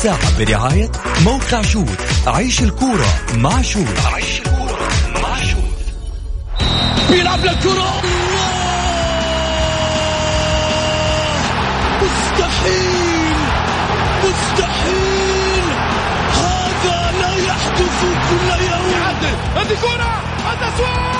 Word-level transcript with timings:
الساعة 0.00 0.38
برعاية 0.38 0.90
موقع 1.24 1.62
شوت 1.62 1.98
عيش 2.26 2.62
الكورة 2.62 3.06
مع 3.34 3.62
شوت 3.62 3.86
عيش 4.14 4.40
الكورة 4.40 4.88
مع 5.22 5.44
شوت 5.44 5.80
بيلعب 7.10 7.38
للكرة. 7.44 8.02
مستحيل! 12.02 13.36
مستحيل! 14.24 15.64
هذا 16.32 17.12
لا 17.20 17.34
يحدث 17.36 18.00
كل 18.30 18.64
يوم. 18.64 19.02
هذه 19.56 19.76
كرة! 19.82 20.22
التسويق 20.52 21.19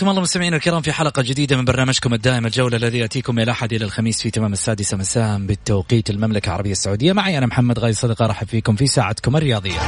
حياكم 0.00 0.10
الله 0.10 0.22
مستمعينا 0.22 0.56
الكرام 0.56 0.82
في 0.82 0.92
حلقة 0.92 1.22
جديدة 1.22 1.56
من 1.56 1.64
برنامجكم 1.64 2.14
الدائم 2.14 2.46
الجولة 2.46 2.76
الذي 2.76 2.98
يأتيكم 2.98 3.34
من 3.34 3.42
الأحد 3.42 3.72
إلى 3.72 3.84
الخميس 3.84 4.22
في 4.22 4.30
تمام 4.30 4.52
السادسة 4.52 4.96
مساء 4.96 5.38
بالتوقيت 5.38 6.10
المملكة 6.10 6.48
العربية 6.48 6.72
السعودية. 6.72 7.12
معي 7.12 7.38
أنا 7.38 7.46
محمد 7.46 7.78
غاي 7.78 7.92
صدقة 7.92 8.24
أرحب 8.24 8.46
فيكم 8.46 8.76
في 8.76 8.86
ساعتكم 8.86 9.36
الرياضية. 9.36 9.80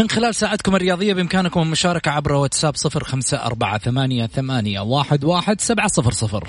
من 0.00 0.10
خلال 0.10 0.34
ساعتكم 0.34 0.76
الرياضية 0.76 1.14
بإمكانكم 1.14 1.60
المشاركة 1.60 2.10
عبر 2.10 2.32
واتساب 2.32 2.76
صفر 2.76 3.04
خمسة 3.04 3.36
أربعة 3.36 3.78
ثمانية, 3.78 4.26
ثمانية 4.26 4.80
واحد, 4.80 5.24
واحد 5.24 5.60
سبعة 5.60 5.88
صفر 5.88 6.12
صفر. 6.12 6.48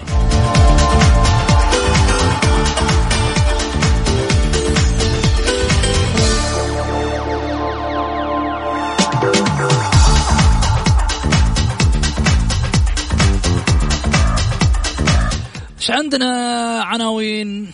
إيش 15.79 15.91
عندنا 15.91 16.81
عناوين؟ 16.83 17.71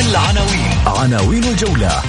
العناوين. 0.00 0.78
عناوين 0.86 1.44
الجولة. 1.44 2.02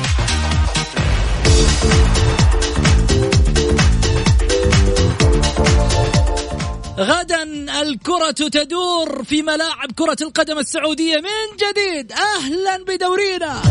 غدا 7.00 7.44
الكرة 7.82 8.32
تدور 8.32 9.24
في 9.24 9.42
ملاعب 9.42 9.92
كرة 9.96 10.18
القدم 10.22 10.60
السعودية 10.60 11.16
من 11.18 11.58
جديد. 11.58 12.12
أهلا 12.12 12.84
بدورينا. 12.88 13.62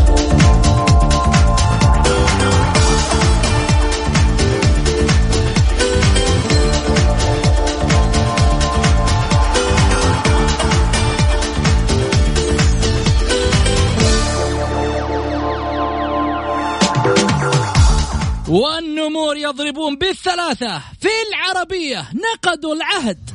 والنمور 18.47 19.37
يضربون 19.37 19.95
بالثلاثة 19.95 20.81
في 21.01 21.09
العربية 21.29 22.05
نقضوا 22.33 22.75
العهد. 22.75 23.29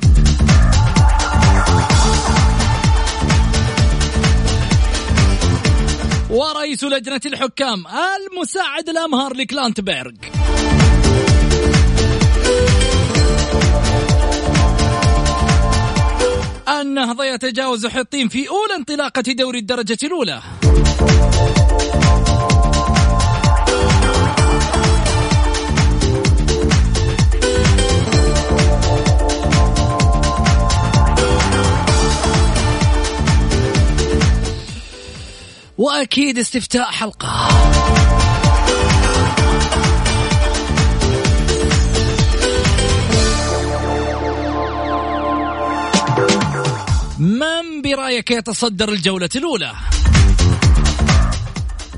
ورئيس 6.30 6.84
لجنة 6.84 7.20
الحكام 7.26 7.84
المساعد 7.86 8.88
الأمهر 8.88 9.34
لكلانتبرغ. 9.34 10.12
النهضة 16.68 17.24
يتجاوز 17.24 17.86
حطين 17.86 18.28
في 18.28 18.48
أولى 18.48 18.74
انطلاقة 18.76 19.22
دوري 19.22 19.58
الدرجة 19.58 19.98
الأولى. 20.02 20.42
وأكيد 35.80 36.38
استفتاء 36.38 36.90
حلقة. 36.90 37.48
من 47.18 47.82
برأيك 47.82 48.30
يتصدر 48.30 48.88
الجولة 48.88 49.28
الأولى؟ 49.36 49.72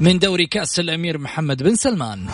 من 0.01 0.19
دوري 0.19 0.47
كأس 0.47 0.81
الأمير 0.81 1.19
محمد 1.19 1.63
بن 1.63 1.75
سلمان. 1.75 2.27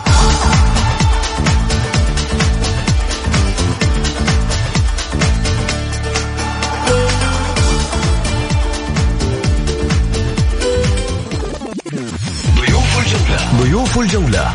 ضيوف 13.79 13.99
الجولة. 13.99 14.53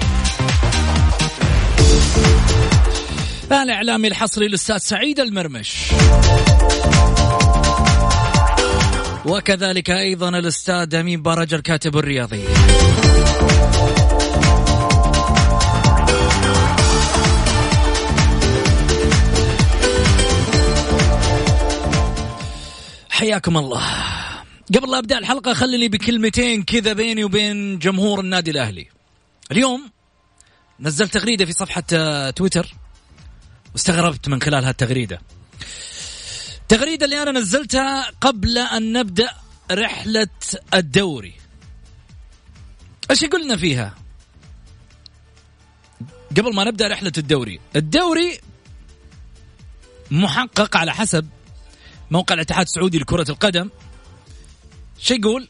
الاعلامي 3.53 4.09
الحصري 4.09 4.47
الأستاذ 4.47 4.77
سعيد 4.77 5.21
المرمش. 5.21 5.77
وكذلك 9.27 9.91
أيضا 9.91 10.29
الأستاذ 10.29 10.95
أمين 10.95 11.23
برج 11.23 11.55
الكاتب 11.55 11.97
الرياضي. 11.97 12.45
حياكم 23.11 23.57
الله. 23.57 23.83
قبل 24.75 24.91
لا 24.91 24.99
أبدأ 24.99 25.19
الحلقة 25.19 25.53
خليني 25.53 25.89
بكلمتين 25.89 26.63
كذا 26.63 26.93
بيني 26.93 27.25
وبين 27.25 27.79
جمهور 27.79 28.21
النادي 28.21 28.51
الأهلي. 28.51 28.95
اليوم 29.55 29.91
نزلت 30.81 31.13
تغريدة 31.15 31.45
في 31.45 31.53
صفحة 31.53 31.83
آه، 31.93 32.31
تويتر. 32.31 32.75
واستغربت 33.73 34.29
من 34.29 34.43
خلال 34.43 34.65
هالتغريدة. 34.65 35.21
التغريده 36.63 37.05
اللي 37.05 37.23
أنا 37.23 37.31
نزلتها 37.31 38.11
قبل 38.21 38.59
أن 38.59 38.93
نبدأ 38.93 39.31
رحلة 39.71 40.29
الدوري. 40.75 41.35
إيش 43.11 43.25
قلنا 43.25 43.57
فيها؟ 43.57 43.95
قبل 46.31 46.55
ما 46.55 46.65
نبدأ 46.65 46.89
رحلة 46.89 47.13
الدوري. 47.19 47.61
الدوري 47.77 48.41
محقق 50.11 50.77
على 50.77 50.93
حسب 50.95 51.29
موقع 52.11 52.35
الاتحاد 52.35 52.67
السعودي 52.67 52.99
لكرة 52.99 53.31
القدم. 53.31 53.71
شو 54.99 55.15
يقول؟ 55.15 55.49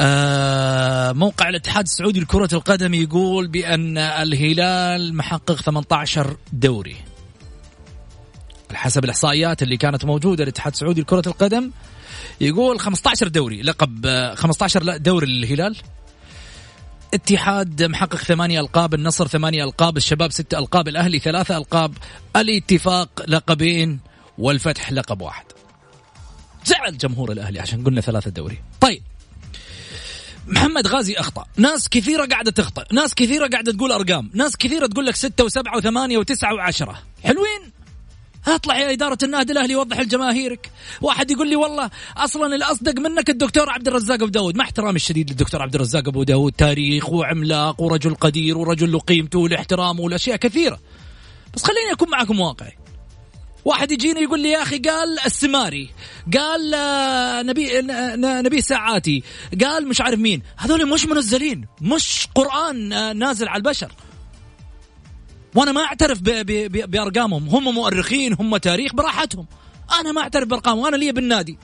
آه 0.00 1.12
موقع 1.12 1.48
الاتحاد 1.48 1.84
السعودي 1.84 2.20
لكرة 2.20 2.48
القدم 2.52 2.94
يقول 2.94 3.48
بأن 3.48 3.98
الهلال 3.98 5.16
محقق 5.16 5.62
18 5.62 6.36
دوري. 6.52 6.96
حسب 8.72 9.04
الإحصائيات 9.04 9.62
اللي 9.62 9.76
كانت 9.76 10.04
موجودة 10.04 10.42
الاتحاد 10.44 10.72
السعودي 10.72 11.00
لكرة 11.00 11.22
القدم 11.26 11.70
يقول 12.40 12.80
15 12.80 13.28
دوري 13.28 13.62
لقب 13.62 14.06
15 14.34 14.82
لا 14.82 14.96
دوري 14.96 15.26
للهلال. 15.26 15.76
اتحاد 17.14 17.82
محقق 17.82 18.16
ثمانية 18.16 18.60
ألقاب 18.60 18.94
النصر 18.94 19.28
ثمانية 19.28 19.64
ألقاب 19.64 19.96
الشباب 19.96 20.32
ستة 20.32 20.58
ألقاب 20.58 20.88
الأهلي 20.88 21.18
ثلاثة 21.18 21.56
ألقاب 21.56 21.94
الاتفاق 22.36 23.24
لقبين 23.28 24.00
والفتح 24.38 24.92
لقب 24.92 25.20
واحد. 25.20 25.44
زعل 26.64 26.98
جمهور 26.98 27.32
الأهلي 27.32 27.60
عشان 27.60 27.84
قلنا 27.84 28.00
ثلاثة 28.00 28.30
دوري. 28.30 28.58
طيب 28.80 29.02
محمد 30.48 30.86
غازي 30.86 31.14
أخطأ. 31.14 31.44
ناس 31.56 31.88
كثيرة 31.88 32.26
قاعدة 32.26 32.50
تخطا 32.50 32.84
ناس 32.92 33.14
كثيرة 33.14 33.46
قاعدة 33.46 33.72
تقول 33.72 33.92
أرقام. 33.92 34.30
ناس 34.34 34.56
كثيرة 34.56 34.86
تقول 34.86 35.06
لك 35.06 35.16
ستة 35.16 35.44
وسبعة 35.44 35.76
وثمانية 35.76 36.18
وتسعة 36.18 36.54
وعشرة. 36.54 37.02
حلوين. 37.24 37.72
أطلع 38.46 38.78
يا 38.78 38.92
إدارة 38.92 39.18
النادي 39.22 39.52
الأهلي 39.52 39.76
وضح 39.76 40.00
لجماهيرك 40.00 40.70
واحد 41.00 41.30
يقول 41.30 41.48
لي 41.48 41.56
والله 41.56 41.90
أصلا 42.16 42.54
الأصدق 42.54 43.00
منك 43.00 43.30
الدكتور 43.30 43.70
عبد 43.70 43.88
الرزاق 43.88 44.14
أبو 44.14 44.26
داود. 44.26 44.56
مع 44.56 44.64
احترامي 44.64 44.96
الشديد 44.96 45.30
للدكتور 45.30 45.62
عبد 45.62 45.74
الرزاق 45.74 46.08
أبو 46.08 46.22
داود. 46.22 46.52
تاريخ 46.52 47.10
وعملاق 47.10 47.82
ورجل 47.82 48.14
قدير 48.14 48.58
ورجل 48.58 48.92
له 48.92 48.98
قيمته 48.98 49.38
والاحترام 49.38 50.00
والأشياء 50.00 50.36
كثيرة. 50.36 50.80
بس 51.54 51.64
خليني 51.64 51.92
أكون 51.92 52.10
معكم 52.10 52.40
واقعي. 52.40 52.72
واحد 53.64 53.92
يجيني 53.92 54.20
يقول 54.20 54.40
لي 54.40 54.50
يا 54.50 54.62
أخي 54.62 54.78
قال 54.78 55.18
السماري 55.26 55.90
قال 56.38 56.74
آه، 56.74 57.42
نبي 57.42 57.70
نبي 58.46 58.60
ساعاتي 58.60 59.22
قال 59.64 59.88
مش 59.88 60.00
عارف 60.00 60.18
مين. 60.18 60.42
هذول 60.56 60.88
مش 60.88 61.06
منزلين 61.06 61.66
مش 61.80 62.28
قرآن 62.34 62.92
آه، 62.92 63.12
نازل 63.12 63.48
على 63.48 63.56
البشر. 63.56 63.92
وأنا 65.54 65.72
ما 65.72 65.80
أعترف 65.84 66.18
بأرقامهم. 66.22 67.48
هم 67.48 67.74
مؤرخين 67.74 68.32
هم 68.32 68.56
تاريخ 68.56 68.94
براحتهم. 68.94 69.46
أنا 70.00 70.12
ما 70.12 70.20
أعترف 70.20 70.48
بأرقامهم. 70.48 70.86
أنا 70.86 70.96
لي 70.96 71.12
بالنادي. 71.12 71.58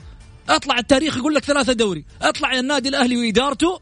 أطلع 0.49 0.77
التاريخ 0.79 1.17
يقول 1.17 1.35
لك 1.35 1.43
ثلاثة 1.43 1.73
دوري. 1.73 2.05
أطلع 2.21 2.59
النادي 2.59 2.89
الأهلي 2.89 3.17
وإدارته 3.17 3.79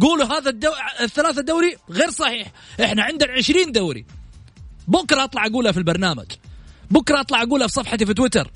قولوا 0.00 0.26
هذا 0.38 0.50
الدو... 0.50 0.70
الثلاثة 1.00 1.42
دوري 1.42 1.76
غير 1.90 2.10
صحيح. 2.10 2.52
إحنا 2.84 3.02
عندنا 3.02 3.32
20 3.32 3.72
دوري. 3.72 4.06
بكرة 4.88 5.24
أطلع 5.24 5.46
أقولها 5.46 5.72
في 5.72 5.78
البرنامج. 5.78 6.26
بكرة 6.90 7.20
أطلع 7.20 7.42
أقولها 7.42 7.66
في 7.66 7.72
صفحتي 7.72 8.06
في 8.06 8.14
تويتر. 8.14 8.50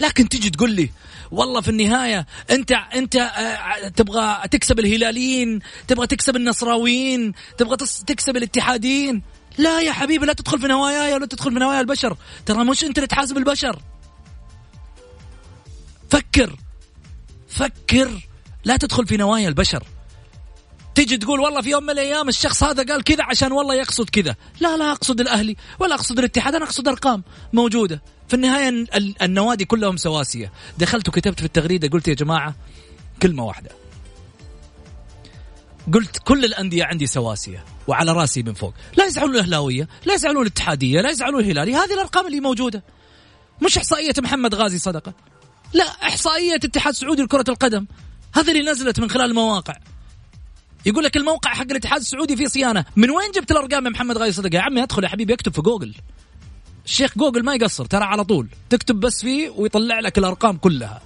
لكن 0.00 0.28
تيجي 0.28 0.50
تقول 0.50 0.70
لي 0.70 0.90
والله 1.30 1.60
في 1.60 1.68
النهاية 1.68 2.26
أنت 2.50 2.72
أنت 2.72 3.16
آه، 3.16 3.88
تبغى 3.88 4.48
تكسب 4.50 4.78
الهلاليين 4.78 5.58
تبغى 5.88 6.06
تكسب 6.06 6.36
النصراويين 6.36 7.32
تبغى 7.58 7.76
تكسب 8.06 8.36
الاتحاديين. 8.36 9.22
لا 9.58 9.80
يا 9.80 9.92
حبيبي 9.92 10.26
لا 10.26 10.32
تدخل 10.32 10.60
في 10.60 10.66
نواياي 10.66 11.14
ولا 11.14 11.26
تدخل 11.26 11.52
في 11.52 11.58
نوايا 11.58 11.80
البشر. 11.80 12.16
ترى 12.46 12.64
مش 12.64 12.84
أنت 12.84 12.98
اللي 12.98 13.06
تحاسب 13.06 13.36
البشر. 13.36 13.82
فكر 16.10 16.56
فكر 17.48 18.10
لا 18.64 18.76
تدخل 18.76 19.06
في 19.06 19.16
نوايا 19.16 19.48
البشر. 19.48 19.84
تيجي 20.96 21.16
تقول 21.16 21.40
والله 21.40 21.60
في 21.60 21.70
يوم 21.70 21.82
من 21.82 21.90
الأيام 21.90 22.28
الشخص 22.28 22.62
هذا 22.62 22.92
قال 22.92 23.04
كذا 23.04 23.24
عشان 23.24 23.52
والله 23.52 23.74
يقصد 23.74 24.10
كذا. 24.10 24.36
لا 24.60 24.76
لا 24.76 24.92
أقصد 24.92 25.20
الأهلي 25.20 25.56
ولا 25.78 25.94
أقصد 25.94 26.18
الاتحاد 26.18 26.54
أنا 26.54 26.64
أقصد 26.64 26.88
أرقام 26.88 27.22
موجودة. 27.52 28.02
في 28.28 28.34
النهاية 28.34 28.86
النوادي 29.22 29.64
كلهم 29.64 29.96
سواسية. 29.96 30.52
دخلت 30.78 31.08
وكتبت 31.08 31.40
في 31.40 31.46
التغريدة 31.46 31.88
قلت 31.88 32.08
يا 32.08 32.14
جماعة 32.14 32.54
كلمة 33.22 33.44
واحدة. 33.44 33.70
قلت 35.94 36.18
كل 36.24 36.44
الأندية 36.44 36.84
عندي 36.84 37.06
سواسية 37.06 37.64
وعلى 37.86 38.12
رأسي 38.12 38.42
من 38.42 38.54
فوق. 38.54 38.74
لا 38.96 39.04
يزعلون 39.04 39.34
الأهلاوية 39.34 39.88
لا 40.04 40.14
يزعلون 40.14 40.42
الاتحادية 40.42 41.00
لا 41.00 41.10
يزعلون 41.10 41.40
الهلالي 41.40 41.74
هذه 41.74 41.94
الأرقام 41.94 42.26
اللي 42.26 42.40
موجودة. 42.40 42.82
مش 43.62 43.76
إحصائية 43.78 44.14
محمد 44.18 44.54
غازي 44.54 44.78
صدقه 44.78 45.12
لا 45.72 45.84
إحصائية 45.84 46.54
اتحاد 46.54 46.94
سعودي 46.94 47.22
لكرة 47.22 47.44
القدم. 47.48 47.86
هذه 48.34 48.50
اللي 48.50 48.70
نزلت 48.70 49.00
من 49.00 49.10
خلال 49.10 49.24
المواقع 49.30 49.74
يقول 50.86 51.04
لك 51.04 51.16
الموقع 51.16 51.50
حق 51.50 51.70
الاتحاد 51.70 52.00
السعودي 52.00 52.36
فيه 52.36 52.46
صيانة. 52.46 52.84
من 52.96 53.10
وين 53.10 53.30
جبت 53.36 53.50
الأرقام 53.50 53.84
يا 53.84 53.90
محمد 53.90 54.18
غازي 54.18 54.32
صدقة؟ 54.32 54.56
يا 54.56 54.60
عمي 54.60 54.82
أدخل 54.82 55.04
يا 55.04 55.08
حبيبي 55.08 55.34
اكتب 55.34 55.54
في 55.54 55.62
جوجل. 55.62 55.94
الشيخ 56.84 57.18
جوجل 57.18 57.44
ما 57.44 57.54
يقصر 57.54 57.84
ترى 57.84 58.04
على 58.04 58.24
طول. 58.24 58.48
تكتب 58.70 59.00
بس 59.00 59.20
فيه 59.20 59.50
ويطلع 59.50 60.00
لك 60.00 60.18
الأرقام 60.18 60.56
كلها. 60.56 61.00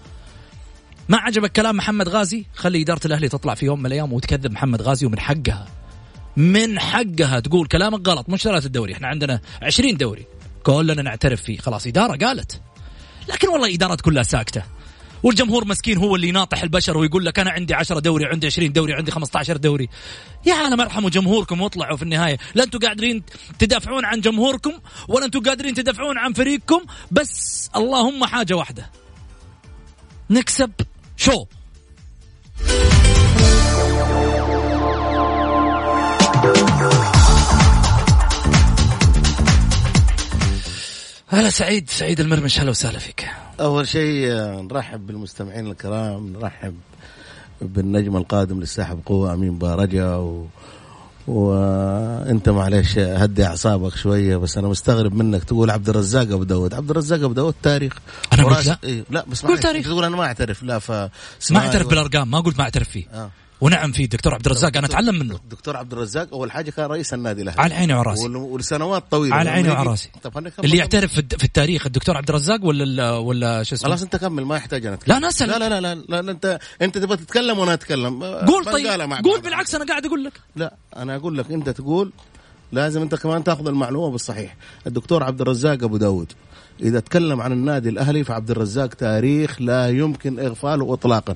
ما 1.09 1.19
عجبك 1.19 1.53
كلام 1.53 1.77
محمد 1.77 2.09
غازي؟ 2.09 2.45
خلي 2.55 2.83
إدارة 2.83 3.01
الأهلي 3.07 3.29
تطلع 3.29 3.55
في 3.55 3.67
يوم 3.67 3.81
من 3.81 3.87
الأيام 3.87 4.13
وتكذب 4.13 4.53
محمد 4.53 4.83
غازي 4.83 5.07
ومن 5.07 5.19
حقها. 5.19 5.69
من 6.37 6.79
حقها 6.79 7.41
تقول 7.41 7.67
كلامك 7.67 8.09
غلط 8.09 8.29
مش 8.29 8.43
ثلاثة 8.43 8.67
الدوري. 8.67 8.93
إحنا 8.93 9.09
عندنا 9.09 9.41
عشرين 9.63 9.97
دوري. 9.97 10.27
كلنا 10.63 11.03
نعترف 11.03 11.43
فيه. 11.43 11.59
خلاص 11.59 11.87
إدارة 11.87 12.27
قالت. 12.27 12.61
لكن 13.29 13.49
والله 13.49 13.75
إدارات 13.75 14.01
كلها 14.01 14.23
ساكتة. 14.23 14.63
والجمهور 15.23 15.65
مسكين 15.65 15.99
هو 15.99 16.17
اللي 16.17 16.31
ناطح 16.31 16.63
البشر 16.63 16.99
ويقول 16.99 17.25
لك 17.25 17.39
أنا 17.39 17.51
عندي 17.51 17.75
10 17.75 17.99
دوري 17.99 18.25
عندي 18.25 18.47
20 18.47 18.73
دوري 18.73 18.95
عندي 18.95 19.11
15 19.11 19.57
دوري. 19.57 19.89
يا 20.47 20.55
عالم 20.55 20.81
ارحموا 20.81 21.11
جمهوركم 21.11 21.61
واطلعوا 21.61 21.97
في 21.97 22.03
النهاية. 22.03 22.39
لا 22.55 22.65
أنتم 22.65 22.79
قادرين 22.79 23.23
تدافعون 23.59 24.05
عن 24.05 24.21
جمهوركم 24.21 24.73
ولا 25.09 25.25
أنتم 25.25 25.41
قادرين 25.41 25.75
تدافعون 25.75 26.19
عن 26.19 26.33
فريقكم 26.33 26.81
بس 27.11 27.71
اللهم 27.77 28.25
حاجة 28.25 28.55
واحدة. 28.55 28.91
نكسب 30.31 30.71
شو؟ 31.17 31.45
هلا 41.29 41.51
سعيد 41.51 41.91
سعيد 41.91 42.21
المرمش 42.21 42.61
هلا 42.61 42.71
وسهلا 42.71 42.99
فيك. 42.99 43.27
أول 43.61 43.89
شيء 43.89 44.29
نرحب 44.63 45.07
بالمستمعين 45.07 45.67
الكرام 45.67 46.33
نرحب 46.33 46.75
بالنجم 47.63 48.17
القادم 48.17 48.61
للساحة 48.61 48.95
بقوة 48.95 49.35
أمين 49.35 49.59
بارجا 49.59 50.15
و... 50.15 50.47
وأنت 51.27 52.49
معلش 52.49 52.99
هدي 52.99 53.45
أعصابك 53.45 53.97
شوية 53.97 54.37
بس 54.37 54.59
أنا 54.59 54.69
مستغرب 54.69 55.15
منك. 55.15 55.45
تقول 55.45 55.71
عبد 55.71 55.89
الرزاق 55.89 56.23
أبو 56.23 56.45
داود. 56.45 56.75
عبد 56.75 56.91
الرزاق 56.91 57.23
أبو 57.23 57.33
داود 57.33 57.55
تاريخ. 57.63 57.99
أنا 58.33 58.45
قلت 58.45 58.67
لا 58.67 58.79
إيه 58.85 59.05
لا 59.11 59.25
بس 59.29 59.47
قول 59.47 59.59
تاريخ. 59.59 59.87
تقول 59.87 60.05
أنا 60.05 60.17
ما 60.17 60.25
أعترف. 60.25 60.63
لا 60.63 60.79
ف 60.79 60.91
ما 60.91 61.11
أعترف 61.57 61.87
بالأرقام 61.87 62.31
ما 62.31 62.41
قلت 62.41 62.59
ما 62.59 62.65
أعترف 62.65 62.89
فيه. 62.89 63.05
آه. 63.15 63.31
ونعم 63.61 63.93
في 63.93 64.07
دكتور 64.07 64.35
عبد 64.35 64.47
الرزاق 64.47 64.77
أنا 64.77 64.87
أتعلم 64.87 65.19
منه. 65.19 65.41
دكتور 65.51 65.77
عبد 65.77 65.93
الرزاق 65.93 66.29
اول 66.33 66.53
حاجة 66.53 66.71
كان 66.71 66.87
رئيس 66.87 67.15
النادي 67.15 67.43
الأهلي. 67.43 67.63
على 67.63 67.75
عيني 67.75 67.95
وعلى 67.95 68.11
راسي. 68.11 68.27
ولسنوات 68.27 69.05
طويلة. 69.11 69.35
على 69.37 69.51
عيني 69.51 69.71
وعلى 69.71 69.91
راسي. 69.91 70.11
اللي 70.65 70.77
يعترف 70.77 71.13
في 71.13 71.45
التاريخ 71.45 71.87
الدكتور 71.87 72.17
عبد 72.17 72.29
الرزاق 72.29 72.65
ولا 72.65 73.11
ولا 73.11 73.63
شو 73.63 73.75
اسمه؟ 73.75 73.89
خلاص 73.89 74.03
انت 74.03 74.17
كمل 74.17 74.45
ما 74.45 74.57
يحتاج 74.57 74.87
أنا 74.87 74.99
لا 75.07 75.19
نسأل. 75.19 75.49
لا, 75.49 75.59
لا 75.59 75.69
لا 75.69 75.81
لا 75.81 75.95
لا, 75.95 76.23
لا 76.23 76.33
انت 76.33 76.59
انت 76.83 76.99
تبغى 76.99 77.17
تتكلم 77.17 77.59
وأنا 77.59 77.75
أتكلم. 77.75 78.25
قول 78.25 78.65
طيب. 78.65 78.87
قول 79.25 79.41
بالعكس 79.41 79.75
أنا 79.75 79.85
قاعد 79.85 80.07
أقول 80.07 80.25
لك. 80.25 80.33
لا 80.57 80.75
أنا 80.97 81.17
أقول 81.17 81.39
لك 81.39 81.51
أنت 81.51 81.69
تقول 81.69 82.13
لازم 82.73 83.03
أنت 83.03 83.15
كمان 83.15 83.45
تأخذ 83.45 83.69
المعلومة 83.69 84.11
بالصحيح. 84.11 84.57
الدكتور 84.87 85.23
عبد 85.25 85.41
الرزاق 85.41 85.85
أبو 85.85 85.97
داود 85.97 86.33
إذا 86.83 87.01
تكلم 87.01 87.41
عن 87.41 87.53
النادي 87.53 87.89
الأهلي 87.89 88.25
فعبد 88.25 88.51
الرزاق 88.51 88.89
تاريخ 88.89 89.63
لا 89.63 89.89
يمكن 89.89 90.39
إغفاله 90.39 90.93
اطلاقا. 90.93 91.35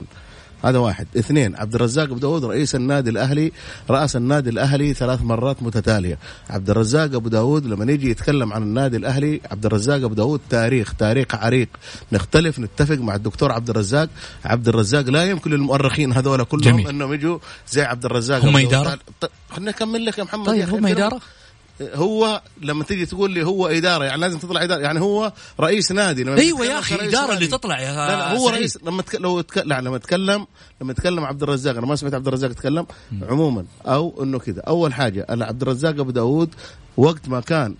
هذا 0.64 0.78
واحد. 0.78 1.06
اثنين 1.16 1.56
عبد 1.56 1.74
الرزاق 1.74 2.04
أبو 2.04 2.18
داود 2.18 2.44
رئيس 2.44 2.74
النادي 2.74 3.10
الأهلي 3.10 3.52
رأس 3.90 4.16
النادي 4.16 4.50
الأهلي 4.50 4.94
ثلاث 4.94 5.22
مرات 5.22 5.62
متتالية. 5.62 6.18
عبد 6.50 6.70
الرزاق 6.70 7.14
أبو 7.14 7.28
داود 7.28 7.66
لما 7.66 7.92
يجي 7.92 8.10
يتكلم 8.10 8.52
عن 8.52 8.62
النادي 8.62 8.96
الأهلي 8.96 9.40
عبد 9.50 9.66
الرزاق 9.66 10.04
أبو 10.04 10.14
داود 10.14 10.40
تاريخ 10.50 10.94
تاريخ 10.94 11.26
عريق. 11.34 11.68
نختلف 12.12 12.58
نتفق 12.58 12.98
مع 12.98 13.14
الدكتور 13.14 13.52
عبد 13.52 13.70
الرزاق. 13.70 14.08
عبد 14.44 14.68
الرزاق 14.68 15.04
لا 15.04 15.24
يمكن 15.24 15.50
للمؤرخين 15.50 16.12
هذول 16.12 16.44
كلهم 16.44 16.62
جميل. 16.62 16.88
أنهم 16.88 17.12
يجوا 17.12 17.38
زي 17.68 17.82
عبد 17.82 18.04
الرزاق 18.04 18.44
هم 18.44 18.56
إدارة؟ 18.56 18.98
خليني 19.50 19.70
اكمل 19.70 20.04
لك 20.06 20.18
يا 20.18 20.24
محمد 20.24 20.46
طيب 20.46 20.68
هم 20.68 20.86
إدارة؟ 20.86 21.20
هو 21.80 22.42
لما 22.62 22.84
تيجي 22.84 23.06
تقول 23.06 23.30
لي 23.30 23.46
هو 23.46 23.66
إدارة 23.66 24.04
يعني 24.04 24.20
لازم 24.20 24.38
تطلع 24.38 24.62
إدارة 24.62 24.80
يعني 24.80 25.00
هو 25.00 25.32
رئيس 25.60 25.92
نادي. 25.92 26.24
لما 26.24 26.38
أيوه 26.38 26.66
يا 26.66 26.78
أخي 26.78 27.08
إدارة 27.08 27.32
اللي 27.34 27.46
تطلع 27.46 27.80
يا 27.80 27.92
لا 27.92 28.16
لا 28.16 28.32
هو 28.32 28.46
سعيد. 28.48 28.58
رئيس 28.58 28.78
لما 28.84 29.02
تك... 29.02 29.14
لو 29.14 29.40
تك... 29.40 29.58
لا 29.58 29.80
لما 29.80 29.98
تكلم 29.98 30.46
لما 30.80 30.92
تكلم 30.92 31.24
عبد 31.24 31.42
الرزاق 31.42 31.76
أنا 31.76 31.86
ما 31.86 31.96
سمعت 31.96 32.14
عبد 32.14 32.26
الرزاق 32.28 32.50
يتكلم 32.50 32.86
عموما 33.22 33.64
أو 33.86 34.22
إنه 34.22 34.38
كذا 34.38 34.60
أول 34.60 34.94
حاجة 34.94 35.26
عبد 35.30 35.62
الرزاق 35.62 35.90
أبو 35.90 36.10
داود 36.10 36.54
وقت 36.96 37.28
ما 37.28 37.40
كان 37.40 37.74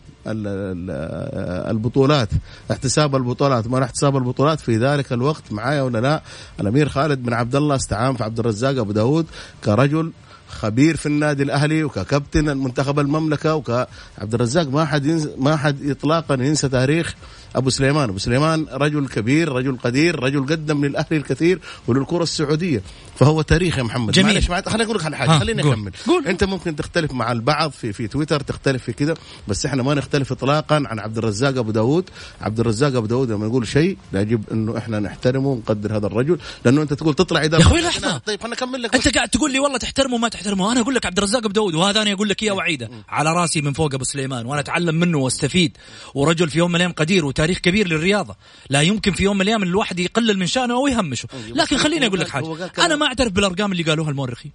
البطولات 1.71 2.29
احتساب 2.71 3.17
البطولات 3.17 3.67
ما 3.67 3.85
احتساب 3.85 4.17
البطولات 4.17 4.61
في 4.61 4.77
ذلك 4.77 5.13
الوقت 5.13 5.53
معايا 5.53 5.83
ولا 5.83 5.99
لا؟ 6.01 6.23
الأمير 6.61 6.89
خالد 6.89 7.23
بن 7.23 7.33
عبد 7.33 7.57
الله 7.57 7.77
استعان 7.77 8.17
في 8.17 8.25
عبد 8.25 8.39
الرزاق 8.39 8.79
أبو 8.79 8.93
داود 8.93 9.27
كرجل 9.65 10.13
خبير 10.55 10.97
في 10.97 11.07
النادي 11.07 11.43
الأهلي 11.43 11.85
وككابتن 11.85 12.49
المنتخب 12.49 12.99
المملكة 12.99 13.55
وكعبد 13.55 14.35
الرزاق 14.35 14.69
ما 14.69 14.85
حد 14.85 15.07
ينسى 15.07 15.31
ما 15.39 15.57
حد 15.57 15.91
اطلاقا 15.91 16.35
ينسى 16.35 16.69
تاريخ 16.69 17.15
أبو 17.57 17.71
سليمان. 17.71 18.09
أبو 18.09 18.19
سليمان 18.19 18.67
رجل 18.73 19.09
كبير 19.09 19.53
رجل 19.53 19.77
قدير 19.79 20.23
رجل 20.23 20.47
قدم 20.47 20.85
للأهلي 20.85 21.17
الكثير 21.17 21.59
وللكرة 21.87 22.23
السعودية. 22.23 22.83
فهو 23.19 23.43
تاريخ 23.43 23.79
يا 23.79 23.83
محمد 23.83 24.13
جميل. 24.13 24.35
معلش 24.35 24.51
معلش 24.51 24.69
خليني 24.69 24.85
أقول 24.85 24.97
لك 24.97 25.05
على 25.05 25.17
حاجة 25.17 25.39
خليني. 25.39 25.63
أكمل 25.63 25.93
قول. 26.07 26.27
أنت 26.27 26.45
ممكن 26.45 26.77
تختلف 26.77 27.13
مع 27.13 27.33
البعض 27.33 27.71
في 27.71 27.93
في 27.93 28.09
تويتر 28.09 28.41
تختلف 28.41 28.85
في 28.85 28.93
كذا 28.93 29.15
بس 29.49 29.67
إحنا 29.67 29.83
ما 29.83 29.95
نختلف 29.95 30.33
اطلاقا 30.33 30.83
عن 30.87 30.99
عبد 30.99 31.19
الرزاق 31.19 31.59
أبو 31.59 31.71
داود 31.71 32.11
عبد 32.41 32.61
الرزاق 32.61 32.97
أبو 32.97 33.07
داود 33.07 33.31
لما 33.31 33.47
يقول 33.47 33.69
شيء 33.69 33.99
يجب 34.13 34.45
إنه 34.53 34.79
إحنا 34.79 35.01
نحترمه 35.01 35.49
ونقدر 35.49 35.97
هذا 35.97 36.07
الرجل 36.07 36.39
لأنه 36.65 36.83
أنت 36.83 36.93
تقول 36.93 37.15
تطلع 37.15 37.43
إذا 37.45 37.59
يا 37.59 37.63
أخوي 37.63 37.81
لحظة. 37.81 38.19
طيب 38.19 38.41
خليني 38.41 38.55
أكمل 38.55 38.83
لك. 38.83 38.95
أنت 38.95 39.15
قاعد 39.15 39.29
تقول 39.29 39.53
لي 39.53 39.59
والله 39.59 39.79
تحترمه 39.79 40.15
وما 40.15 40.29
تحترمه 40.29 40.73
أنا 40.73 40.81
أقول 40.81 40.95
لك 40.95 41.07
عبد 41.07 41.19
الرزاق 41.19 41.45
أبو 41.45 41.53
داود 41.53 41.75
وهذا 41.75 42.03
أنا 42.03 42.13
أقول 42.13 42.29
لك 42.29 42.43
إياه 42.43 42.53
وعيده 42.53 42.91
على 43.09 43.33
رأسي 43.33 43.61
من 43.61 43.73
فوق 43.73 43.95
أبو 43.95 44.05
سليمان 44.05 44.47
وأنا 44.47 44.61
أتعلم 44.61 44.95
منه 44.95 45.19
وأستفيد 45.19 45.77
ورجل 46.15 46.51
في 46.51 46.59
يوم 46.59 46.71
من 46.71 46.77
الأيام 46.77 46.93
قدير 46.93 47.25
وتاريخ 47.25 47.59
كبير 47.59 47.89
للرياضة 47.89 48.37
لا 48.71 48.83
يمكن 48.83 49.13
في 49.13 49.23
يوم 49.23 49.37
من 49.37 49.43
الأيام 49.43 49.63
الواحد 49.63 50.01
يقلل 50.01 50.39
من 50.39 50.47
شأنه 50.47 50.75
أو 50.75 50.87
يهمشه 50.87 51.29
لكن 51.49 51.77
خليني 51.77 52.07
أقول 52.07 52.21
لك 52.21 52.29
حاجة. 52.29 52.73
أنا 52.79 52.97
ما 52.97 53.04
أعترف 53.07 53.33
بالأرقام 53.33 53.73
اللي 53.73 53.83
قالوها 53.83 54.11
المؤرخين. 54.11 54.53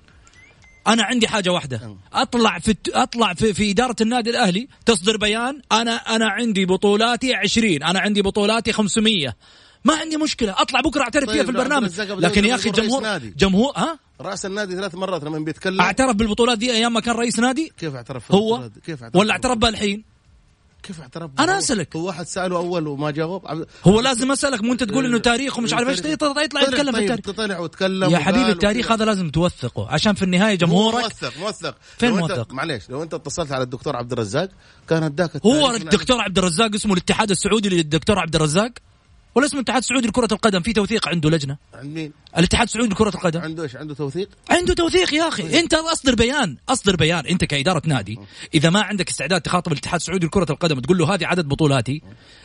أنا 0.88 1.04
عندي 1.04 1.28
حاجة 1.28 1.50
واحدة. 1.50 1.98
أطلع 2.14 2.60
في 2.60 2.76
أطلع 2.94 3.34
في, 3.34 3.54
في 3.54 3.72
إدارة 3.72 3.96
النادي 4.02 4.30
الأهلي 4.30 4.68
تصدر 4.86 5.18
بيان 5.18 5.62
أنا 5.72 5.96
أنا 5.96 6.30
عندي 6.30 6.66
بطولاتي 6.66 7.34
20 7.34 7.84
أنا 7.84 8.00
عندي 8.00 8.22
بطولاتي 8.22 8.72
500 8.72 9.36
ما 9.86 9.96
عندي 9.96 10.18
مشكلة. 10.18 10.62
أطلع 10.62 10.82
بكرة 10.82 11.02
أعترف 11.02 11.26
طيب، 11.26 11.36
فيها 11.36 11.44
في 11.44 11.52
البرنامج. 11.52 12.02
لكن 12.02 12.46
يا 12.46 12.56
أخي 12.56 12.70
جمهور. 12.70 13.18
جمهور 13.18 13.74
ها؟ 13.76 14.00
رأس 14.22 14.46
النادي 14.46 14.76
ثلاث 14.76 14.96
مرات 14.96 15.24
لما 15.24 15.40
بيتكلم. 15.40 15.82
أعترف 15.82 16.16
بالبطولات 16.16 16.58
دي 16.58 16.72
أيام 16.72 16.94
ما 16.94 17.00
كان 17.00 17.16
رئيس 17.16 17.40
نادي؟ 17.40 17.74
كيف 17.78 17.96
أعترف 17.96 18.32
هو؟ 18.32 18.70
كيف 18.86 19.04
أعترف 19.04 19.22
ولا 19.22 19.32
اعترف 19.32 19.58
بها 19.58 19.70
الحين؟ 19.70 20.04
كيف 20.84 21.02
اعترف 21.02 21.32
أنا 21.40 21.54
هو- 21.56 21.58
أسألك. 21.58 21.96
هو 21.96 22.08
واحد 22.08 22.26
سأله 22.28 22.58
أول 22.58 22.88
وما 22.88 23.12
جاوب. 23.12 23.66
هو 23.86 24.00
لازم 24.02 24.32
أسألك 24.32 24.62
مو 24.62 24.72
أنت 24.74 24.84
تقول 24.84 25.06
إنه 25.06 25.18
تاريخ 25.18 25.58
ومش 25.60 25.74
عارف 25.74 25.90
إيش. 25.90 26.00
يطلع 26.00 26.42
يتكلم 26.44 26.92
في 26.92 27.00
التاريخ 27.00 27.32
طلع 27.32 27.60
وتكلم 27.60 28.10
يا 28.10 28.18
حبيبي 28.18 28.52
التاريخ. 28.52 28.92
هذا 28.92 29.06
لازم 29.06 29.30
توثقه. 29.30 29.88
عشان 29.90 30.14
في 30.14 30.24
النهاية 30.24 30.54
هو 30.54 30.58
جمهورك 30.58 31.04
موثق 31.04 31.38
موثق. 31.40 31.76
فين 31.98 32.12
موثق؟ 32.12 32.54
معليش 32.54 32.90
لو 32.90 33.04
أنت 33.04 33.14
اتصلت 33.14 33.52
على 33.52 33.64
الدكتور 33.64 33.96
عبد 33.96 34.12
الرزاق 34.12 34.50
كان 34.90 35.04
اداك 35.04 35.32
هو 35.46 35.72
الدكتور 35.72 36.22
عبد 36.22 36.38
الرزاق 36.38 36.74
اسمه 36.76 36.94
الاتحاد 36.94 37.32
السعودي 37.32 37.70
للدكتور 37.70 38.20
عبد 38.20 38.36
الرزاق. 38.36 38.72
ولا 39.36 39.46
اسمه 39.46 39.60
الاتحاد 39.60 39.82
السعودي 39.82 40.08
لكرة 40.08 40.28
القدم 40.32 40.62
في 40.62 40.74
توثيق 40.74 41.08
عنده 41.08 41.30
لجنة 41.30 41.58
عند 41.74 41.94
مين؟ 41.94 42.14
الاتحاد 42.38 42.68
السعودي 42.68 42.90
لكرة 42.90 43.10
القدم 43.10 43.42
عنده 43.42 43.64
إيش؟ 43.64 43.76
عنده 43.76 43.94
توثيق؟ 43.96 44.30
عنده 44.50 44.74
توثيق 44.74 45.14
يا 45.14 45.28
أخي 45.28 45.60
أنت 45.60 45.74
أصدر 45.74 46.16
بيان 46.16 46.58
أصدر 46.70 46.96
بيان 46.96 47.26
أنت 47.26 47.46
كإدارة 47.46 47.82
نادي 47.86 48.20
إذا 48.54 48.70
ما 48.70 48.82
عندك 48.82 49.10
استعداد 49.10 49.42
تخاطب 49.42 49.72
الاتحاد 49.72 50.00
السعودي 50.00 50.26
لكرة 50.26 50.52
القدم 50.52 50.80
تقول 50.80 50.98
له 50.98 51.14
هذه 51.16 51.26
عدد 51.26 51.48
بطولاتي 51.48 52.02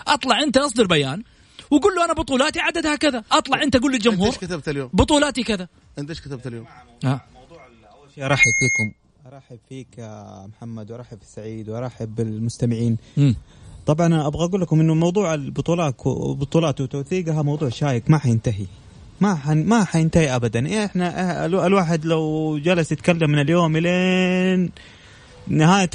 أطلع 0.07 0.43
أنت 0.43 0.57
أصدر 0.57 0.87
بيان 0.87 1.23
وقول 1.71 1.95
له 1.95 2.05
أنا 2.05 2.13
بطولاتي 2.13 2.61
عددها 2.61 2.97
كذا 2.97 3.25
أطلع 3.33 3.63
أنت 3.63 3.77
قول 3.77 3.95
أنت 3.95 4.07
للجمهور 4.07 4.27
إيش 4.27 4.39
كتبت 4.39 4.69
اليوم؟ 4.69 4.91
بطولاتي 4.93 5.43
كذا 5.43 5.69
أنت 5.99 6.11
إيش 6.11 6.21
كتبت 6.21 6.47
اليوم؟ 6.47 6.67
ها. 7.05 7.27
شيء 8.15 8.25
أرحب 8.25 8.51
فيكم 8.61 8.93
أرحب 9.35 9.59
فيك 9.69 9.87
يا 9.99 10.47
محمد 10.47 10.91
وأرحب 10.91 11.19
في 11.19 11.27
سعيد 11.27 11.69
وأرحب 11.69 12.15
بالمستمعين 12.15 12.97
مم. 13.17 13.35
طبعا 13.87 14.27
أبغى 14.27 14.45
أقول 14.45 14.61
لكم 14.61 14.81
إنه 14.81 14.95
موضوع 14.95 15.35
البطولات 15.35 16.07
وبطولات 16.07 16.81
وتوثيقها 16.81 17.43
موضوع 17.43 17.69
شائك 17.69 18.11
ما 18.11 18.19
حينتهي. 18.19 18.67
ما 19.21 19.35
حن 19.35 19.65
ما 19.65 19.85
حينتهي 19.85 20.37
ابدا. 20.37 20.67
إيه 20.67 20.85
إحنا 20.85 21.21
إيه 21.41 21.47
الو- 21.47 21.67
الواحد 21.67 22.05
لو 22.05 22.59
جلس 22.59 22.93
يتكلم 22.93 23.31
من 23.31 23.39
اليوم 23.39 23.77
إلين 23.77 24.71
نهاية 25.49 25.91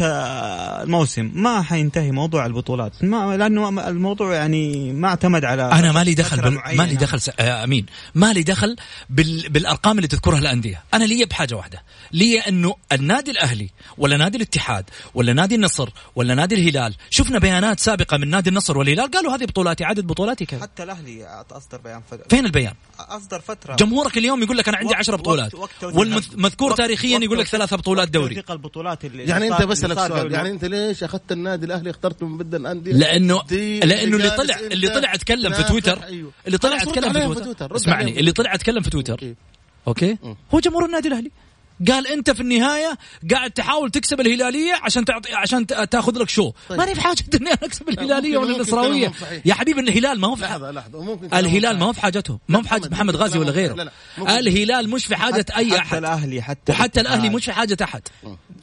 الموسم. 0.83 1.31
ما 1.35 1.61
حينتهي 1.61 2.11
موضوع 2.11 2.45
البطولات. 2.45 3.03
ما 3.03 3.37
لأنه 3.37 3.87
الموضوع 3.89 4.35
يعني 4.35 4.93
ما 4.93 5.07
اعتمد 5.07 5.45
على 5.45 5.61
أنا 5.71 5.91
مالي 5.91 6.13
دخل 6.13 6.41
بال... 6.41 6.53
معينة. 6.53 6.83
مالي 6.83 6.95
دخل 6.95 7.21
س... 7.21 7.29
آه 7.39 7.63
أمين. 7.63 7.85
مالي 8.15 8.43
دخل 8.43 8.75
بال... 9.09 9.49
بالأرقام 9.49 9.97
اللي 9.97 10.07
تذكرها 10.07 10.39
الأندية. 10.39 10.83
أنا 10.93 11.03
لي 11.03 11.25
بحاجة 11.25 11.55
واحدة. 11.55 11.83
لي 12.11 12.39
أنه 12.39 12.75
النادي 12.91 13.31
الأهلي 13.31 13.69
ولا 13.97 14.17
نادي 14.17 14.37
الاتحاد 14.37 14.85
ولا 15.13 15.33
نادي 15.33 15.55
النصر 15.55 15.89
ولا 16.15 16.35
نادي 16.35 16.55
الهلال. 16.55 16.95
شفنا 17.09 17.39
بيانات 17.39 17.79
سابقة 17.79 18.17
من 18.17 18.29
نادي 18.29 18.49
النصر 18.49 18.77
والهلال 18.77 19.11
قالوا 19.11 19.35
هذه 19.35 19.45
بطولاتي 19.45 19.83
عدد 19.83 20.07
بطولاتي 20.07 20.45
كذا. 20.45 20.61
حتى 20.61 20.83
الأهلي 20.83 21.43
أصدر 21.51 21.77
بيان 21.77 22.01
ف... 22.11 22.13
فين 22.29 22.45
البيان؟ 22.45 22.73
أصدر 22.99 23.39
فترة. 23.39 23.75
جمهورك 23.75 24.17
اليوم 24.17 24.43
يقول 24.43 24.57
لك 24.57 24.67
أنا 24.67 24.77
عندي 24.77 24.89
وقت- 24.89 24.97
10 24.99 25.15
بطولات. 25.15 25.55
وقت- 25.55 25.61
وقت 25.63 25.71
توثيق- 25.93 25.99
والمذكور 25.99 26.69
وقت- 26.69 26.77
تاريخيا 26.77 27.13
وقت 27.15 27.23
يقول 27.23 27.39
لك 27.39 27.47
ثلاثة 27.47 27.77
بطولات 27.77 28.07
دوري. 28.09 28.43
البطولات 28.49 29.05
اللي 29.05 29.25
يعني 29.43 29.63
انت 29.63 29.73
صار 29.73 30.07
سؤال 30.07 30.31
يعني 30.31 30.49
انت 30.49 30.65
ليش 30.65 31.03
أخذت 31.03 31.31
النادي 31.31 31.65
الأهلي 31.65 31.89
اخترته 31.89 32.27
من 32.27 32.37
ضمن 32.37 32.55
الأندية؟ 32.55 32.93
لأنه 32.93 33.41
لأنه 33.51 34.17
اللي 34.17 34.29
طلع 34.29 34.59
اللي 34.59 34.89
طلع 34.89 35.13
أتكلم 35.13 35.53
في 35.53 35.63
تويتر 35.63 36.03
أيوه. 36.03 36.31
اللي 36.47 36.57
طلع 36.57 36.77
أتكلم 36.77 37.33
في 37.33 37.41
تويتر 37.41 37.75
اسمعني. 37.75 38.19
اللي 38.19 38.31
طلع 38.31 38.53
أتكلم 38.53 38.81
في 38.81 38.89
تويتر. 38.89 39.35
okay. 39.87 40.17
هو 40.53 40.59
جمهور 40.59 40.85
النادي 40.85 41.07
الأهلي 41.07 41.31
قال 41.87 42.07
انت 42.07 42.31
في 42.31 42.41
النهاية 42.41 42.97
قاعد 43.31 43.51
تحاول 43.51 43.91
تكسب 43.91 44.19
الهلالية 44.19 44.73
عشان 44.73 45.05
تعطي 45.05 45.33
عشان 45.33 45.67
تاخذ 45.67 46.17
لك 46.19 46.29
show 46.29 46.51
طيب. 46.69 46.79
ماني 46.79 46.95
في 46.95 47.01
حاجة 47.01 47.23
إني 47.35 47.47
أنا 47.49 47.57
أكسب 47.63 47.89
الهلاليه 47.89 48.29
ممكن- 48.29 48.37
ولا 48.37 48.47
ممكن 48.47 48.61
النصراوية. 48.61 49.11
يا 49.45 49.53
حبيبي 49.53 49.79
الهلال 49.81 50.19
ما 50.19 50.27
هو 50.27 50.35
في 50.35 50.43
لحظة 50.43 50.71
لحظة 50.71 50.91
كلامهم 50.91 51.29
الهلال. 51.33 51.79
ما 51.79 51.85
هو 51.85 51.93
في 51.93 52.01
حاجته 52.01 52.39
ما 52.49 52.59
هو 52.59 52.63
في 52.63 52.69
حاجة 52.69 52.87
محمد، 52.89 53.05
ممكن 53.13 53.17
غازي 53.23 53.39
ولا 53.39 53.51
غيره. 53.51 53.73
لا، 53.73 53.83
لا. 53.83 53.91
ممكن- 54.17 54.31
الهلال 54.31 54.89
مش 54.89 55.05
في 55.05 55.15
حاجة 55.15 55.45
أي 55.57 55.69
حتى 55.71 55.77
أحد 55.79 55.97
الأهلي 55.97 56.41
حتى 56.41 56.71
وحتى 56.71 57.01
الأهلي. 57.01 57.29
مش 57.29 57.45
في 57.45 57.51
حاجة 57.53 57.77
أحد 57.83 58.01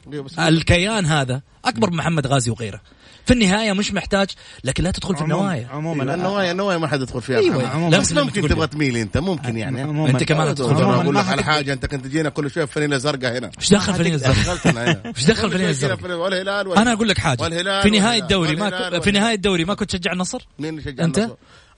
بس- 0.07 0.39
الكيان 0.39 1.05
هذا 1.05 1.41
أكبر 1.65 1.89
من 1.91 1.97
محمد 1.97 2.27
غازي 2.27 2.51
وغيره 2.51 2.81
في 3.27 3.33
النهاية 3.33 3.73
مش 3.73 3.93
محتاج 3.93 4.27
لكن 4.63 4.83
لا 4.83 4.91
تدخل 4.91 5.15
في 5.15 5.21
النوايا. 5.21 5.67
عموما 5.71 6.03
أيوه، 6.03 6.15
النوايا 6.15 6.51
النوايا 6.51 6.77
ما 6.77 6.87
حد 6.87 7.01
يدخل 7.01 7.21
فيها. 7.21 7.37
أيوة. 7.37 7.89
بس 7.89 8.13
ممكن 8.13 8.41
تبغى. 8.41 8.67
تميل 8.67 8.97
أنت 8.97 9.17
ممكن 9.17 9.57
يعني. 9.57 9.81
عموما. 9.81 10.09
أنت 10.09 10.23
كمان 10.23 10.55
تدخل. 10.55 10.83
أقول 10.83 11.15
لك 11.15 11.27
على 11.27 11.43
حاجة 11.43 11.73
أنت 11.73 11.85
كنت 11.85 12.05
تجينا 12.05 12.29
كل 12.29 12.51
شوية 12.51 12.65
فانيله 12.65 12.97
زرقاء 12.97 13.37
هنا. 13.37 13.51
إيش 13.59 13.69
دخل 13.73 14.17
دخلتنا 14.17 14.83
هنا. 14.83 15.01
إيش 15.17 15.25
دخل 15.25 15.49
في 15.49 15.55
كل 15.55 15.59
شوية 15.59 15.69
الزرق 15.69 15.95
فانيلة 15.95 16.17
ولا 16.17 16.41
هلال 16.41 16.67
ولا 16.67 16.81
أنا 16.81 16.93
أقول 16.93 17.09
لك 17.09 17.17
حاجة. 17.17 17.41
والهلال 17.41 17.83
في 17.83 17.89
نهاية 17.89 18.01
والهلال 18.01 18.23
الدوري 18.23 18.55
ما 18.55 18.65
والهلال. 18.65 18.89
في 18.89 18.97
والهلال. 18.97 19.13
نهاية 19.13 19.35
الدوري 19.35 19.65
ما 19.65 19.73
كنت 19.73 19.89
تشجع 19.89 20.11
النصر؟ 20.11 20.47
مين 20.59 20.69
اللي 20.69 20.81
شجع 20.81 21.03
أنت؟ 21.03 21.29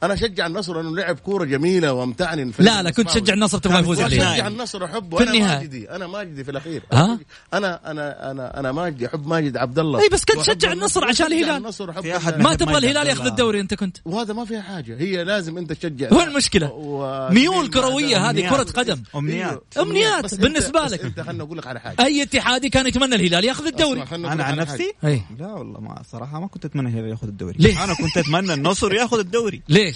أنا 0.03 0.13
أشجع 0.13 0.45
النصر 0.47 0.81
لأنه 0.81 0.95
لعب 0.95 1.19
كورة 1.19 1.45
جميلة 1.45 1.93
وأمتعني 1.93 2.51
لا 2.59 2.83
لا 2.83 2.89
كنت 2.91 3.07
تشجع 3.09 3.33
النصر 3.33 3.57
تبغى 3.57 3.79
يفوز 3.79 3.99
اشجع 3.99 4.29
عليه 4.29 4.47
النصر 4.47 4.85
احبه 4.85 5.17
في 5.17 5.23
أنا 5.23 5.33
النهاية. 5.33 5.57
ماجدي 5.57 5.89
أنا 5.91 6.07
ماجدي 6.07 6.43
في 6.43 6.51
الأخير 6.51 6.83
ها؟ 6.93 7.19
أنا 7.53 7.91
أنا 7.91 8.31
أنا 8.31 8.59
أنا 8.59 8.71
ماجدي 8.71 9.07
أحب 9.07 9.27
ماجد 9.27 9.57
عبد 9.57 9.79
الله 9.79 10.01
إي 10.01 10.09
بس 10.09 10.25
كنت 10.25 10.37
تشجع 10.39 10.71
النصر 10.71 11.05
عشان 11.05 11.27
الهلال. 11.27 11.57
النصر 11.57 12.01
في 12.01 12.17
أحد. 12.17 12.37
ما 12.41 12.55
تبغى 12.55 12.77
الهلال 12.77 13.07
ياخذ. 13.07 13.25
الدوري 13.25 13.59
أنت 13.59 13.73
كنت 13.73 13.97
وهذا 14.05 14.33
ما 14.33 14.45
فيها 14.45 14.61
حاجة 14.61 14.97
هي 14.99 15.23
لازم 15.23 15.57
أنت 15.57 15.73
تشجع 15.73 16.07
وين 16.13 16.27
المشكلة؟ 16.27 16.71
و- 16.71 17.29
ميول 17.29 17.69
ده. 17.69 17.81
هذه. 18.29 18.49
كرة 18.49 18.63
قدم 18.63 19.03
أمنيات 19.15 20.35
بالنسبة 20.35 20.85
بس 20.85 20.91
لك. 20.93 21.05
أنت 21.05 21.19
خليني 21.19 21.43
أقول 21.43 21.57
لك 21.57 21.67
على 21.67 21.79
حاجة 21.79 21.95
أي 22.05 22.21
اتحادي 22.23 22.69
كان 22.69 22.87
يتمنى 22.87 23.15
الهلال 23.15 23.43
ياخذ 23.45 23.65
الدوري 23.65 24.03
أنا 24.13 24.43
عن 24.43 24.55
نفسي 24.55 24.93
لا 25.39 25.53
والله 25.53 25.79
ما 25.79 26.01
صراحة 26.11 26.39
ما 26.39 26.47
كنت 26.47 26.65
أتمنى 26.65 26.89
الهلال 26.89 27.09
ياخذ 27.09 27.27
الدوري 27.27 27.55
ليه؟ 27.59 27.83
أنا 27.83 27.93
كنت 27.93 28.17
أتمنى 28.17 28.53
النصر 28.53 28.93
ياخذ 28.93 29.19
الدوري 29.19 29.61
ليش؟ 29.69 29.88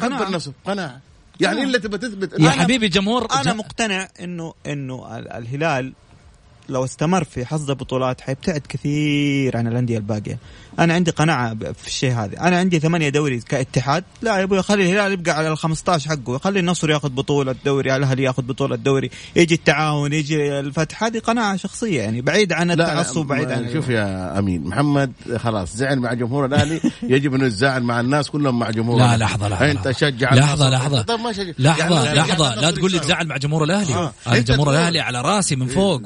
حاجة. 0.00 0.14
حب 0.14 0.22
النصر 0.22 0.52
قناعة. 0.64 1.00
يعني 1.40 1.62
الا 1.62 1.78
تبى 1.78 1.98
تثبت. 1.98 2.40
يا 2.40 2.50
حبيبي 2.50 2.88
جمهور 2.88 3.32
أنا 3.32 3.52
مقتنع 3.52 4.08
انه 4.20 4.54
إنه 4.66 5.18
ال- 5.18 5.28
الهلال 5.32 5.92
لو 6.68 6.84
استمر 6.84 7.24
في 7.24 7.46
حصد 7.46 7.70
البطولات 7.70 8.20
حيبتعد 8.20 8.62
كثير 8.68 9.56
عن 9.56 9.66
الأندية 9.66 9.98
الباقية. 9.98 10.38
أنا 10.78 10.94
عندي 10.94 11.10
قناعة 11.10 11.52
ب- 11.52 11.72
في 11.72 11.86
الشيء 11.86 12.12
هذا. 12.12 12.40
أنا 12.40 12.58
عندي 12.58 12.78
ثمانية 12.80 13.08
دوري 13.08 13.40
كاتحاد. 13.40 14.04
لا 14.22 14.38
يا 14.38 14.42
أبوي 14.42 14.62
خلي 14.62 14.82
الهلال 14.92 15.12
يبقى 15.12 15.32
على 15.32 15.48
ال 15.52 15.58
15 15.58 16.08
حقه. 16.10 16.38
خلي 16.38 16.60
النصر 16.60 16.90
ياخذ 16.90 17.08
بطولة 17.08 17.54
دوري 17.64 17.96
الأهلي 17.96 18.22
ياخذ 18.22 18.42
بطولة 18.42 18.76
دوري 18.76 19.10
يجي 19.36 19.54
التعاون 19.54 20.12
يجي 20.12 20.60
الفتح. 20.60 21.04
هذه 21.04 21.18
قناعة 21.18 21.56
شخصية 21.56 22.00
يعني 22.02 22.20
بعيد 22.20 22.52
عن 22.52 22.70
التعصب 22.70 23.26
بعيد 23.26 23.50
عن 23.50 23.72
شوف 23.72 23.88
يا 23.88 24.38
أمين 24.38 24.64
محمد 24.64 25.12
خلاص 25.36 25.76
زعل 25.76 25.98
مع 26.00 26.12
جمهور 26.14 26.44
الأهلي. 26.46 26.80
يجب 27.02 27.34
أنه 27.34 27.46
يزعل 27.46 27.82
مع 27.82 28.00
الناس 28.00 28.30
كلهم 28.30 28.58
مع 28.58 28.70
جمهور 28.70 28.98
لا. 28.98 29.16
لحظة 29.16 29.48
لحظة 29.48 29.70
أنت. 29.70 29.90
شجع 29.90 30.34
لحظة 30.34 30.68
النصر. 30.68 30.70
لحظة. 30.70 31.02
طب 31.02 31.20
ما 31.20 31.32
شجع. 31.32 31.52
لحظة 31.58 32.04
يعني 32.04 32.18
لحظة. 32.18 32.48
يعني 32.50 32.60
لا 32.60 32.70
تقول 32.70 32.90
لي 32.90 32.96
يساوي. 32.96 33.12
تزعل 33.12 33.26
مع 33.26 33.36
جمهور 33.36 33.64
الأهلي. 33.64 33.94
آه. 33.94 34.12
أنا 34.26 34.36
أنت 34.36 34.48
جمهور 34.50 34.64
تقول- 34.66 34.76
الأهلي 34.78 35.00
على 35.00 35.20
راسي 35.22 35.56
من 35.56 35.66
فوق 35.66 36.02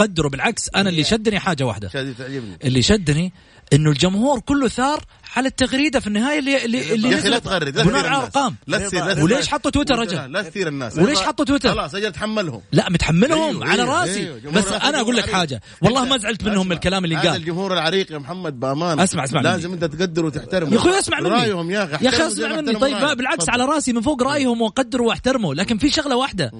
واقدره 0.00 0.28
بالعكس 0.28 0.70
أنا 0.76 0.90
اللي 0.90 1.04
شدني 1.04 1.38
حاجة 1.38 1.64
واحدة. 1.64 1.90
هذه 1.94 2.14
تعجبني. 2.18 2.58
اللي 2.64 2.82
شدني 2.82 3.32
إنه 3.72 3.90
الجمهور 3.90 4.40
كله 4.40 4.68
ثار 4.68 5.04
على 5.36 5.48
التغريدة 5.48 6.00
في 6.00 6.06
النهاية 6.06 6.38
اللي 6.38 6.64
اللي, 6.64 6.94
اللي 6.94 7.08
يا 7.10 7.18
أخي 7.18 7.28
لا 7.28 7.38
تغرد 7.38 7.76
لا 7.76 7.84
تثير. 7.84 7.96
ارقام 7.98 8.56
لا 8.66 8.88
لا. 8.88 9.22
وليش 9.22 9.48
حطوا 9.48 9.70
تويتر 9.70 9.94
لا 9.94 10.00
رجل 10.00 10.44
تثير 10.50 10.68
الناس. 10.68 10.98
وليش 10.98 11.18
حطوا 11.18 11.44
تويتر؟ 11.44 11.70
خلاص 11.70 11.94
أجل 11.94 12.12
تحملهم 12.12 12.60
لا 12.72 12.90
متحملهم 12.90 13.62
أيوه، 13.62 13.66
على 13.68 13.82
أيوه، 13.82 14.00
راسي. 14.00 14.20
أيوه. 14.20 14.52
بس 14.52 14.66
أنا 14.66 15.00
أقول 15.00 15.16
لك 15.16 15.30
حاجة. 15.30 15.60
والله 15.82 16.04
ما 16.04 16.18
زعلت 16.18 16.44
منهم 16.44 16.60
اسمع، 16.60 16.74
الكلام 16.74 17.04
اللي 17.04 17.16
هذا 17.16 17.30
قال. 17.30 17.40
الجمهور 17.40 17.72
العريق 17.72 18.12
يا 18.12 18.18
محمد 18.18 18.60
بأمان. 18.60 19.00
اسمع- 19.00 19.24
أسمع. 19.24 19.40
لازم 19.40 19.72
أنت 19.72 19.84
تقدر 19.84 20.24
وتحترم 20.24 20.72
يا 20.72 20.78
أخوي 20.78 20.98
أسمع 20.98 21.20
مني. 21.20 21.28
رأيهم 21.28 21.70
يا 21.70 21.84
أخي 21.84 22.04
يا 22.04 22.10
أخي 22.10 22.26
أسمع 22.26 22.60
مني. 22.60 22.74
طيب. 22.74 23.16
بالعكس. 23.16 23.48
على 23.48 23.64
راسي 23.64 23.92
من 23.92 24.00
فوق 24.00 24.22
رأيهم 24.22 24.62
واقدره 24.62 25.02
واحترمه 25.02 25.54
لكن 25.54 25.78
في 25.78 25.90
شغلة 25.90 26.16
واحدة. 26.16 26.52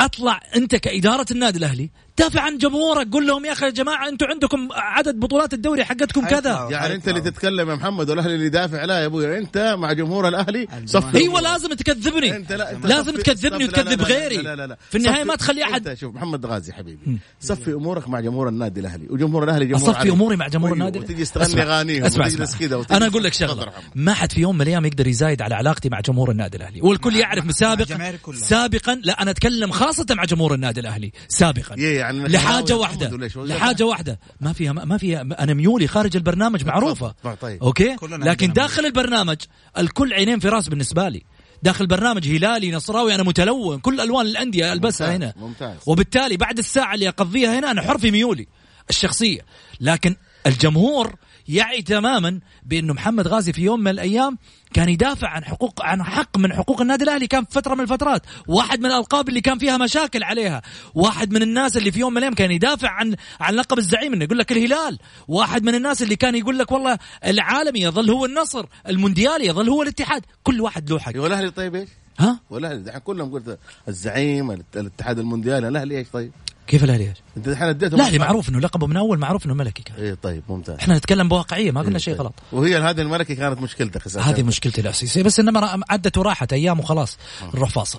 أطلع 0.00 0.40
أنت 0.56 0.76
كإدارة 0.76 1.26
النادي 1.30 1.58
الأهلي 1.58 1.90
دافع 2.18 2.40
عن 2.40 2.58
جمهورك 2.58 3.08
قول 3.12 3.26
لهم 3.26 3.44
يا 3.44 3.52
أخي 3.52 3.64
يا 3.66 3.70
جماعة 3.70 4.08
أنتم 4.08 4.26
عندكم 4.26 4.68
عدد 4.72 5.20
بطولات 5.20 5.54
الدوري 5.54 5.84
حقتكم 5.84 6.26
كذا. 6.26 6.68
يعني 6.70 6.94
أنت 6.94 7.08
اللي. 7.08 7.20
تتكلم 7.20 7.70
يا 7.70 7.74
محمد 7.74 8.10
والأهلي 8.10 8.34
اللي 8.34 8.46
يدافع 8.46 8.84
لا 8.84 9.00
يا 9.00 9.06
أبوي 9.06 9.38
أنت 9.38 9.74
مع 9.78 9.92
جمهور 9.92 10.28
الأهلي 10.28 10.68
صفي 10.86 11.16
أيوه 11.18 11.40
لازم 11.40 11.68
تكذبني. 11.68 12.36
أنت 12.36 12.52
لا 12.52 12.72
أنت 12.72 12.86
لازم 12.86 13.12
صفي- 13.12 13.22
تكذبني 13.22 13.66
صفي- 13.68 13.80
وتكذب 13.80 14.00
لا- 14.00 14.08
لا- 14.08 14.14
غيري. 14.14 14.36
لا 14.36 14.56
لا 14.56 14.66
لا 14.66 14.76
في 14.90 14.98
النهاية 14.98 15.16
صفي- 15.20 15.28
ما 15.28 15.36
تخلي 15.36 15.64
أحد. 15.64 15.88
أنت 15.88 15.98
شوف 15.98 16.14
محمد 16.14 16.46
غازي 16.46 16.72
حبيبي 16.72 17.18
صفي 17.40 17.72
أمورك 17.72 18.08
مع 18.08 18.20
جمهور 18.20 18.48
النادي 18.48 18.80
الأهلي 18.80 19.06
وجمهور 19.10 19.44
الأهلي 19.44 19.66
جمهور 19.66 19.90
أصفي 19.90 19.98
عريق. 20.00 20.12
أموري 20.12 20.36
مع 20.36 20.48
جمهور 20.48 20.66
أيوه، 20.74 20.78
النادي 20.78 20.98
وتجي 20.98 21.24
تغني 21.24 21.62
اغانيهم 21.62 22.04
وتجلس. 22.04 22.56
كذا 22.56 22.84
أنا 22.90 23.06
أقول 23.06 23.24
لك 23.24 23.32
شغلة. 23.32 23.72
ما 23.94 24.14
حد 24.14 24.32
في 24.32 24.40
يوم 24.40 24.54
من 24.54 24.62
الأيام 24.62 24.86
يقدر 24.86 25.06
يزايد 25.06 25.42
على 25.42 25.54
علاقتي 25.54 25.88
مع 25.88 26.00
جمهور 26.00 26.30
النادي 26.30 26.56
الأهلي. 26.56 26.80
والكل 26.80 27.16
يعرف 27.16 27.52
سابقا 27.52 27.82
الجماهير 27.82 28.16
كلها. 28.16 28.38
سابقا 28.40 28.94
لا 29.04 29.22
أنا 29.22 29.30
أتكلم 29.30 29.70
خاصة 29.70 30.06
مع 30.10 30.24
جمهور 30.24 30.54
النادي 30.54 30.80
الأهلي. 30.80 31.12
سابقا. 31.28 31.74
إيه 31.78 32.01
يعني 32.02 32.28
لحاجة 32.28 32.76
واحدة؟ 32.76 33.28
لحاجة 33.36 33.84
واحدة. 33.84 34.20
ما 34.40 34.52
فيها 34.52 34.72
ما 34.72 34.98
فيها 34.98 35.20
أنا 35.20 35.54
ميولي 35.54 35.86
خارج 35.86 36.16
البرنامج 36.16 36.64
معروفة. 36.64 37.14
طيب، 37.24 37.36
طيب. 37.40 37.62
أوكي؟ 37.62 37.96
لكن 38.02 38.52
داخل 38.52 38.86
البرنامج 38.86 39.36
الكل 39.78 40.12
عينين 40.12 40.38
في 40.38 40.48
راس 40.48 40.68
بالنسبة 40.68 41.08
لي. 41.08 41.22
داخل 41.62 41.84
البرنامج 41.84 42.28
هلالي 42.28 42.72
نصراوي 42.72 43.14
أنا 43.14 43.22
متلون. 43.22 43.78
كل 43.78 44.00
ألوان 44.00 44.26
الأندية 44.26 44.72
ألبسها 44.72 45.06
ممتاز، 45.06 45.22
هنا. 45.22 45.46
ممتاز. 45.46 45.76
وبالتالي 45.86 46.36
بعد 46.36 46.58
الساعة 46.58 46.94
اللي 46.94 47.08
أقضيها 47.08 47.58
هنا 47.58 47.70
أنا 47.70 47.82
حر 47.82 47.98
في 47.98 48.10
ميولي 48.10 48.46
الشخصية. 48.90 49.40
لكن 49.80 50.16
الجمهور 50.46 51.14
يعي 51.52 51.82
تماما 51.82 52.40
بانه 52.66 52.92
محمد 52.94 53.28
غازي 53.28 53.52
في 53.52 53.62
يوم 53.62 53.80
من 53.80 53.88
الأيام 53.88 54.38
كان 54.74 54.88
يدافع 54.88 55.28
عن 55.28 55.44
حقوق 55.44 55.82
عن 55.82 56.02
حق 56.02 56.38
من 56.38 56.52
حقوق 56.52 56.80
النادي 56.80 57.04
الأهلي. 57.04 57.26
كان 57.26 57.44
في 57.44 57.50
فترة 57.50 57.74
من 57.74 57.80
الفترات 57.80 58.22
واحد 58.48 58.80
من 58.80 58.86
الألقاب 58.86 59.28
اللي 59.28 59.40
كان 59.40 59.58
فيها 59.58 59.76
مشاكل 59.76 60.22
عليها. 60.22 60.62
واحد 60.94 61.32
من 61.32 61.42
الناس 61.42 61.76
اللي 61.76 61.92
في 61.92 62.00
يوم 62.00 62.12
من 62.12 62.18
الأيام 62.18 62.34
كان 62.34 62.50
يدافع 62.50 62.88
عن 62.90 63.14
عن 63.40 63.54
لقب 63.54 63.78
الزعيم 63.78 64.12
إنه 64.12 64.24
يقول 64.24 64.38
لك 64.38 64.52
الهلال. 64.52 64.98
واحد 65.28 65.64
من 65.64 65.74
الناس 65.74 66.02
اللي 66.02 66.16
كان 66.16 66.34
يقول 66.34 66.58
لك 66.58 66.72
والله 66.72 66.98
العالمي 67.26 67.80
يظل 67.80 68.10
هو 68.10 68.24
النصر 68.24 68.66
المونديالي 68.88 69.46
يظل 69.46 69.68
هو 69.68 69.82
الاتحاد. 69.82 70.22
كل 70.42 70.60
واحد 70.60 70.90
له 70.90 70.98
حق. 70.98 71.12
والاهلي 71.16 71.50
طيب 71.50 71.74
إيش؟ 71.74 71.88
ها؟ 72.18 72.40
والأهلي 72.50 73.00
كلهم 73.04 73.32
قلت 73.32 73.58
الزعيم 73.88 74.50
الات- 74.50 74.76
الاتحاد 74.76 75.18
المونديالي 75.18 75.68
الأهلي 75.68 75.98
إيش 75.98 76.08
طيب؟ 76.12 76.32
كيف 76.66 76.84
الاهلي 76.84 77.08
إيش؟ 77.08 77.16
أنت 77.36 77.48
دحين 77.48 77.68
أديتهم 77.68 78.00
الاهلي 78.00 78.18
معروف 78.18 78.48
إنه 78.48 78.60
لقبه 78.60 78.86
من 78.86 78.96
أول 78.96 79.18
معروف 79.18 79.46
إنه 79.46 79.54
ملكي 79.54 79.82
كان. 79.82 79.96
إيه 79.96 80.16
طيب 80.22 80.42
ممتاز. 80.48 80.76
إحنا 80.76 80.96
نتكلم 80.96 81.28
بواقعية 81.28 81.70
ما 81.70 81.80
قلنا 81.80 81.98
شيء 81.98 82.14
طيب. 82.14 82.22
غلط. 82.22 82.34
وهي 82.52 82.78
هذه 82.78 83.00
الملكة 83.00 83.34
كانت 83.34 83.60
مشكلتك 83.60 84.18
هذه 84.18 84.42
مشكلتي 84.42 84.80
الاساسيه 84.80 85.22
بس 85.22 85.40
إنما 85.40 85.82
عدت 85.90 86.18
وراحت 86.18 86.52
أيام 86.52 86.80
وخلاص. 86.80 87.18
نروح 87.54 87.70
فاصل 87.70 87.98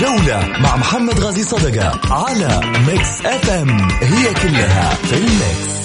جولة 0.00 0.46
مع 0.46 0.76
محمد 0.76 1.20
غازي 1.20 1.42
صدقة 1.42 2.14
على 2.14 2.60
Mix 2.86 3.26
FM 3.26 3.90
هي 3.90 4.34
كلها 4.34 4.94
في 4.94 5.16
ال 5.16 5.32
mix 5.32 5.81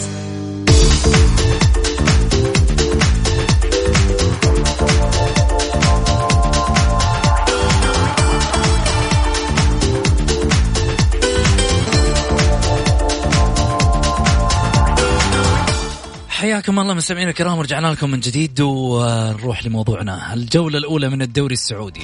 حياكم 16.58 16.80
الله 16.80 16.94
مستمعينا 16.94 17.30
الكرام 17.30 17.58
ورجعنا 17.58 17.88
لكم 17.88 18.12
من 18.12 18.20
جديد 18.20 18.62
ونروح 18.62 19.66
لموضوعنا. 19.66 20.34
الجولة 20.34 20.78
الأولى 20.78 21.10
من 21.10 21.22
الدوري 21.22 21.54
السعودي. 21.54 22.02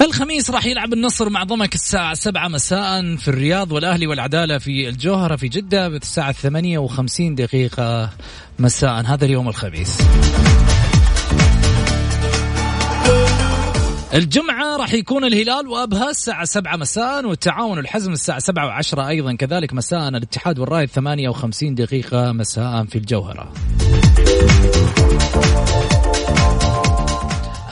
الخميس 0.00 0.50
راح 0.50 0.66
يلعب 0.66 0.92
النصر 0.92 1.30
مع 1.30 1.44
ضمك 1.44 1.74
الساعة 1.74 2.14
7 2.14 2.48
مساء 2.48 3.16
في 3.16 3.28
الرياض 3.28 3.72
والأهلي 3.72 4.06
والعدالة 4.06 4.58
في 4.58 4.88
الجوهرة 4.88 5.36
في 5.36 5.48
جدة 5.48 5.86
الساعة 5.86 6.32
58 6.32 7.34
دقيقة 7.34 8.10
مساء 8.58 9.02
هذا 9.06 9.24
اليوم 9.24 9.48
الخميس. 9.48 9.98
الجمعة 14.14 14.76
راح 14.76 14.94
يكون 14.94 15.24
الهلال 15.24 15.68
وأبها 15.68 16.10
الساعة 16.10 16.44
7 16.44 16.76
مساء 16.76 17.26
والتعاون 17.26 17.78
والحزم 17.78 18.12
الساعة 18.12 18.38
7 18.38 18.82
و10 18.82 18.98
أيضا 18.98 19.34
كذلك 19.34 19.72
مساء. 19.72 20.08
الاتحاد 20.08 20.58
والرايد 20.58 20.88
58 20.88 21.74
دقيقة 21.74 22.32
مساء 22.32 22.84
في 22.84 22.98
الجوهرة. 22.98 23.52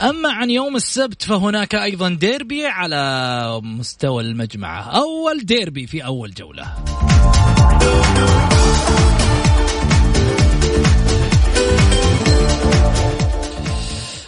أما 0.09 0.31
عن 0.31 0.49
يوم 0.49 0.75
السبت 0.75 1.23
فهناك 1.23 1.75
أيضا 1.75 2.09
ديربي 2.09 2.65
على 2.65 3.61
مستوى 3.63 4.23
المجمعة 4.23 4.81
أول 4.81 5.39
ديربي 5.45 5.87
في 5.87 6.05
أول 6.05 6.33
جولة. 6.33 6.65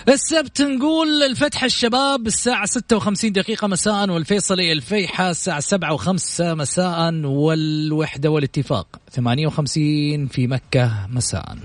السبت 0.10 0.62
نقول 0.62 1.24
الفتح 1.24 1.64
الشباب 1.64 2.28
الساعة 2.28 2.66
56 2.66 3.32
دقيقة 3.32 3.68
مساء 3.68 4.10
والفيصلي 4.10 4.72
الفيحة 4.72 5.30
الساعة 5.30 5.60
7 5.60 5.98
و5 5.98 6.42
مساء 6.42 7.14
والوحدة 7.26 8.30
والاتفاق. 8.30 8.88
58 9.12 10.28
في 10.28 10.48
مكة 10.48 11.08
مساء. 11.10 11.56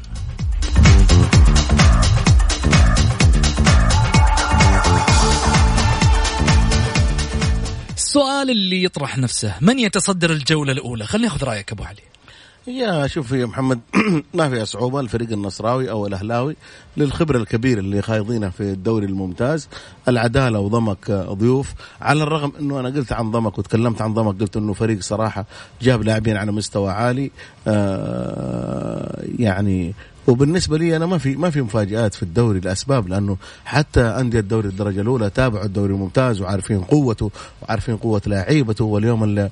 السؤال 7.97 8.51
اللي 8.51 8.83
يطرح 8.83 9.19
نفسه 9.19 9.55
من 9.61 9.79
يتصدر 9.79 10.31
الجولة 10.31 10.73
الأولى؟ 10.73 11.07
خليني 11.07 11.27
أخذ 11.27 11.45
رأيك 11.45 11.73
أبو 11.73 11.85
علي. 11.85 12.03
يا 12.67 13.07
شوف 13.07 13.33
يا 13.33 13.47
محمد 13.47 13.81
ما 14.35 14.49
فيها 14.49 14.65
صعوبة 14.65 15.01
الفريق 15.01 15.33
النصراوي 15.33 15.91
أو 15.91 16.07
الأهلاوي 16.07 16.57
للخبرة 16.97 17.39
الكبيرة 17.39 17.81
اللي 17.81 18.03
خايضينها 18.03 18.51
في 18.51 18.61
الدوري 18.61 19.07
الممتاز. 19.07 19.69
العدالة 20.09 20.61
وضمك 20.61 21.11
ضيوف 21.11 21.75
على 22.01 22.23
الرغم 22.23 22.53
أنه 22.61 22.81
أنا 22.81 22.89
قلت 22.89 23.13
عن 23.13 23.31
ضمك 23.31 23.59
وتكلمت 23.59 24.03
عن 24.03 24.15
ضمك 24.15 24.41
قلت 24.41 24.57
أنه 24.57 24.73
فريق 24.73 25.01
صراحة 25.01 25.45
جاب 25.83 26.03
لاعبين 26.03 26.37
على 26.37 26.53
مستوى 26.53 26.91
عالي 26.93 27.31
آه 27.67 29.25
يعني 29.39 29.95
وبالنسبة 30.31 30.79
لي 30.79 30.97
أنا 30.97 31.07
ما 31.07 31.19
في 31.19 31.37
ما 31.37 31.51
في 31.51 31.63
مفاجآت 31.63 32.15
في 32.15 32.23
الدوري 32.23 32.61
لأسباب 32.61 33.09
لأنه 33.09 33.37
حتى 33.65 34.01
أندية 34.01 34.41
الدوري 34.41 34.69
الدرجة 34.69 35.01
الأولى 35.01 35.31
تابعوا 35.31 35.65
الدوري 35.65 35.93
الممتاز 35.93 36.41
وعارفين 36.41 36.81
قوته 36.81 37.31
وعارفين 37.63 37.97
قوة 37.97 38.23
لاعيبته 38.27 38.85
واليوم 38.85 39.25
اللي 39.25 39.51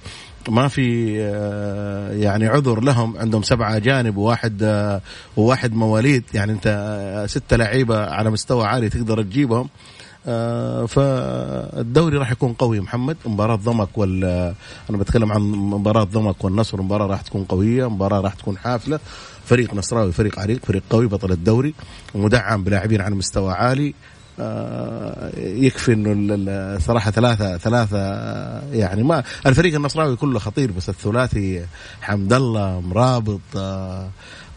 ما 0.49 0.69
في 0.69 1.17
آه، 1.21 2.13
يعني 2.13 2.47
عذر 2.47 2.81
لهم 2.81 3.19
عندهم 3.19 3.43
سبعة 3.43 3.77
اجانب 3.77 4.17
وواحد 4.17 4.63
آه، 4.63 5.01
وواحد 5.37 5.75
مواليد 5.75 6.25
يعني 6.35 6.53
أنت 6.53 6.67
آه، 6.67 7.27
ستة 7.27 7.57
لعيبة 7.57 8.05
على 8.07 8.31
مستوى 8.31 8.65
عالي 8.67 8.89
تقدر 8.89 9.23
تجيبهم. 9.23 9.69
فالدوري 10.87 12.17
راح 12.17 12.31
يكون 12.31 12.53
قوي 12.53 12.81
محمد. 12.81 13.17
مباراة 13.27 13.57
ضمك 13.57 13.99
وال 13.99 14.25
أنا 14.91 14.99
بتكلم 14.99 15.33
عن 15.33 15.41
مباراة 15.51 16.05
ضمك 16.05 16.45
والنصر. 16.45 16.83
مباراة 16.83 17.07
راح 17.07 17.21
تكون 17.21 17.45
قوية 17.45 17.91
مباراة 17.91 18.21
راح 18.21 18.35
تكون 18.35 18.59
حافلة. 18.59 19.01
فريق 19.45 19.75
نصراوي 19.75 20.13
فريق 20.13 20.39
عريق 20.39 20.65
فريق 20.65 20.83
قوي 20.91 21.07
بطل 21.07 21.33
الدوري 21.33 21.75
ومدعم 22.15 22.65
بلاعبين 22.65 23.01
على 23.01 23.15
مستوى 23.15 23.53
عالي. 23.53 23.95
آه، 24.41 25.31
يكفي 25.39 25.93
إنه 25.93 26.79
صراحة 26.79 27.11
ثلاثة 27.11 27.57
ثلاثة 27.57 27.99
يعني 28.73 29.03
ما 29.03 29.23
الفريق 29.47 29.75
النصراوي 29.75 30.17
كله 30.17 30.39
خطير 30.39 30.73
بس 30.73 30.89
الثلاثي 30.89 31.67
حمد 32.01 32.33
الله 32.33 32.81
مرابط 32.81 33.41
آه، 33.57 34.09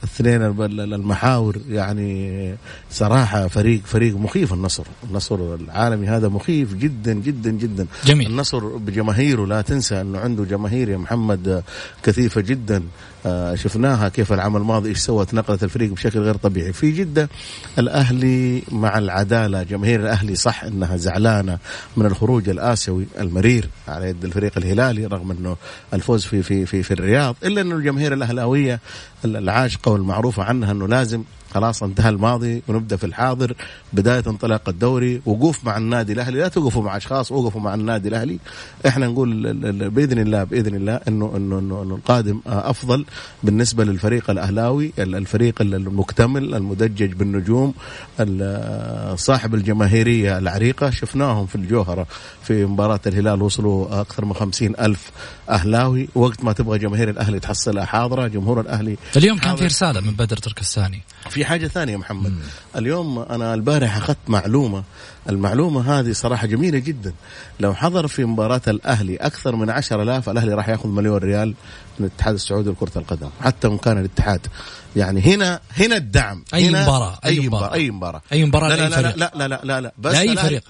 الاثنين 0.04 0.42
ال- 0.42 0.94
المحاور 0.94 1.58
يعني 1.70 2.56
صراحة 2.92 3.48
فريق 3.48 3.82
فريق 3.86 4.18
مخيف 4.18 4.54
النصر. 4.54 4.84
النصر 5.10 5.56
العالمي 5.56 6.08
هذا 6.08 6.28
مخيف 6.28 6.74
جدا 6.74 7.14
جدا 7.14 7.52
جدا. 7.52 7.88
جميل. 8.06 8.28
النصر 8.28 8.68
بجماهيره 8.78 9.46
لا 9.46 9.62
تنسى 9.62 10.02
أنه 10.02 10.20
عنده 10.20 10.44
جماهير 10.44 10.90
يا 10.90 10.98
محمد 10.98 11.64
كثيفة 12.04 12.42
جدا. 12.42 12.84
آه، 13.26 13.56
شفناها 13.56 14.10
كيف 14.10 14.34
العام 14.34 14.58
الماضي 14.58 14.90
إيش 14.90 14.98
سوت 14.98 15.34
نقلت 15.34 15.64
الفريق 15.64 15.92
بشكل 15.92 16.20
غير 16.20 16.36
طبيعي. 16.36 16.74
في 16.74 16.92
جدة 16.92 17.30
الأهلي 17.80 18.64
مع 18.72 18.98
العدالة 18.98 19.64
جماهير 19.64 20.00
الأهلي 20.02 20.36
صح 20.36 20.64
إنها 20.64 20.98
زعلانة 20.98 21.58
من 21.98 22.06
الخروج 22.06 22.50
الآسيوي 22.50 23.08
المرير 23.20 23.70
على 23.88 24.10
يد 24.10 24.26
الفريق 24.26 24.52
الهلالي 24.58 25.06
رغم 25.06 25.32
إنه 25.32 25.58
الفوز 25.94 26.26
في 26.26 26.44
في 26.44 26.66
في 26.66 26.84
في 26.84 26.92
الرياض 26.94 27.36
إلا 27.44 27.62
إنه 27.62 27.76
الجماهير 27.76 28.14
الأهلاوية 28.14 28.80
العاشقه 29.26 29.92
والمعروفه 29.92 30.44
عنها 30.44 30.72
إنه 30.72 30.88
لازم 30.88 31.24
خلاص 31.54 31.84
انتهى 31.84 32.10
الماضي 32.10 32.62
ونبدأ 32.68 32.96
في 32.96 33.04
الحاضر. 33.04 33.54
بداية 33.94 34.24
انطلاق 34.28 34.70
الدوري 34.70 35.22
وقوف 35.26 35.66
مع 35.66 35.78
النادي 35.78 36.14
الأهلي. 36.14 36.40
لا 36.40 36.48
توقفوا 36.48 36.84
مع 36.84 36.98
أشخاص 36.98 37.32
وقفوا 37.32 37.62
مع 37.62 37.74
النادي 37.74 38.08
الأهلي. 38.10 38.40
إحنا 38.88 39.08
نقول 39.08 39.54
بإذن 39.90 40.20
الله 40.20 40.44
بإذن 40.44 40.76
الله 40.76 41.00
انه 41.08 41.34
انه 41.36 41.60
انه, 41.60 41.82
إنه 41.82 41.96
القادم 41.96 42.42
أفضل 42.48 43.06
بالنسبة 43.44 43.84
للفريق 43.84 44.30
الأهلاوي 44.30 44.94
ال- 45.00 45.16
الفريق 45.16 45.62
ال- 45.62 45.76
المكتمل 45.76 46.56
المدجج 46.56 47.14
بالنجوم 47.14 47.74
ال- 48.20 49.20
صاحب 49.20 49.56
الجماهيرية 49.56 50.38
العريقة. 50.38 50.90
شفناهم 50.90 51.46
في 51.46 51.56
الجوهرة 51.56 52.08
في 52.44 52.66
مباراة 52.66 53.00
الهلال 53.08 53.42
وصلوا 53.42 54.02
أكثر 54.02 54.26
من 54.26 54.34
خمسين 54.34 54.74
ألف 54.80 55.12
أهلاوي. 55.50 56.10
وقت 56.16 56.44
ما 56.44 56.54
تبغى 56.54 56.80
جماهير 56.80 57.10
الأهلي 57.10 57.40
تحصلها 57.40 57.86
حاضرة 57.86 58.28
جمهور 58.28 58.62
الأهلي 58.62 58.98
اليوم 59.18 59.38
كان. 59.38 59.56
في 59.56 59.66
رسالة 59.66 60.02
من 60.02 60.12
بدر 60.12 60.38
تركستاني 60.38 61.02
في 61.30 61.41
حاجة 61.46 61.68
ثانية 61.68 61.94
يا 61.94 61.98
محمد 61.98 62.34
اليوم 62.76 63.20
أنا 63.20 63.54
البارح 63.54 63.98
أخذت 63.98 64.18
معلومة 64.28 64.84
المعلومة 65.30 66.00
هذه 66.00 66.12
صراحة 66.12 66.48
جميلة 66.48 66.80
جدا 66.80 67.14
لو 67.60 67.74
حضر 67.74 68.08
في 68.08 68.26
مباراة 68.26 68.62
الأهلي 68.68 69.16
أكثر 69.16 69.56
من 69.56 69.70
عشر 69.70 70.02
آلاف 70.02 70.30
الأهلي 70.30 70.54
راح 70.54 70.70
يأخذ 70.70 70.90
مليون 70.90 71.18
ريال 71.18 71.48
من 72.00 72.06
الاتحاد 72.06 72.34
السعودي 72.34 72.70
لكرة 72.70 72.92
القدم 72.96 73.30
حتى 73.42 73.68
وإن 73.68 73.78
كان 73.78 73.98
الاتحاد 73.98 74.48
يعني 74.96 75.22
هنا 75.22 75.60
هنا 75.78 75.98
الدعم 75.98 76.44
أي 76.54 76.60
أي 76.60 76.70
مباراة. 76.70 77.20
مباراة 77.40 77.74
أي 77.74 77.92
مباراة 77.92 78.22
أي 78.34 78.46
مباراة 78.46 78.70
لا 78.70 78.76
لا 78.76 78.90
لا 78.90 78.96
فريق. 79.02 79.16
لا 79.18 79.32
لا 79.36 79.48
لا 79.48 79.62
لا, 79.64 79.82
لا. 79.82 79.92
بس 79.98 80.14
لأي 80.14 80.36
الأهلي- 80.36 80.40
فريق. 80.42 80.64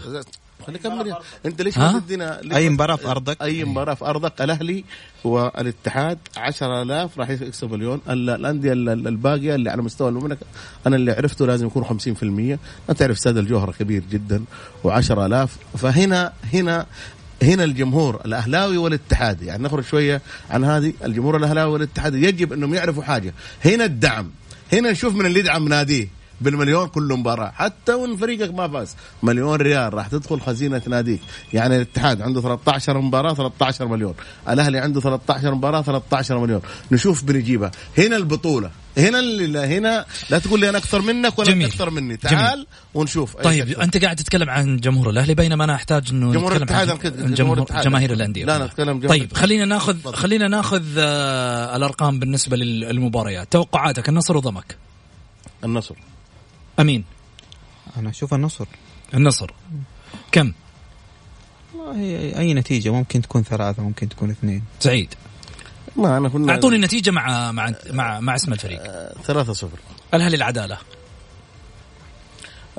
خلي 0.68 0.80
كمل 0.80 1.16
انت 1.46 1.62
ليش؟ 1.62 1.78
ما 1.78 2.00
تدينا 2.00 2.42
ما- 2.44 2.70
مباراة 2.70 2.96
في 2.96 3.08
أرضك. 3.08 3.42
أي 3.42 3.64
مباراه 3.64 3.94
في 3.94 4.06
أرضك؟ 4.06 4.42
الأهلي 4.42 4.84
والاتحاد 5.24 6.18
10000 6.38 7.20
راح 7.20 7.30
يكسب 7.30 7.72
مليون 7.74 8.02
ال- 8.10 8.30
الأندية 8.30 8.74
ال- 8.74 8.90
ال- 8.90 9.08
الباقية 9.08 9.56
اللي 9.56 9.70
على 9.70 9.82
مستوى 9.82 10.10
المملكة 10.10 10.46
أنا 10.88 10.96
اللي 10.96 11.12
عرفته 11.12 11.48
لازم 11.48 11.68
يكون 11.68 11.84
50% 11.84 12.60
أنت 12.90 13.00
تعرف 13.00 13.18
استاد 13.18 13.38
الجوهره 13.38 13.72
كبير 13.72 14.04
جدا 14.12 14.44
و10000 14.84 15.78
فهنا 15.78 16.34
هنا 16.54 16.86
هنا 17.44 17.64
الجمهور 17.64 18.22
الأهلاوي 18.26 18.78
والاتحادي. 18.78 19.46
يعني 19.46 19.64
نخرج 19.64 19.84
شوية 19.84 20.22
عن 20.50 20.64
هذه. 20.66 20.94
الجمهور 21.06 21.38
الأهلاوي 21.38 21.72
والاتحادي 21.74 22.28
يجب 22.28 22.54
أنهم 22.54 22.74
يعرفوا 22.74 23.04
حاجة. 23.04 23.34
هنا 23.66 23.86
الدعم. 23.86 24.30
هنا 24.74 24.92
نشوف 24.92 25.16
من 25.16 25.26
اللي 25.26 25.40
يدعم 25.40 25.68
ناديه. 25.68 26.08
بالمليون 26.42 26.88
كل 26.88 27.14
مباراة 27.18 27.52
حتى 27.56 27.94
وإن 27.94 28.18
فريقك 28.18 28.54
ما 28.54 28.68
فاز 28.68 28.96
مليون 29.24 29.56
ريال 29.56 29.94
راح 29.94 30.08
تدخل 30.08 30.42
خزينة 30.42 30.82
ناديك 30.88 31.22
يعني 31.54 31.76
الاتحاد 31.76 32.22
عنده 32.22 32.42
13 32.42 33.02
مباراة 33.02 33.34
13 33.34 33.88
مليون 33.88 34.14
الأهلي 34.50 34.80
عنده 34.80 35.02
13 35.02 35.56
مباراة 35.56 35.82
13 35.82 36.38
مليون 36.38 36.62
نشوف 36.92 37.24
بنجيبها 37.24 37.72
هنا 37.98 38.16
البطولة 38.18 38.72
هنا 38.98 39.20
اللي 39.20 39.60
هنا 39.60 40.06
لا 40.30 40.40
تقول 40.40 40.60
لي 40.60 40.70
أنا 40.70 40.78
أكثر 40.78 41.02
منك 41.02 41.40
ولا 41.40 41.52
جميل. 41.52 41.68
أكثر 41.68 41.90
مني 41.90 42.02
جميل. 42.02 42.18
تعال 42.18 42.68
ونشوف 42.94 43.38
أي 43.38 43.44
طيب 43.44 43.70
أكثر. 43.70 43.84
أنت 43.84 43.98
قاعد 44.04 44.16
تتكلم 44.16 44.50
عن 44.50 44.78
جمهور 44.78 45.10
الأهلي 45.10 45.36
بينما 45.36 45.64
أنا 45.64 45.76
أحتاج 45.76 46.08
إنه 46.12 46.32
جمهور 46.34 46.54
نتكلم 46.54 46.80
الاتحاد 46.80 47.18
عن 47.22 47.34
جمهور. 47.34 47.66
جماهير 47.84 48.14
الأندية 48.14 48.46
لا،. 48.46 48.66
نتكلم 48.66 49.00
جمهور 49.00 49.18
طيب. 49.18 49.34
خلينا 49.34 49.66
ناخذ. 49.66 50.12
خلينا 50.12 50.48
ناخذ 50.48 50.84
آه 50.98 51.76
الأرقام 51.76 52.20
بالنسبة 52.20 52.58
للمباريات 52.58 53.52
توقعاتك 53.52 54.10
النصر 54.10 54.38
وضمك 54.38 54.76
النصر 55.64 55.96
أمين. 56.82 57.04
أنا 57.98 58.10
أشوف 58.10 58.34
النصر. 58.34 58.66
النصر. 59.14 59.52
كم؟ 60.32 60.54
والله 61.76 62.40
أي 62.40 62.54
نتيجة؟ 62.54 62.90
ممكن 62.90 63.22
تكون 63.22 63.44
ثلاثة 63.44 63.84
ممكن 63.84 64.10
تكون 64.10 64.30
اثنين. 64.30 64.64
سعيد. 64.80 65.14
ما 65.96 66.18
أنا 66.18 66.30
كنا 66.30 66.54
أعطوني 66.54 66.78
نتيجة 66.78 67.12
مع 67.12 67.52
مع 67.52 67.74
مع, 67.92 68.20
مع 68.20 68.36
اسم 68.36 68.54
الفريق. 68.54 68.82
3 69.24 69.54
0 69.54 69.70
الاهلي 70.14 70.36
العدالة؟ 70.36 70.78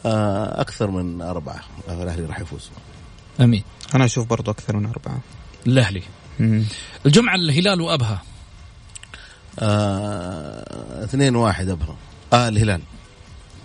آه 0.06 0.60
أكثر 0.60 0.90
من 0.90 1.22
أربعة. 1.22 1.60
الأهلي 1.88 2.24
راح 2.24 2.40
يفوز. 2.40 2.70
أمين. 3.40 3.64
أنا 3.94 4.04
أشوف 4.04 4.26
برضو 4.26 4.50
أكثر 4.50 4.76
من 4.76 4.86
أربعة. 4.86 5.20
الأهلي. 5.66 6.02
الجمعة 7.06 7.34
الهلال 7.34 7.80
وأبها. 7.80 8.22
آه، 9.58 11.04
اثنين 11.04 11.36
واحد 11.36 11.68
أبها. 11.68 11.96
آه 12.32 12.48
الهلال. 12.48 12.80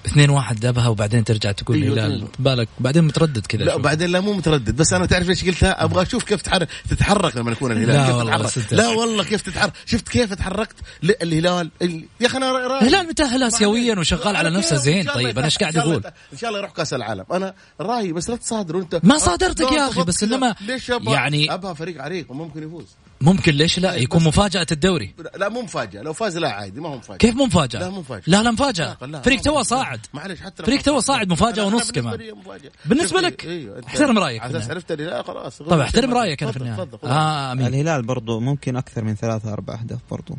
اثنين 0.07 0.29
واحد 0.29 0.65
ابها 0.65 0.87
وبعدين 0.87 1.23
ترجع 1.23 1.51
تقول 1.51 1.77
أيوة، 1.81 1.93
الهلال 1.95 2.11
أيوة. 2.15 2.29
بالك 2.39 2.67
بعدين 2.79 3.03
متردد 3.03 3.45
كذا 3.45 3.63
لا 3.63 3.73
شوي. 3.73 3.81
بعدين 3.81 4.09
لا 4.09 4.19
مو 4.19 4.33
متردد 4.33 4.75
بس 4.75 4.93
أنا 4.93 5.05
تعرف 5.05 5.27
ليش 5.27 5.45
قلتها 5.45 5.83
أبغى 5.83 6.01
أشوف 6.03 6.23
كيف 6.23 6.41
تتحرك 6.41 6.67
تتحرك 6.89 7.35
لما 7.37 7.51
يكون 7.51 7.71
الهلال 7.71 7.87
لا 7.95 8.05
كيف 8.05 8.15
والله 8.15 8.37
تتحرك. 8.47 8.73
لا 8.73 8.87
والله 8.87 9.23
كيف 9.23 9.41
تتحرك 9.41 9.73
شفت 9.85 10.09
كيف 10.09 10.33
تحركت 10.33 10.75
لا، 11.01 11.15
الهلال 11.21 11.71
ال- 11.81 12.05
يا 12.21 12.27
أخي 12.27 12.37
أنا. 12.37 12.79
الهلال 12.81 13.07
متأهل 13.07 13.43
آسيويا 13.43 13.99
وشغال 13.99 14.35
على 14.35 14.49
نفسه؟ 14.49 14.75
زين 14.75 15.05
طيب 15.05 15.37
أنا 15.37 15.45
إيش 15.45 15.57
قاعد 15.57 15.77
أقول 15.77 16.03
إن 16.33 16.37
شاء 16.37 16.49
الله 16.49 16.59
يروح 16.59 16.71
كأس 16.71 16.93
العالم 16.93 17.25
أنا 17.31 17.53
رأيي 17.81 18.13
بس 18.13 18.29
لا 18.29 18.35
تصادروا 18.35 18.81
أنت 18.81 18.99
ما 19.03 19.17
صادرتك 19.17 19.61
لا، 19.71 19.73
يا 19.77 19.89
أخي، 19.89 20.03
بس 20.03 20.25
كذا. 20.25 20.35
إنما 20.35 20.55
ليش 20.61 20.89
يعني- 21.07 21.53
ابها 21.53 21.73
فريق 21.73 22.01
عريق 22.01 22.31
وممكن 22.31 22.63
يفوز 22.63 22.85
ممكن 23.21 23.53
ليش 23.53 23.79
لا 23.79 23.95
يكون 23.95 24.23
مفاجأة 24.23 24.67
الدوري 24.71 25.13
لا 25.35 25.49
مو 25.49 25.61
مفاجأة 25.61 26.01
لو 26.01 26.13
فاز 26.13 26.37
لا 26.37 26.49
عادي 26.51 26.81
ما 26.81 26.89
هو 26.89 26.97
مفاجأة 26.97 27.17
كيف 27.17 27.35
مو 27.35 27.45
مفاجأة؟ 27.45 27.79
لا 27.79 27.89
مو 27.89 27.99
مفاجأة. 27.99 28.23
لا 28.27 28.43
لا 28.43 28.51
مفاجأة 28.51 28.97
لا، 29.01 29.05
لا، 29.05 29.21
فريق 29.21 29.37
ما 29.37 29.43
تو 29.43 29.51
مفاجأة. 29.51 29.63
صاعد 29.63 29.99
معلش 30.13 30.41
حتى 30.41 30.63
فريق 30.63 30.81
تو. 30.81 30.99
صاعد 30.99 31.29
مفاجأة 31.29 31.65
ونص 31.65 31.91
كمان 31.91 32.19
مفاجأة. 32.35 32.71
بالنسبة 32.85 33.21
لك؟ 33.21 33.45
أيوه 33.45 33.81
أنت- 33.81 33.85
احترم 33.85 34.19
على 34.19 34.37
أساس 34.37 34.51
النهاية. 34.55 34.71
عرفت 34.71 34.91
لا 34.91 35.23
خلاص 35.23 35.57
طيب 35.61 35.79
احترم 35.79 36.13
رأيك 36.13 36.43
أنا 36.43 36.51
في 36.51 36.57
النهاية. 36.57 36.87
آه 37.03 37.51
آمين 37.51 37.67
الهلال 37.67 38.03
برضو 38.05 38.39
ممكن 38.39 38.75
أكثر 38.75 39.03
من 39.03 39.15
ثلاثة 39.15 39.53
أربع 39.53 39.73
أهداف 39.73 39.99
برضو 40.11 40.37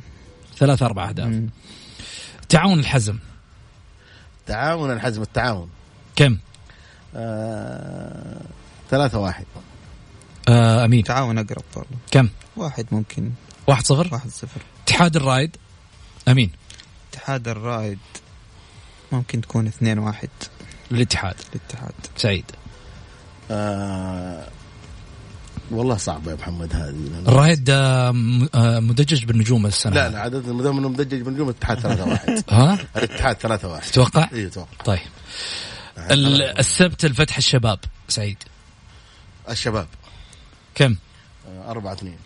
ثلاث 0.58 0.82
أربع 0.82 1.08
أهداف 1.08 1.40
تعاون 2.48 2.78
الحزم 2.78 3.18
تعاون 4.46 4.90
الحزم 4.92 5.22
التعاون 5.22 5.68
كم؟ 6.16 6.36
آه... 7.16 8.40
ثلاثة 8.90 9.18
واحد 9.18 9.44
آه 10.48 10.84
أمين. 10.84 11.04
تعاون 11.04 11.38
أقرب 11.38 11.62
برضو 11.76 11.88
كم؟ 12.11 12.28
واحد 12.56 12.87
ممكن. 12.92 13.30
واحد 13.66 13.87
صفر؟ 13.87 14.08
واحد 14.12 14.30
صفر. 14.30 14.61
اتحاد 14.84 15.16
الرايد 15.16 15.56
أمين. 16.28 16.50
اتحاد 17.12 17.48
الرائد 17.48 17.98
ممكن 19.12 19.40
تكون 19.40 19.66
اثنين 19.66 19.98
واحد. 19.98 20.28
للاتحاد 20.90 21.34
للاتحاد 21.54 21.92
سعيد. 22.16 22.44
آه... 23.50 24.48
والله 25.70 25.96
صعبة 25.96 26.30
يا 26.30 26.37
محمد 26.37 26.74
هذه. 26.76 27.28
الرايد 27.28 27.70
آه 27.70 28.11
م- 28.11 28.48
آه 28.54 28.80
مدجج 28.80 29.24
بالنجوم 29.24 29.66
السنة 29.66 29.94
لا 29.94 30.08
لا 30.08 30.20
عدد 30.20 30.48
ما 30.48 30.62
دام 30.62 30.78
انه 30.78 30.88
مدجج 30.88 31.20
بنجوم 31.22 31.48
الاتحاد 31.48 31.78
ثلاثة 31.80 32.04
واحد. 32.08 32.44
ها؟ 32.50 32.78
الاتحاد 32.96 33.37
ثلاثة 33.37 33.68
واحد. 33.68 33.82
تتوقع؟ 33.90 34.28
أيوه 34.32 34.50
توقع 34.50 34.68
طيب. 34.84 34.98
ال- 35.98 36.58
السبت 36.58 37.04
الفتح 37.04 37.37
الشباب. 37.37 37.78
سعيد. 38.08 38.37
الشباب. 39.50 39.87
كم؟ 40.78 40.96
آه، 41.48 41.70
أربعة 41.70 41.92
اثنين. 41.92 42.18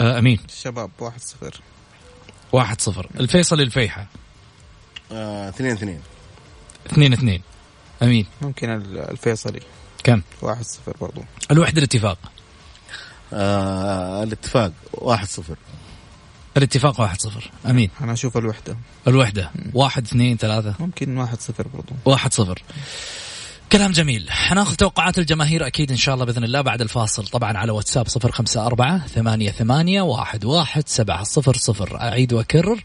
آه 0.00 0.18
أمين. 0.18 0.38
الشباب 0.48 0.90
واحد 0.98 1.20
صفر. 1.20 1.60
واحد 2.52 2.80
صفر. 2.80 3.10
الفيصل 3.20 3.60
الفيحة. 3.60 4.06
آه، 5.12 5.48
اثنين 5.48 5.72
اثنين. 5.72 6.00
اثنين 6.86 7.12
اثنين. 7.12 7.42
أمين. 8.02 8.26
ممكن 8.42 8.70
ال- 8.70 8.98
الفيصلي. 8.98 9.60
كم؟ 10.04 10.22
واحد 10.42 10.64
صفر 10.64 10.96
برضو. 11.00 11.24
الوحدة 11.50 11.78
الاتفاق. 11.78 12.18
آه، 13.32 14.22
الاتفاق 14.22 14.72
واحد 14.92 15.28
صفر. 15.28 15.56
الاتفاق 16.56 17.00
واحد 17.00 17.20
صفر. 17.20 17.50
أمين. 17.66 17.90
أنا 18.00 18.12
أشوف 18.12 18.36
الوحدة. 18.36 18.76
الوحدة. 19.08 19.50
واحد 19.74 20.04
اثنين 20.04 20.36
ثلاثة. 20.36 20.74
ممكن 20.80 21.16
واحد 21.18 21.40
صفر 21.40 21.68
برضو. 21.68 21.92
واحد 22.04 22.32
صفر. 22.32 22.62
كلام 23.76 23.92
جميل. 23.92 24.30
حناخذ 24.30 24.74
توقعات 24.74 25.18
الجماهير 25.18 25.66
أكيد 25.66 25.90
إن 25.90 25.96
شاء 25.96 26.14
الله 26.14 26.26
بإذن 26.26 26.44
الله 26.44 26.60
بعد 26.60 26.80
الفاصل. 26.80 27.26
طبعا 27.26 27.56
على 27.56 27.72
واتساب 27.72 28.08
صفر 28.08 28.32
خمسة 28.32 28.66
أربعة 28.66 29.06
ثمانية 29.06 29.50
ثمانية 29.50 30.02
واحد 30.02 30.44
واحد 30.44 30.88
سبعة 30.88 31.22
صفر 31.22 31.56
صفر. 31.56 32.00
أعيد 32.00 32.32
وأكرر. 32.32 32.82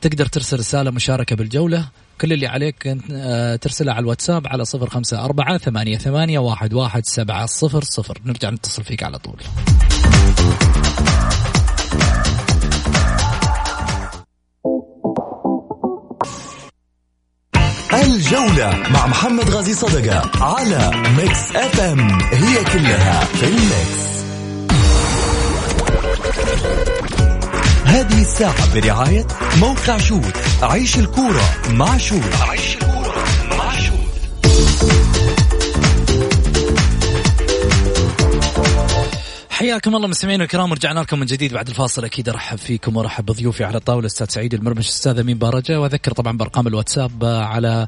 تقدر 0.00 0.26
ترسل 0.26 0.58
رسالة 0.58 0.90
مشاركة 0.90 1.36
بالجولة. 1.36 1.88
كل 2.20 2.32
اللي 2.32 2.46
عليك 2.46 2.96
آه، 3.12 3.56
ترسلها 3.56 3.94
على 3.94 4.02
الواتساب 4.02 4.46
على 4.46 4.64
صفر 4.64 4.90
خمسة 4.90 5.24
أربعة 5.24 5.58
ثمانية 5.58 5.98
ثمانية 5.98 6.38
واحد 6.38 6.74
واحد 6.74 7.06
سبعة 7.06 7.46
صفر 7.46 7.84
صفر. 7.84 8.18
نرجع 8.24 8.50
نتصل 8.50 8.84
فيك 8.84 9.02
على 9.02 9.18
طول. 9.18 9.40
الجولة 18.06 18.82
مع 18.90 19.06
محمد 19.06 19.50
غازي 19.50 19.74
صدقة 19.74 20.30
على 20.44 20.90
Mix 21.16 21.56
FM 21.56 22.18
هي 22.32 22.64
كلها 22.64 23.24
في 23.24 23.46
ال 23.46 23.58
mix. 23.58 24.06
هذه 27.84 28.20
الساعة 28.20 28.74
برعاية 28.74 29.26
موقع 29.60 29.98
شوت. 29.98 30.36
عيش 30.62 30.98
الكورة 30.98 31.42
مع 31.70 31.96
شوت. 31.96 32.22
عيش 32.48 32.74
الكورة. 32.74 32.85
حياكم 39.56 39.96
الله 39.96 40.08
مستمعينا 40.08 40.44
الكرام 40.44 40.70
ورجعنا 40.70 41.00
لكم 41.00 41.18
من 41.18 41.26
جديد 41.26 41.54
بعد 41.54 41.68
الفاصل. 41.68 42.04
أكيد 42.04 42.28
أرحب 42.28 42.58
فيكم 42.58 42.96
وأرحب 42.96 43.26
بضيوفي 43.26 43.64
على 43.64 43.76
الطاولة 43.76 44.06
أستاذ 44.06 44.26
سعيد 44.28 44.54
المرمش 44.54 44.88
أستاذ 44.88 45.18
أمين 45.18 45.38
بارجه 45.38 45.80
وأذكر 45.80 46.12
طبعا 46.12 46.36
بأرقام 46.36 46.66
الواتساب 46.66 47.24
على 47.24 47.86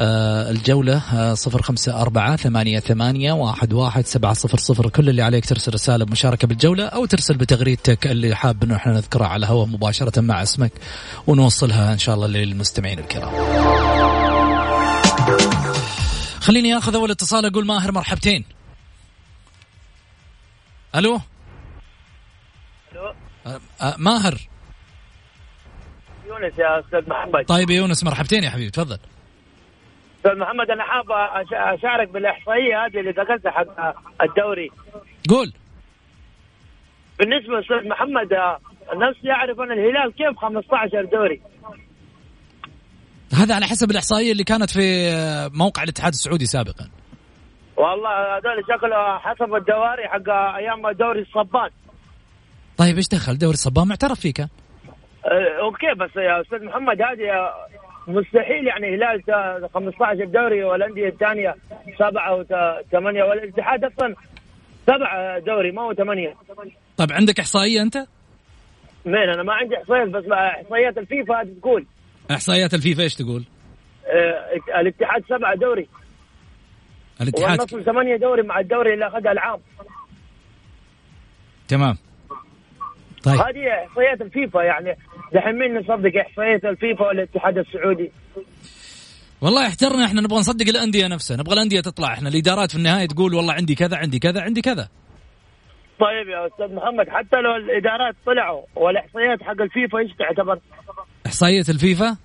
آه، 0.00 0.50
الجولة 0.50 1.02
آه، 1.12 1.34
صفر 1.34 1.62
خمسة 1.62 2.00
أربعة 2.00 2.36
ثمانية 2.36 2.78
ثمانية 2.78 3.32
واحد 3.32 3.72
واحد 3.72 4.06
سبعة 4.06 4.32
صفر 4.32 4.58
صفر. 4.58 4.88
كل 4.88 5.08
اللي 5.08 5.22
عليك 5.22 5.46
ترسل 5.46 5.74
رسالة 5.74 6.04
بمشاركة 6.04 6.48
بالجولة 6.48 6.84
أو 6.84 7.04
ترسل 7.04 7.36
بتغريدتك 7.36 8.06
اللي 8.06 8.34
حاب 8.34 8.64
أنه 8.64 8.76
إحنا 8.76 8.92
نذكرها 8.92 9.26
على 9.26 9.46
الهواء 9.46 9.66
مباشرة 9.66 10.20
مع 10.20 10.42
اسمك 10.42 10.72
ونوصلها 11.26 11.92
إن 11.92 11.98
شاء 11.98 12.14
الله 12.14 12.26
للمستمعين 12.26 12.98
الكرام. 12.98 13.32
خليني 16.40 16.78
آخذ 16.78 16.94
أول 16.94 17.10
اتصال 17.10 17.46
أقول 17.46 17.66
ماهر 17.66 17.92
مرحبتين. 17.92 18.59
ألو؟ 20.94 21.20
ألو. 22.92 23.14
أه، 23.46 23.60
أه، 23.80 23.94
ماهر. 23.98 24.34
يونس 26.26 26.58
يا 26.58 26.80
أستاذ 26.80 27.08
محمد. 27.08 27.44
طيب 27.46 27.70
يا 27.70 27.76
يونس 27.76 28.04
مرحبتين 28.04 28.44
يا 28.44 28.50
حبيبي 28.50 28.70
تفضل. 28.70 28.98
أستاذ 30.16 30.38
محمد 30.38 30.70
أنا 30.70 30.84
حاب 30.84 31.06
أشارك 31.52 32.08
بالإحصائية 32.08 32.86
هذه 32.86 33.00
اللي 33.00 33.10
ذكرتها 33.10 33.50
حق 33.50 34.22
الدوري. 34.22 34.70
قول. 35.28 35.52
بالنسبة 37.18 37.54
لاستاذ 37.54 37.88
محمد 37.88 38.32
الناس 38.92 39.16
يعرف 39.24 39.60
ان 39.60 39.72
الهلال 39.72 40.12
كيف 40.12 40.38
15 40.38 41.04
دوري. 41.12 41.40
هذا 43.34 43.54
على 43.54 43.66
حسب 43.66 43.90
الإحصائية 43.90 44.32
اللي 44.32 44.44
كانت 44.44 44.70
في 44.70 45.10
موقع 45.54 45.82
الاتحاد 45.82 46.12
السعودي 46.12 46.46
سابقا. 46.46 46.90
والله 47.80 48.36
هذول 48.36 48.64
شكله 48.68 49.18
حسب 49.18 49.54
الدواري 49.54 50.08
حق 50.08 50.28
أيام 50.56 50.90
دوري 50.90 51.20
الصبان 51.20 51.70
طيب 52.76 52.96
إيش 52.96 53.08
دخل 53.08 53.38
دوري 53.38 53.52
الصبان 53.54 53.88
معترف 53.88 54.20
فيه 54.20 54.32
كان 54.32 54.48
أه، 55.24 55.60
أوكي 55.62 55.94
بس 55.96 56.16
يا 56.16 56.40
أستاذ 56.40 56.64
محمد 56.64 57.02
هذه 57.02 57.50
مستحيل 58.06 58.66
يعني 58.66 58.94
هلال 58.96 59.22
تا- 59.22 59.68
15 59.74 60.24
دوري 60.24 60.64
والأندية 60.64 61.08
الثانية 61.08 61.54
سبعة 61.98 62.34
وثمانيه 62.34 63.22
والاتحاد 63.24 63.84
أصلا 63.84 64.14
سبعة 64.86 65.38
دوري 65.38 65.70
ما 65.72 65.82
هو 65.82 65.94
ثمانية. 65.94 66.34
طيب 66.96 67.12
عندك 67.12 67.40
إحصائية 67.40 67.82
أنت؟ 67.82 67.96
مين؟ 69.06 69.28
أنا 69.34 69.42
ما 69.42 69.52
عندي 69.52 69.76
إحصائيات 69.76 70.08
بس 70.08 70.24
إحصائيات 70.32 70.98
الفيفا 70.98 71.44
تقول. 71.60 71.86
إحصائيات 72.30 72.74
الفيفا 72.74 73.02
إيش 73.02 73.14
تقول؟ 73.14 73.44
آه، 74.06 74.80
الاتحاد 74.80 75.24
سبعة 75.28 75.54
دوري. 75.54 75.88
الاتحاد. 77.20 77.58
والنصر 77.60 77.82
ثمانية 77.82 78.16
دوري 78.16 78.42
مع 78.42 78.60
الدوري 78.60 78.94
اللي 78.94 79.06
اخذها 79.06 79.32
العام. 79.32 79.60
تمام. 81.68 81.96
طيب. 83.22 83.34
هذه 83.34 83.86
احصائيات 83.86 84.20
الفيفا 84.20 84.62
يعني. 84.62 84.96
دحين 85.34 85.58
مين 85.58 85.78
نصدق 85.78 86.20
احصائيات 86.20 86.64
الفيفا 86.64 87.06
والاتحاد 87.06 87.58
السعودي؟ 87.58 88.12
والله 89.40 89.66
احترنا 89.66 90.04
إحنا 90.04 90.20
نبغى 90.20 90.38
نصدق 90.38 90.68
الأندية 90.68 91.06
نفسها. 91.06 91.36
نبغى 91.36 91.54
الأندية 91.54 91.80
تطلع. 91.80 92.12
إحنا 92.12 92.28
الإدارات 92.28 92.70
في 92.70 92.76
النهاية 92.76 93.06
تقول 93.06 93.34
والله 93.34 93.52
عندي 93.52 93.74
كذا 93.74 93.96
عندي 93.96 94.18
كذا 94.18 94.40
عندي 94.40 94.60
كذا. 94.60 94.88
طيب 96.00 96.28
يا 96.28 96.46
أستاذ 96.46 96.74
محمد 96.74 97.08
حتى 97.08 97.36
لو 97.36 97.56
الإدارات 97.56 98.16
طلعوا 98.26 98.62
والإحصائيات 98.76 99.42
حق 99.42 99.62
الفيفا 99.62 99.98
إيش 99.98 100.10
تعتبر؟ 100.18 100.58
إحصائية 101.26 101.64
الفيفا؟ 101.68 102.16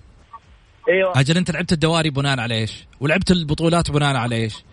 إيوه. 0.88 1.20
أجل 1.20 1.36
أنت 1.36 1.50
لعبت 1.50 1.72
الدواري 1.72 2.10
بناء 2.10 2.40
على 2.40 2.54
إيش؟ 2.54 2.86
ولعبت 3.00 3.30
البطولات 3.30 3.90
بناء 3.90 4.16
على 4.16 4.36
إيش؟ 4.36 4.64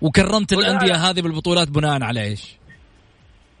وكرمت 0.00 0.52
الأندية 0.52 0.94
هذه 0.94 1.20
بالبطولات 1.20 1.68
بناء 1.68 2.02
على 2.02 2.22
إيش؟ 2.22 2.56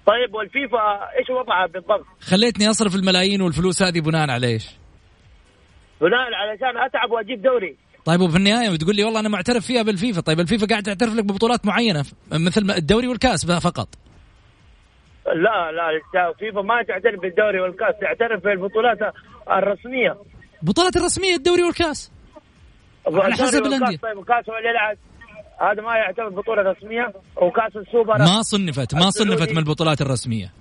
طيب 0.06 0.34
والفيفا 0.34 1.10
إيش 1.18 1.30
وضعها 1.30 1.66
بالضبط؟ 1.66 2.06
خليتني 2.20 2.70
أصرف 2.70 2.94
الملايين 2.96 3.42
والفلوس 3.42 3.82
هذه 3.82 4.00
بناء 4.00 4.30
على 4.30 4.46
إيش؟ 4.46 4.66
بناء 6.00 6.34
علشان 6.34 6.78
أتعب 6.86 7.10
وأجيب 7.10 7.42
دوري 7.42 7.76
طيب 8.04 8.20
وفي 8.20 8.36
النهاية 8.36 8.70
بتقول 8.70 8.96
لي 8.96 9.04
والله 9.04 9.20
أنا 9.20 9.28
معترف 9.28 9.66
فيها 9.66 9.82
بالفيفا، 9.82 10.20
طيب 10.20 10.40
الفيفا 10.40 10.66
قاعد 10.66 10.82
تعترف 10.82 11.14
لك 11.14 11.24
ببطولات 11.24 11.66
معينة 11.66 12.04
مثل 12.32 12.70
الدوري 12.70 13.08
والكاس 13.08 13.46
فقط. 13.46 13.88
لا 15.26 15.72
لا 15.72 15.90
الفيفا 16.30 16.60
ما 16.60 16.82
تعترف 16.82 17.20
بالدوري 17.20 17.60
والكاس 17.60 17.94
تعترف 18.00 18.44
بالبطولات 18.44 18.98
الرسمية 19.50 20.16
البطولات 20.62 20.96
الرسمية 20.96 21.34
الدوري 21.34 21.62
والكاس. 21.62 22.12
على 23.06 23.34
حسب 23.34 23.66
الأندية. 23.66 23.96
طيب 23.96 24.16
وكاس 24.16 24.48
وليلعب 24.48 24.96
هذا 25.60 25.82
ما 25.82 25.96
يعتبر 25.96 26.28
بطولة 26.28 26.62
رسمية 26.62 27.12
وكاس 27.36 27.76
السوبر 27.76 28.18
ما 28.18 28.42
صنفت 28.42 28.94
ما. 28.94 29.10
صنفت 29.10 29.50
من 29.52 29.58
البطولات 29.58 30.00
الرسمية. 30.00 30.52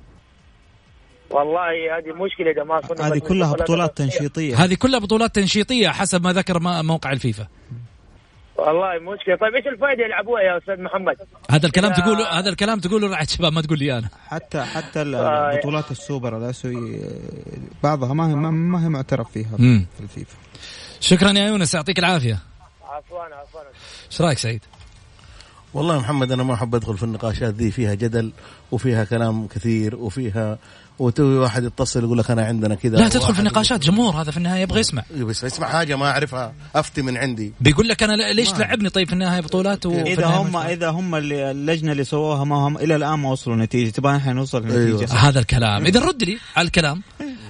والله 1.29 1.97
هذه 1.97 2.13
مشكلة 2.13 2.51
إذا 2.51 2.63
ما 2.63 2.81
صنفت 2.81 3.01
هذه 3.01 3.19
كلها 3.19 3.53
بطولات 3.53 3.99
الرسمية. 3.99 4.17
تنشيطية 4.17 4.63
هذه 4.63 4.73
كلها 4.75 4.99
بطولات 4.99 5.35
تنشيطية 5.35 5.89
حسب 5.89 6.23
ما 6.23 6.33
ذكر 6.33 6.59
موقع 6.83 7.11
الفيفا. 7.11 7.47
والله 8.57 8.99
مشكلة 9.13 9.35
طيب 9.35 9.55
إيش 9.55 9.67
الفائدة 9.67 10.03
يلعبوها 10.05 10.41
يا 10.41 10.57
أستاذ 10.57 10.81
محمد؟ 10.81 11.15
هذا 11.51 11.67
الكلام 11.67 11.93
إذا- 11.93 11.97
تقوله 11.97 12.39
هذا 12.39 12.49
الكلام 12.49 12.79
تقوله 12.79 13.07
رعاية 13.09 13.25
شباب 13.27 13.53
ما 13.53 13.61
تقول 13.61 13.79
لي 13.79 13.97
أنا. 13.97 14.09
حتى 14.27 14.61
حتى 14.61 15.01
آه، 15.01 15.55
بطولات 15.59 15.91
السوبر 15.91 16.37
الاسيوي 16.37 16.99
بعضها 17.83 18.13
ما 18.13 18.29
هي 18.29 18.35
ما- 18.35 18.51
ما 18.51 18.85
هي 18.85 18.89
معترف 18.89 19.31
فيها 19.31 19.49
مم. 19.59 19.85
في 19.97 20.03
الفيفا 20.03 20.35
شكرا 20.99 21.31
يا 21.31 21.47
يونس 21.47 21.73
يعطيك 21.73 21.99
العافية. 21.99 22.39
عفوا 22.83 23.19
عفوا 23.23 23.61
إيش 24.11 24.21
رأيك 24.21 24.37
سعيد؟ 24.37 24.61
والله 25.75 25.99
محمد 25.99 26.31
أنا 26.31 26.43
ما 26.43 26.53
أحب 26.53 26.75
أدخل 26.75 26.97
في 26.97 27.03
النقاشات 27.03 27.53
ذي 27.53 27.71
فيها 27.71 27.93
جدل 27.93 28.31
وفيها 28.71 29.03
كلام 29.03 29.47
كثير 29.47 29.95
وفيها 29.95 30.57
وتوي 30.99 31.37
واحد 31.37 31.63
يتصل 31.63 32.03
يقول 32.03 32.17
لك 32.17 32.31
أنا 32.31 32.45
عندنا 32.45 32.75
كذا 32.75 32.97
لا 32.97 33.09
تدخل 33.09 33.33
في 33.33 33.39
النقاشات 33.39 33.83
جمهور 33.85 34.21
هذا 34.21 34.31
في 34.31 34.37
النهاية 34.37 34.61
يبغى 34.61 34.79
يسمع. 34.79 35.03
بس 35.19 35.43
اسمع 35.43 35.67
حاجة 35.67 35.95
ما 35.95 36.05
أعرفها 36.05 36.53
أفتي 36.75 37.01
من 37.01 37.17
عندي 37.17 37.53
بيقول 37.61 37.87
لك 37.87 38.03
أنا 38.03 38.13
ليش 38.33 38.51
تلعبني 38.51 38.89
طيب 38.89 39.07
في 39.07 39.13
النهاية 39.13 39.41
بطولات 39.41 39.85
وفي 39.85 40.01
إذا 40.01 40.25
النهاية 40.25 40.41
هم 40.41 40.57
إذا 40.57 40.89
هم 40.89 41.15
اللي 41.15 41.51
اللجنة 41.51 41.91
اللي 41.91 42.03
سووها 42.03 42.43
ما 42.43 42.55
هم 42.55 42.77
إلى 42.77 42.95
الآن 42.95 43.19
ما 43.19 43.31
وصلوا 43.31 43.55
نتيجة 43.55 43.89
تبغى 43.89 44.15
إحنا 44.15 44.33
نوصل 44.33 44.65
أيوة. 44.65 44.95
نتيجه 44.95 45.13
هذا 45.13 45.39
الكلام 45.39 45.85
إذا 45.85 45.99
رد 45.99 46.23
لي 46.23 46.37
على 46.55 46.65
الكلام 46.65 47.01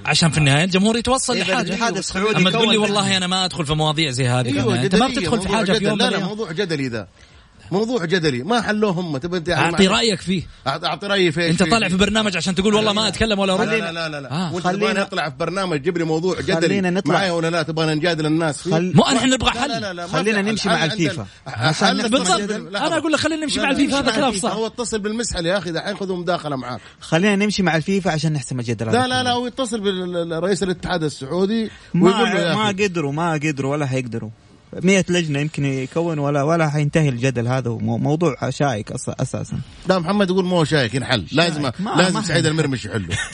عشان 0.06 0.30
في 0.30 0.38
النهاية 0.38 0.64
الجمهور 0.64 0.98
يتوصل 0.98 1.38
لحاجة 1.38 1.62
الاتحاد 1.62 1.98
السعودي 1.98 2.38
أما 2.38 2.52
تقول 2.52 2.70
لي 2.70 2.78
والله 2.78 3.18
أنا 3.18 3.28
ما 3.28 3.46
أدخل 3.46 3.66
في 3.66 3.74
مواضيع 3.74 4.12
زي 4.12 4.28
هذه 4.28 4.50
النهاية. 4.50 4.84
أنت 4.86 4.96
ما 4.96 5.08
بتدخل 5.08 5.42
في 5.42 5.50
حاجة 5.50 5.72
في 5.72 5.80
جدل. 5.80 5.86
يوم 5.86 5.98
من 5.98 6.06
لا 6.06 6.10
لا. 6.10 6.26
موضوع 6.26 6.52
جدلي 6.52 6.88
ذا 6.88 7.08
موضوع 7.72 8.06
جدلي 8.06 8.44
ما 8.44 8.62
حلوة 8.62 8.92
هم 8.92 9.18
تبي 9.18 9.38
أنت 9.38 9.50
أعطي 9.50 9.88
رأيك 9.88 10.22
فيه 10.22 10.42
أعط- 10.42 10.84
أعطي 10.84 11.08
رأيي 11.08 11.32
في 11.32 11.50
أنت 11.50 11.64
طالع 11.64 11.88
في 11.88 11.98
برنامج 11.98 12.38
عشان 12.38 12.56
تقول 12.56 12.76
والله 12.76 12.94
ما 12.94 13.08
أتكلم 13.08 13.40
ولا 13.40 13.52
لا 13.52 13.62
أرد 13.62 13.70
لا 13.70 13.92
لا 13.92 14.10
لا, 14.10 14.22
لا. 14.22 14.32
آه. 14.32 14.54
وانت 14.54 14.64
خلينا- 14.68 14.80
تبغاني 14.80 15.02
أطلع 15.02 15.30
في 15.30 15.36
برنامج 15.36 15.82
جيب 15.82 15.98
لي 15.98 16.04
موضوع 16.04 16.42
جدلي 16.42 16.56
خلينا 16.68 16.90
نطلع. 16.90 17.14
معايا 17.14 17.32
ولا 17.32 17.50
لا 17.50 17.64
تبغى 17.64 17.96
نجادل 17.96 18.26
الناس 18.26 18.62
فيه 18.62 18.72
خل- 18.72 18.92
مو 18.96 19.04
إحنا 19.04 19.26
نبغى 19.36 19.52
لا 19.54 19.68
لا 19.68 19.76
حل 19.76 19.82
لا 19.82 19.94
لا 19.94 20.06
ما 20.06 20.12
خلينا. 20.12 20.42
نمشي 20.42 20.70
مع. 20.70 20.86
الفيفا. 20.86 21.26
بالضبط. 22.08 22.40
لا، 22.72 22.88
أنا 22.88 22.98
أقول 22.98 23.12
لك 23.12 23.20
خلينا 23.20 23.44
نمشي 23.44 23.58
لا، 23.60 23.64
مع 23.64 23.70
لا، 23.72 23.78
الفيفا 23.78 24.00
هذا 24.00 24.12
كلام. 24.12 24.32
صح 24.38 24.52
هو 24.52 24.68
اتصل 24.68 25.00
بالمسحل 25.00 25.46
يا 25.46 25.58
أخي 25.58 25.72
دحين 25.72 25.98
خذوا 25.98 26.18
مداخله 26.18 26.56
معاك 26.56 26.80
خلينا 27.00 27.36
نمشي 27.36 27.64
مع 27.64 27.76
الفيفا 27.76 28.12
عشان 28.12 28.34
نحسم 28.34 28.60
الجدل 28.60 28.86
لا 28.86 29.08
لا 29.08 29.24
لا. 29.24 29.32
هو 29.32 29.48
يتصل 29.48 29.80
برئيس 30.30 30.64
الاتحاد 30.64 31.04
السعودي 31.04 31.70
ما 31.94 32.68
قدروا 32.68 33.12
ما 33.12 33.34
قدروا 33.34 33.72
ولا 33.72 33.86
حيقدروا 33.86 34.30
مية 34.84 35.06
لجنة 35.10 35.40
يمكن 35.40 35.66
يكون 35.66 36.20
ولا 36.20 36.44
ولا 36.44 36.70
حينتهي 36.70 37.10
الجدل 37.10 37.48
هذا 37.48 37.70
مو- 37.70 37.98
موضوع 37.98 38.50
شائك 38.50 38.94
أص- 38.94 38.96
أساسا. 39.20 39.60
لا 39.88 40.00
محمد 40.00 40.30
يقول 40.30 40.46
مو 40.46 40.64
شايك 40.64 40.96
ينحل. 40.96 41.26
لازم 41.32 41.62
ما- 41.62 41.72
لازم 41.98 42.14
ما 42.14 42.22
سعيد. 42.22 42.46
المرمش 42.46 42.86
يحله. 42.86 43.18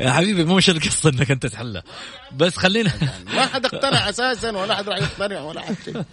يا 0.00 0.10
حبيبي 0.12 0.44
مو 0.44 0.56
مش 0.56 0.70
القصة 0.70 1.10
إنك 1.10 1.30
أنت 1.30 1.46
تحلها 1.46 1.82
بس 2.36 2.56
خلينا 2.56 2.92
ما 3.34 3.46
حد 3.46 3.64
اقتنع 3.66 4.08
أساسا 4.08 4.50
ولا 4.50 4.74
حد 4.76 4.88
راح 4.88 4.98
يقتنع 4.98 5.40
ولا 5.40 5.60
حد 5.60 5.76
شيء. 5.84 6.02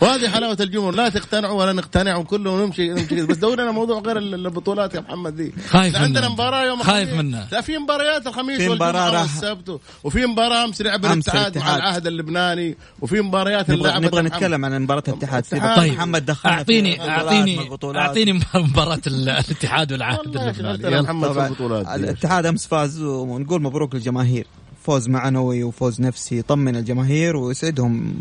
وهذه 0.00 0.28
حلاوة 0.28 0.56
الجمهور 0.60 0.94
لا 0.94 1.08
تقتنعوا 1.08 1.60
ولا 1.60 1.72
نقتنع 1.72 2.16
وكله 2.16 2.50
ونمشي 2.50 2.88
نمشي. 2.88 3.26
بس 3.26 3.36
دورنا 3.36 3.70
موضوع 3.70 4.00
غير 4.00 4.18
ال- 4.18 4.34
البطولات 4.46 4.94
يا 4.94 5.00
محمد 5.00 5.34
ذي 5.34 5.52
خايف 5.68 5.96
عندنا 5.96 6.20
منها. 6.20 6.28
مباراة 6.34 6.64
يوم 6.66 6.82
خايف. 6.82 7.12
منها. 7.12 7.48
لا 7.52 7.60
في 7.60 7.78
مباريات 7.78 8.26
الخميس 8.26 8.58
في 8.58 8.68
مباراة 8.68 9.04
والجمعه 9.04 9.22
والسبت 9.22 9.80
وفي 10.04 10.26
مباراة 10.26 10.64
أمس 10.64 10.82
لعب 10.82 11.04
الاتحاد 11.04 11.58
مع. 11.58 11.76
العهد 11.76 12.06
اللبناني 12.06 12.76
وفي 13.00 13.20
مباريات 13.20 13.70
نبغى 13.70 13.88
اللعبة 13.88 14.06
نبغى. 14.06 14.22
نتكلم 14.22 14.64
عن 14.64 14.82
مباراة 14.82 15.02
الاتحاد. 15.08 15.44
طيب 15.76 15.92
محمد 15.92 16.32
في 16.32 16.48
اعطيني 16.48 17.08
اعطيني. 17.10 17.58
أعطيني 17.96 18.40
مباراة 18.54 19.00
ال- 19.06 19.28
الاتحاد 19.28 19.92
والعهد 19.92 20.18
اللبناني 20.26 20.76
دي. 20.76 21.94
الاتحاد 21.94 22.46
أمس 22.46 22.66
فاز 22.66 23.02
ونقول 23.02 23.62
مبروك 23.62 23.94
للجماهير 23.94 24.46
فوز 24.88 25.08
معنوي 25.08 25.62
وفوز 25.64 26.00
نفسي 26.00 26.38
يطمن 26.38 26.76
الجماهير 26.76 27.36
ويسعدهم. 27.36 28.14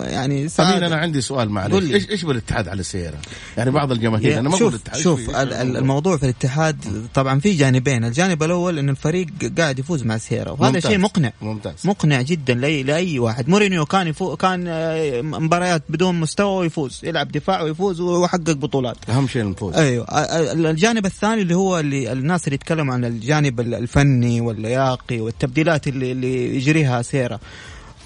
يعني 0.00 0.48
سعادة 0.48 0.86
أنا 0.86 0.96
عندي 0.96 1.20
سؤال 1.20 1.50
معلش. 1.50 1.92
إيش 1.92 2.10
إيش 2.10 2.24
بالاتحاد 2.24 2.68
على 2.68 2.80
السيارة؟ 2.80 3.16
يعني 3.56 3.70
بعض 3.70 3.92
الجماهير 3.92 4.38
أنا 4.38 4.48
ما 4.48 4.48
أقول 4.48 4.58
شوف 4.58 4.74
الاتحاد. 4.74 5.00
شوف 5.00 5.30
إيش- 5.30 5.34
ال- 5.36 5.52
ال- 5.52 5.76
الموضوع؟ 5.76 6.16
في 6.16 6.22
الاتحاد 6.22 6.76
طبعا 7.14 7.40
في 7.40 7.52
جانبين. 7.52 8.04
الجانب 8.04 8.42
الأول 8.42 8.78
انه 8.78 8.90
الفريق 8.92 9.26
قاعد 9.58 9.78
يفوز 9.78 10.02
مع 10.04 10.14
السيارة 10.14 10.52
وهذا 10.52 10.66
ممتاز. 10.74 10.90
شيء 10.90 10.98
مقنع. 10.98 11.32
ممتاز. 11.42 11.74
مقنع 11.84 12.22
جدا 12.22 12.54
لاي 12.54 12.82
لأي 12.82 13.18
واحد. 13.18 13.48
مورينيو 13.48 13.84
كان 13.84 14.06
يفوز 14.08 14.36
كان 14.36 14.64
آه، 14.68 15.20
مباريات 15.22 15.82
بدون 15.88 16.20
مستوى 16.20 16.56
ويفوز. 16.60 17.00
يلعب 17.02 17.32
دفاع 17.32 17.62
ويفوز 17.62 18.00
ويحقق 18.00 18.52
بطولات. 18.52 18.96
أهم 19.08 19.28
شيء 19.28 19.42
الفوز 19.42 19.74
أيوه. 19.74 20.04
ال- 20.04 20.66
الجانب 20.66 21.06
الثاني 21.06 21.42
اللي 21.42 21.54
هو 21.54 21.78
اللي 21.78 22.12
الناس 22.12 22.44
اللي 22.44 22.54
يتكلموا 22.54 22.94
عن 22.94 23.04
الجانب 23.04 23.60
ال- 23.60 23.74
الفني 23.74 24.40
واللياقي 24.40 25.20
والتبديلات 25.20 25.88
اللي, 25.88 26.09
اللي 26.12 26.56
يجريها 26.56 27.02
سيرة. 27.02 27.40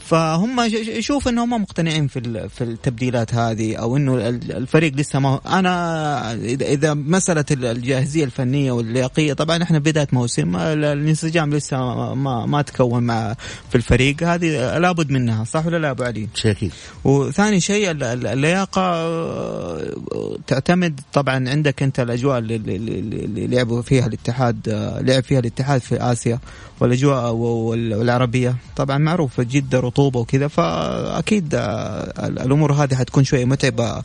فهم 0.06 0.60
يشوف 0.70 1.28
إنهم 1.28 1.50
ما 1.50 1.58
مقتنعين 1.58 2.06
في 2.06 2.48
في 2.48 2.64
التبديلات 2.64 3.34
هذه 3.34 3.76
أو 3.76 3.96
إنه 3.96 4.14
ال- 4.14 4.52
الفريق 4.52 4.92
لسه 4.94 5.18
ما 5.18 5.40
أنا 5.46 6.32
اذا 6.44 6.94
مسألة 6.94 7.44
ال- 7.50 7.64
الجاهزية 7.64 8.24
الفنية 8.24 8.72
واللياقية 8.72 9.32
طبعا 9.32 9.62
إحنا 9.62 9.78
بداية 9.78 10.08
موسم 10.12 10.56
ال- 10.56 10.84
الانسجام 10.84 11.54
لسه 11.54 11.78
ما 12.14 12.46
ما, 12.46 12.62
تكون 12.62 13.02
مع 13.02 13.34
في 13.68 13.74
الفريق. 13.74 14.22
هذه 14.22 14.78
لابد 14.78 15.10
منها 15.10 15.44
صح 15.44 15.66
ولا 15.66 15.76
لا 15.76 15.90
أبو 15.90 16.02
علي؟ 16.02 16.28
شيء 16.34 16.50
أكيد 16.50 16.72
وثاني 17.04 17.60
شيء 17.60 17.90
ال- 17.90 18.02
ال- 18.02 18.26
اللياقة 18.26 18.80
آه، 18.82 20.36
تعتمد 20.46 21.00
طبعا 21.12 21.48
عندك 21.50 21.82
أنت 21.82 22.00
الأجواء 22.00 22.38
اللي, 22.38 22.56
اللي, 22.56 22.76
اللي 22.76 23.24
اللي 23.24 23.46
لعبوا 23.46 23.82
فيها 23.82 24.06
الاتحاد 24.06 24.68
آه، 24.68 25.00
لعب 25.00 25.22
فيها 25.22 25.38
الاتحاد 25.38 25.80
في 25.80 25.96
آسيا. 25.96 26.38
والأجواء 26.80 27.32
وال- 27.32 27.94
والعربية. 27.94 28.56
طبعا 28.76 28.98
معروف 28.98 29.40
جده 29.40 29.80
رطوبة 29.80 30.20
وكذا 30.20 30.48
فأكيد 30.48 31.54
آه، 31.54 32.26
ال- 32.26 32.38
الأمور 32.38 32.72
هذه 32.72 32.94
حتكون 32.94 33.24
شوية 33.24 33.44
متعبة 33.44 34.02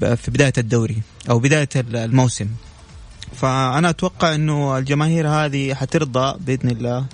في 0.00 0.30
بداية 0.30 0.52
الدوري 0.58 1.02
أو 1.30 1.38
بداية 1.38 1.68
ال- 1.76 1.96
الموسم. 1.96 2.48
فأنا 3.34 3.90
أتوقع 3.90 4.34
إنه 4.34 4.78
الجماهير 4.78 5.28
هذه 5.28 5.74
حترضى 5.74 6.38
بإذن 6.46 6.70
الله. 6.70 7.04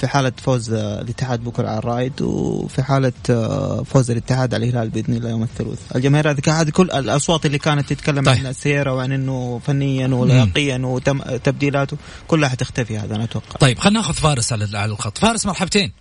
في 0.00 0.06
حالة 0.06 0.32
فوز 0.42 0.72
آه، 0.72 1.00
الاتحاد 1.00 1.44
بكرة 1.44 1.68
على 1.68 1.78
الرايد 1.78 2.22
وفي 2.22 2.82
حالة 2.82 3.12
آه، 3.30 3.82
فوز 3.82 4.10
الاتحاد 4.10 4.54
على 4.54 4.68
الهلال 4.68 4.90
بإذن 4.90 5.14
الله 5.14 5.30
يوم 5.30 5.42
الثلاث. 5.42 5.96
الجماهير 5.96 6.30
هذه 6.30 6.70
كل 6.70 6.90
الأصوات 6.90 7.46
اللي 7.46 7.58
كانت 7.58 7.92
تتكلم 7.92 8.24
طيب. 8.24 8.38
عن 8.38 8.46
السيارة 8.46 8.94
وعن 8.94 9.12
أنه 9.12 9.60
فنيا 9.66 10.08
ولياقيا 10.08 10.78
وتبديلاته 10.84 11.96
كلها 12.28 12.48
حتختفي 12.48 12.98
هذا 12.98 13.16
أنا 13.16 13.24
أتوقع. 13.24 13.56
طيب 13.60 13.78
خلينا 13.78 14.00
ناخذ 14.00 14.14
فارس 14.14 14.52
على 14.52 14.78
على 14.78 14.92
الخط. 14.92 15.18
فارس 15.18 15.46
مرحبتين. 15.46 15.92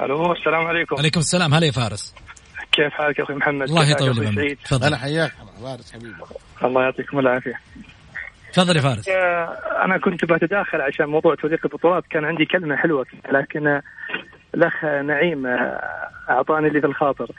ألو 0.00 0.32
السلام 0.32 0.66
عليكم. 0.66 0.96
عليكم 0.96 1.20
السلام. 1.20 1.54
هلا 1.54 1.66
يا 1.66 1.72
فارس. 1.72 2.14
كيف 2.72 2.92
حالك 2.92 3.18
يا 3.18 3.24
أخوي 3.24 3.36
محمد؟ 3.36 3.68
الله 3.68 3.88
يطول 3.88 4.56
تفضل. 4.64 4.86
أنا 4.86 4.96
حياك 4.96 5.32
فارس 5.62 5.92
حبيبي. 5.92 6.14
الله 6.64 6.82
يعطيكم 6.82 7.18
العافية. 7.18 7.60
تفضل 8.54 8.76
يا 8.76 8.80
فارس. 8.80 9.08
أنا 9.84 9.98
كنت 9.98 10.24
بتداخل 10.24 10.80
عشان 10.80 11.06
موضوع 11.06 11.34
توثيق 11.34 11.60
البطولات. 11.64 12.04
كان 12.10 12.24
عندي 12.24 12.44
كلمة 12.44 12.76
حلوة 12.76 13.06
لكن 13.32 13.80
الأخ 14.54 14.84
نعيم 14.84 15.46
أعطاني 16.30 16.68
اللي 16.68 16.80
في 16.80 16.86
الخاطر. 16.86 17.30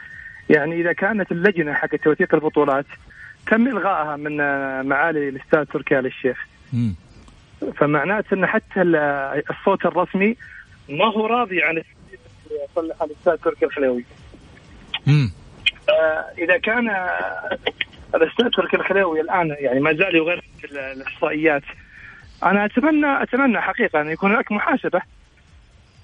يعني 0.49 0.82
إذا 0.82 0.93
كانت 0.93 1.32
اللجنة 1.32 1.73
حق 1.73 1.95
توثيق 1.95 2.36
البطولات 2.36 2.86
تم 3.51 3.67
إلغائها 3.67 4.15
من 4.15 4.38
معالي 4.89 5.30
الأستاذ 5.30 5.63
تركي 5.65 5.99
آل 5.99 6.06
الشيخ. 6.06 6.47
فمعناته 7.78 8.34
إن 8.34 8.45
حتى 8.45 8.82
ال- 8.82 9.43
الصوت 9.49 9.86
الرسمي 9.86 10.36
ما 10.89 11.06
هو 11.06 11.25
راضي 11.25 11.63
عن 11.63 11.78
التسجيل 11.78 12.19
اللي 12.51 12.60
صلح 12.75 13.01
الأستاذ 13.01 13.36
تركي 13.36 13.65
الخليوي. 13.65 14.06
آه، 15.89 16.25
إذا 16.38 16.58
كان 16.58 16.89
الأستاذ 18.15 18.49
تركي 18.58 18.78
الخليوي 18.78 19.21
الآن 19.21 19.56
يعني 19.60 19.80
ما 19.80 19.93
زال 19.93 20.15
يغير 20.15 20.38
ال- 20.38 20.44
الإحصائيات. 20.71 21.63
أنا 22.43 22.65
اتمنى 22.65 23.23
أتمنى 23.23 23.62
حقيقة 23.62 24.01
أن 24.01 24.10
يكون 24.10 24.32
هناك 24.32 24.51
محاسبة. 24.51 25.01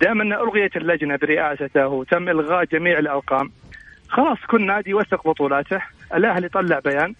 دام 0.02 0.21
أن 0.21 0.34
الغيت 0.34 0.78
اللجنة 0.78 1.15
برئاسته 1.15 1.88
وتم 1.88 2.30
إلغاء 2.30 2.65
جميع 2.65 3.00
الأرقام. 3.00 3.52
خلاص 4.10 4.38
كل 4.47 4.65
نادي 4.65 4.89
يوثق 4.89 5.28
بطولاته. 5.28 5.82
الأهلي 6.13 6.50
طلع 6.50 6.80
بيان. 6.80 7.15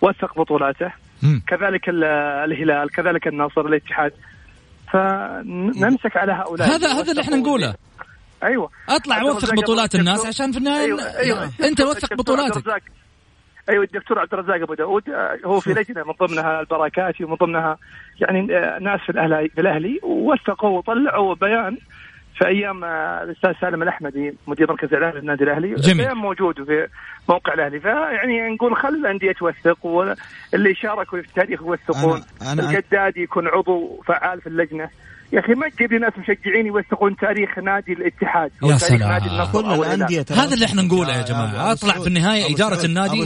وثق 0.00 0.38
بطولاته. 0.38 0.92
مم. 1.22 1.42
كذلك 1.48 1.88
ال- 1.88 2.04
الهلال 2.50 2.90
كذلك 2.90 3.26
النصر 3.26 3.60
الاتحاد. 3.60 4.12
فنمسك 4.92 6.16
على 6.16 6.32
هؤلاء. 6.32 6.68
هذا 6.68 6.88
هذا 6.88 7.10
اللي 7.10 7.22
إحنا 7.22 7.36
نقوله. 7.36 7.74
أيوه. 8.42 8.70
أطلع 8.88 9.22
وثق 9.22 9.54
بطولات 9.54 9.94
الناس 9.94 10.26
عشان 10.26 10.52
في 10.52 10.58
النهاية 10.58 10.84
أيوة 10.84 11.18
أيوة. 11.18 11.50
أنت 11.64 11.80
وثق 11.80 12.14
بطولاتك. 12.14 12.82
أيوه 13.68 13.84
الدكتور 13.84 14.18
عبد 14.18 14.34
الرزاق 14.34 14.62
أبو 14.62 14.74
داود 14.74 15.10
آه، 15.10 15.38
هو 15.44 15.60
في 15.60 15.70
لجنة 15.70 16.04
من 16.04 16.12
ضمنها 16.12 16.60
البركاتي 16.60 17.24
ومن 17.24 17.34
ضمنها 17.34 17.78
يعني 18.20 18.58
آه، 18.58 18.78
ناس 18.78 19.00
في 19.00 19.10
الأهلي 19.10 19.48
في 19.48 19.60
الأهلي 19.60 20.00
ووثقوا 20.02 20.78
وطلعوا 20.78 21.34
بيان 21.34 21.78
في 22.38 22.46
أيام 22.46 22.84
آه، 22.84 23.22
الأستاذ 23.22 23.52
سالم 23.60 23.82
الأحمدي 23.82 24.34
مدير 24.46 24.70
مركز 24.70 24.94
الاعلام 24.94 25.18
للنادي 25.18 25.44
الأهلي. 25.44 25.74
جميل. 25.74 26.14
موجود 26.14 26.64
في 26.64 26.88
موقع 27.28 27.54
الأهلي. 27.54 27.80
فيعني 27.80 28.54
نقول 28.54 28.76
خل 28.76 28.88
الأندية 28.88 29.32
توثق 29.32 29.86
واللي 29.86 30.74
شاركوا 30.74 31.20
في 31.20 31.28
التاريخ 31.28 31.60
يوثقون. 31.62 32.22
القدادي 32.58 33.22
يكون 33.22 33.48
عضو 33.48 34.02
فعال 34.06 34.40
في 34.40 34.46
اللجنة. 34.46 34.90
يا 35.34 35.40
أخي 35.40 35.52
ما 35.52 35.68
تجيب 35.68 35.92
لي 35.92 35.98
ناس 35.98 36.12
مشجعين 36.18 36.66
يوثقون 36.66 37.16
تاريخ 37.16 37.58
نادي 37.58 37.92
الاتحاد 37.92 38.50
أو 38.62 38.70
يا 38.70 38.76
تاريخ 38.78 38.96
سلام. 38.98 39.12
نادي 39.12 39.26
النصر 39.26 39.52
كل 39.52 39.58
أو 39.64 39.74
الهلال. 39.82 39.94
الأندية 39.94 40.22
ترى- 40.22 40.32
هذا 40.38 40.54
اللي 40.54 40.64
إحنا 40.66 40.82
نقوله 40.82 41.16
يا 41.16 41.22
جماعة 41.22 41.50
أبو 41.62 41.72
أطلع. 41.72 41.92
في 42.00 42.06
النهايه 42.06 42.54
إدارة 42.54 42.74
سعود. 42.74 42.84
النادي 42.84 43.24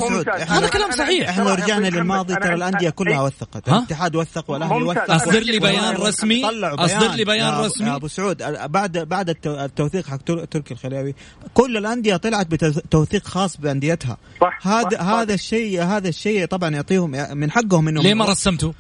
هذا 0.49 0.69
كلام 0.69 0.91
صحيح. 0.91 1.29
إحنا 1.29 1.43
لو 1.43 1.55
رجعنا 1.55 1.87
للماضي 1.89 2.35
ترى 2.35 2.55
الأندية 2.55 2.91
كلها 2.91 3.17
أي- 3.19 3.21
وثقت؟ 3.23 3.69
الاتحاد 3.69 4.17
وثق 4.17 4.51
والأهلي. 4.51 4.85
وثق 4.85 5.11
أصدر 5.11 5.41
لي 5.41 5.59
بيان. 5.59 5.95
رسمي 5.95 6.45
أصدر 6.45 7.11
لي 7.15 7.25
بيان 7.25 7.55
يا- 7.55 7.61
رسمي 7.67 7.95
أبو 7.95 8.09
سعود 8.09 8.43
ال- 8.43 8.69
بعد 8.69 8.99
بعد 8.99 9.31
التو- 9.31 9.47
التوثيق 9.47 10.07
حق 10.07 10.17
تر- 10.23 10.45
تركي 10.45 10.75
الخليوي 10.75 11.15
كل 11.55 11.77
الأندية 11.77 12.17
طلعت 12.17 12.47
بتوثيق 12.47 13.27
خاص 13.27 13.57
بأنديتها 13.57 14.17
صح، 14.41 14.67
هذا. 14.69 15.01
هذا 15.01 15.35
الشيء 15.35 15.83
هذا 15.83 16.09
الشيء 16.09 16.47
طبعا 16.47 16.71
يعطيهم 16.71 17.11
من 17.39 17.51
حقهم 17.51 17.89
إنهم 17.89 18.03
ليه 18.05 18.15
ما 18.15 18.25
رسمتوا؟ 18.25 18.73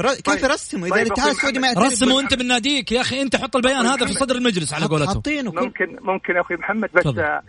ر- 0.00 0.14
كيف 0.14 0.22
طيب. 0.24 0.44
يرسموا 0.44 0.86
إذا 0.86 0.94
طيب 0.96 1.06
الاتحاد 1.06 1.30
السعودي 1.30 1.58
ما 1.58 1.72
رسموا 1.76 2.20
أنت 2.20 2.34
من 2.34 2.46
ناديك 2.46 2.92
يا 2.92 3.00
أخي. 3.00 3.22
أنت 3.22 3.36
حط 3.36 3.56
البيان 3.56 3.86
هذا 3.86 4.06
في 4.06 4.12
صدر 4.12 4.34
المجلس 4.36 4.74
على 4.74 4.86
قولتهم. 4.86 5.08
حاطينه 5.08 5.50
كل 5.50 5.60
ممكن 5.60 5.96
ممكن 6.00 6.36
أخوي 6.36 6.56
محمد 6.56 6.90
بس 6.94 7.02
تفضل. 7.02 7.20
آه، 7.20 7.42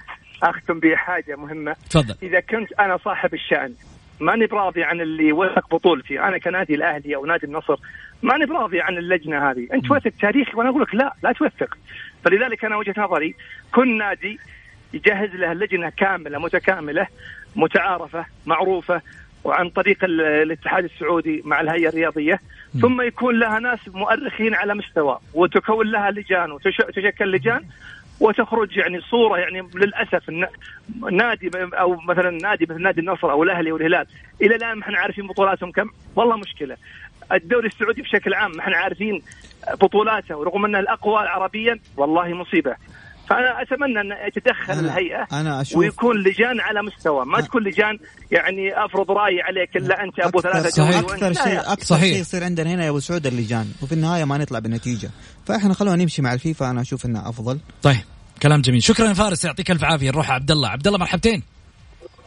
أختم 0.43 0.79
بحاجة 0.79 1.35
مهمة. 1.35 1.75
تفضل. 1.89 2.15
إذا 2.23 2.39
كنت 2.39 2.71
أنا 2.79 2.97
صاحب 2.97 3.33
الشأن 3.33 3.73
ماني 4.19 4.45
براضي 4.45 4.83
عن 4.83 5.01
اللي 5.01 5.31
وثق 5.31 5.75
بطولتي. 5.75 6.19
أنا 6.19 6.37
كنادي 6.37 6.75
الأهلي 6.75 7.15
أو 7.15 7.25
نادي 7.25 7.45
النصر 7.45 7.75
ماني 8.23 8.45
براضي 8.45 8.81
عن 8.81 8.97
اللجنة 8.97 9.51
هذه. 9.51 9.67
أنت 9.73 9.91
وثق 9.91 10.11
تاريخي 10.21 10.51
وأنا 10.55 10.69
أقول 10.69 10.81
لك 10.81 10.95
لا 10.95 11.13
لا 11.23 11.31
توثق. 11.31 11.77
فلذلك 12.25 12.65
أنا 12.65 12.77
وجهة 12.77 12.93
نظري 12.97 13.35
كل 13.75 13.97
نادي 13.97 14.39
يجهز 14.93 15.29
له 15.29 15.53
لجنة 15.53 15.89
كاملة 15.97 16.39
متكاملة 16.39 17.07
متعارفة 17.55 18.25
معروفة 18.45 19.01
وعن 19.43 19.69
طريق 19.69 20.03
ال- 20.03 20.21
الاتحاد 20.21 20.83
السعودي 20.83 21.41
مع 21.45 21.61
الهيئة 21.61 21.89
الرياضية. 21.89 22.39
ثم 22.81 23.01
يكون 23.01 23.39
لها 23.39 23.59
ناس 23.59 23.79
مؤرخين 23.87 24.53
على 24.55 24.73
مستوى 24.75 25.19
وتكون 25.33 25.91
لها 25.91 26.11
لجان 26.11 26.51
وتشكل 26.51 27.31
لجان 27.31 27.61
وتخرج 28.19 28.77
يعني 28.77 29.01
صورة 29.01 29.37
يعني 29.37 29.69
للأسف 29.75 30.29
نادي 31.11 31.51
أو 31.55 31.95
مثلا 31.95 32.29
نادي 32.29 32.65
مثل 32.69 32.81
نادي 32.81 33.01
النصر 33.01 33.31
أو 33.31 33.43
الأهلي 33.43 33.71
والهلال 33.71 34.05
إلى 34.41 34.55
الآن 34.55 34.77
ما 34.77 34.83
إحنا 34.83 34.97
عارفين 34.99 35.27
بطولاتهم 35.27 35.71
كم؟ 35.71 35.89
والله 36.15 36.35
مشكلة. 36.37 36.77
الدوري 37.31 37.67
السعودي 37.67 38.01
بشكل 38.01 38.33
عام 38.33 38.51
ما 38.51 38.59
إحنا 38.59 38.77
عارفين 38.77 39.21
بطولاته 39.81 40.35
ورغم 40.37 40.65
أنه 40.65 40.79
الأقوى 40.79 41.17
عربيا 41.27 41.79
والله 41.97 42.33
مصيبة. 42.33 42.75
فأنا 43.29 43.61
أتمنى 43.61 44.01
أن 44.01 44.31
تتدخل 44.31 44.73
أنا- 44.73 44.77
الهيئة 44.77 45.27
أنا 45.33 45.63
أشوف- 45.63 45.77
ويكون 45.77 46.17
لجان 46.17 46.59
على 46.59 46.81
مستوى. 46.83 47.25
ما 47.25 47.37
أ- 47.37 47.45
تكون 47.45 47.63
لجان 47.63 47.99
يعني 48.31 48.85
أفرض 48.85 49.11
رايي 49.11 49.41
عليك 49.41 49.75
إلا 49.77 50.03
أنت 50.03 50.19
أبو 50.19 50.41
ثلاثة 50.41 50.91
وأنت- 50.91 51.23
لا 51.23 51.33
شيء 51.33 51.59
أكثر 51.59 51.85
صحيح. 51.85 52.03
شيء 52.13 52.19
يصير 52.21 52.43
عندنا 52.43 52.69
هنا 52.73 52.83
يا 52.85 52.89
أبو 52.89 52.99
سعود 52.99 53.27
اللجان. 53.27 53.65
وفي 53.83 53.91
النهاية 53.91 54.23
ما 54.25 54.37
نطلع 54.37 54.59
بنتيجة. 54.59 55.09
فإحنا 55.45 55.73
خلونا 55.73 55.95
نمشي 55.95 56.21
مع 56.21 56.33
الفيفا. 56.33 56.69
أنا 56.69 56.81
أشوف 56.81 57.05
إنه 57.05 57.29
أفضل. 57.29 57.59
طيب 57.83 57.95
كلام 58.43 58.61
جميل. 58.61 58.83
شكرا 58.83 59.07
يا 59.07 59.13
فارس 59.13 59.45
يعطيك 59.45 59.71
ألف 59.71 59.83
عافية. 59.83 60.11
نروح 60.11 60.31
عبد 60.31 60.51
الله. 60.51 60.69
عبد 60.69 60.87
الله 60.87 60.99
مرحبتين. 60.99 61.43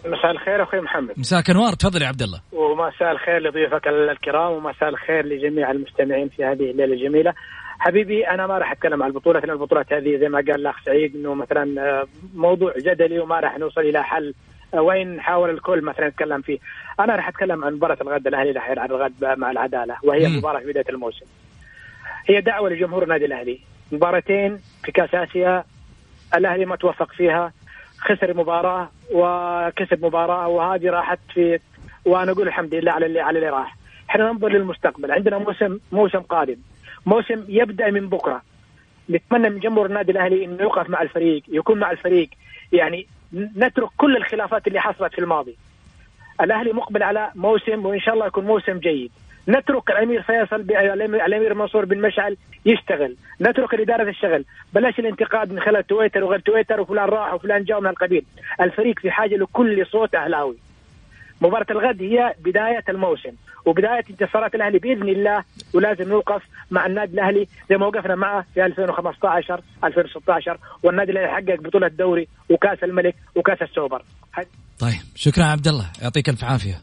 مساء 0.07 0.31
الخير 0.31 0.63
أخوي 0.63 0.81
محمد. 0.81 1.15
مساك 1.17 1.51
أنوار. 1.51 1.73
تفضل 1.75 2.03
يا 2.03 2.07
عبد 2.09 2.23
الله. 2.23 2.41
ومساء 2.53 3.13
الخير 3.13 3.39
لضيوفك 3.49 3.87
الكرام 3.87 4.53
ومساء 4.53 4.89
الخير 4.89 5.27
لجميع 5.27 5.71
المستمعين 5.71 6.29
في 6.29 6.45
هذه 6.45 6.71
الليلة 6.71 6.95
الجميلة. 6.95 7.33
حبيبي 7.79 8.29
أنا 8.29 8.47
ما 8.47 8.59
راح 8.59 8.73
أتكلم 8.73 9.03
عن 9.03 9.09
البطولة 9.09 9.41
لأن 9.41 9.51
البطولات 9.51 9.93
هذه 9.93 10.17
زي 10.17 10.29
ما 10.29 10.39
قال 10.39 10.51
الأخ 10.55 10.85
سعيد 10.85 11.17
إنه 11.17 11.35
مثلا 11.35 11.83
آه، 11.83 12.07
موضوع 12.35 12.75
جدلي 12.79 13.19
وما 13.19 13.41
راح 13.41 13.59
نوصل 13.59 13.81
إلى 13.81 14.05
حل. 14.05 14.35
آه، 14.75 14.83
وين 14.83 15.21
حاول 15.21 15.51
الكل 15.51 15.81
مثلا 15.83 16.07
يتكلم 16.07 16.41
فيه. 16.43 16.59
أنا 17.01 17.17
راح 17.17 17.29
أتكلم 17.29 17.65
عن 17.65 17.73
مباراة 17.75 17.99
الغد 18.01 18.27
الأهلي 18.27 18.51
راح 18.51 18.71
يلعب 18.71 18.93
الغد 18.93 19.25
مع 19.39 19.51
العدالة 19.51 19.97
وهي. 20.03 20.29
مباراة 20.39 20.61
في 20.61 20.67
بداية 20.67 20.85
الموسم. 20.89 21.27
هي 22.27 22.41
دعوة 22.41 22.71
لجمهور 22.71 23.03
النادي 23.03 23.25
الأهلي. 23.25 23.61
مباراتين 23.93 24.59
في 24.85 24.93
كأس 24.93 25.15
آسيا 25.15 25.65
الأهلي 26.35 26.65
ما 26.65 26.77
توفق 26.77 27.13
فيها 27.13 27.53
خسر 27.99 28.35
مباراة 28.37 28.89
وكسب 29.13 30.05
مباراة 30.05 30.49
وهذه 30.49 30.91
راحت 30.91 31.19
في 31.35 31.59
وأنا 32.05 32.33
أقول 32.33 32.49
الحمد 32.49 32.75
لله 32.75 32.93
على 32.93 33.07
اللي 33.07 33.21
على 33.21 33.39
اللي 33.39 33.51
راح. 33.51 33.77
إحنا 34.11 34.33
ننظر 34.33 34.49
للمستقبل. 34.49 35.13
عندنا 35.13 35.39
موسم 35.39 35.79
موسم 35.93 36.19
قادم. 36.21 36.57
موسم 37.07 37.45
يبدأ 37.49 37.91
من 37.91 38.09
بكرة. 38.09 38.43
نتمنى 39.11 39.51
من 39.51 39.59
جمهور 39.59 39.87
النادي 39.87 40.13
الأهلي 40.13 40.45
إنه 40.45 40.63
يوقف 40.63 40.91
مع 40.91 41.03
الفريق 41.03 41.43
يكون 41.49 41.79
مع 41.79 41.91
الفريق. 41.91 42.29
يعني 42.73 43.07
نترك 43.35 43.89
كل 43.97 44.17
الخلافات 44.17 44.67
اللي 44.67 44.81
حصلت 44.81 45.13
في 45.13 45.19
الماضي. 45.19 45.57
الأهلي 46.41 46.73
مقبل 46.73 47.03
على 47.03 47.31
موسم 47.35 47.87
وإن 47.87 48.01
شاء 48.01 48.15
الله 48.15 48.27
يكون 48.27 48.45
موسم 48.45 48.79
جيد. 48.79 49.11
نترك 49.49 49.91
الأمير 49.91 50.23
فيصل 50.23 50.61
الأمير 51.27 51.55
منصور 51.55 51.85
بن 51.85 52.01
مشعل 52.01 52.37
يشتغل. 52.67 53.17
نترك 53.41 53.75
الإدارة 53.75 54.11
تشتغل. 54.11 54.45
بلاش 54.73 54.99
الانتقاد 54.99 55.53
من 55.53 55.61
خلال 55.61 55.87
تويتر 55.87 56.25
وغير 56.25 56.41
تويتر 56.41 56.81
وفلان 56.81 57.09
راح 57.09 57.35
وفلان 57.35 57.65
جاء 57.65 57.81
من 57.81 57.87
القبيل. 57.87 58.25
الفريق 58.61 58.99
في 58.99 59.11
حاجة 59.11 59.37
لكل 59.37 59.87
صوت 59.87 60.15
أهلاوي. 60.15 60.57
مباراة 61.41 61.67
الغد 61.71 62.03
هي 62.03 62.35
بداية 62.39 62.85
الموسم. 62.89 63.33
وبداية 63.67 64.05
انتصارات 64.11 64.55
الأهلي 64.55 64.79
بإذن 64.79 65.09
الله 65.09 65.45
ولازم 65.75 66.09
نوقف 66.09 66.43
مع 66.71 66.87
النادي 66.87 67.13
الأهلي 67.13 67.49
زي 67.71 67.77
ما 67.77 67.87
وقفنا 67.87 68.15
معه 68.15 68.45
في 68.55 68.65
2015 68.65 69.61
2016 69.85 70.59
والنادي 70.83 71.13
الأهلي 71.13 71.33
حقق 71.33 71.61
بطولة 71.61 71.87
الدوري 71.87 72.29
وكأس 72.51 72.79
الملك 72.83 73.15
وكأس 73.35 73.63
السوبر. 73.63 74.03
طيب 74.79 75.01
شكرا 75.15 75.45
عبد 75.45 75.69
الله. 75.69 75.87
يعطيك 76.03 76.29
ألف 76.29 76.45
عافية. 76.45 76.83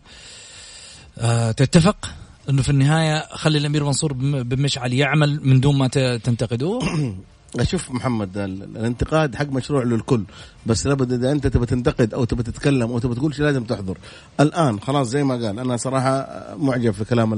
أه 1.17 1.51
تتفق 1.51 2.09
إنه 2.49 2.61
في 2.61 2.69
النهاية 2.69 3.19
خلي 3.31 3.57
الأمير 3.57 3.83
منصور 3.83 4.13
بن 4.13 4.61
مشعل 4.61 4.93
يعمل 4.93 5.39
من 5.43 5.59
دون 5.59 5.77
ما 5.77 5.87
تنتقدوه؟ 6.17 6.79
أشوف 7.59 7.91
محمد 7.91 8.37
ال- 8.37 8.63
الانتقاد 8.63 9.35
حق 9.35 9.45
مشروع 9.49 9.83
للكل 9.83 10.23
بس 10.65 10.87
لابد 10.87 11.13
إذا 11.13 11.31
أنت 11.31 11.47
تبى 11.47 11.65
تنتقد 11.65 12.13
أو 12.13 12.23
تبى 12.23 12.43
تتكلم 12.43 12.91
أو 12.91 12.99
تبى 12.99 13.15
تقول 13.15 13.35
شيء 13.35 13.45
لازم 13.45 13.63
تحضر. 13.63 13.97
الآن 14.39 14.79
خلاص 14.79 15.07
زي 15.07 15.23
ما 15.23 15.33
قال 15.33 15.59
أنا 15.59 15.77
صراحة 15.77 16.27
معجب 16.57 16.91
في 16.91 17.05
كلام 17.05 17.33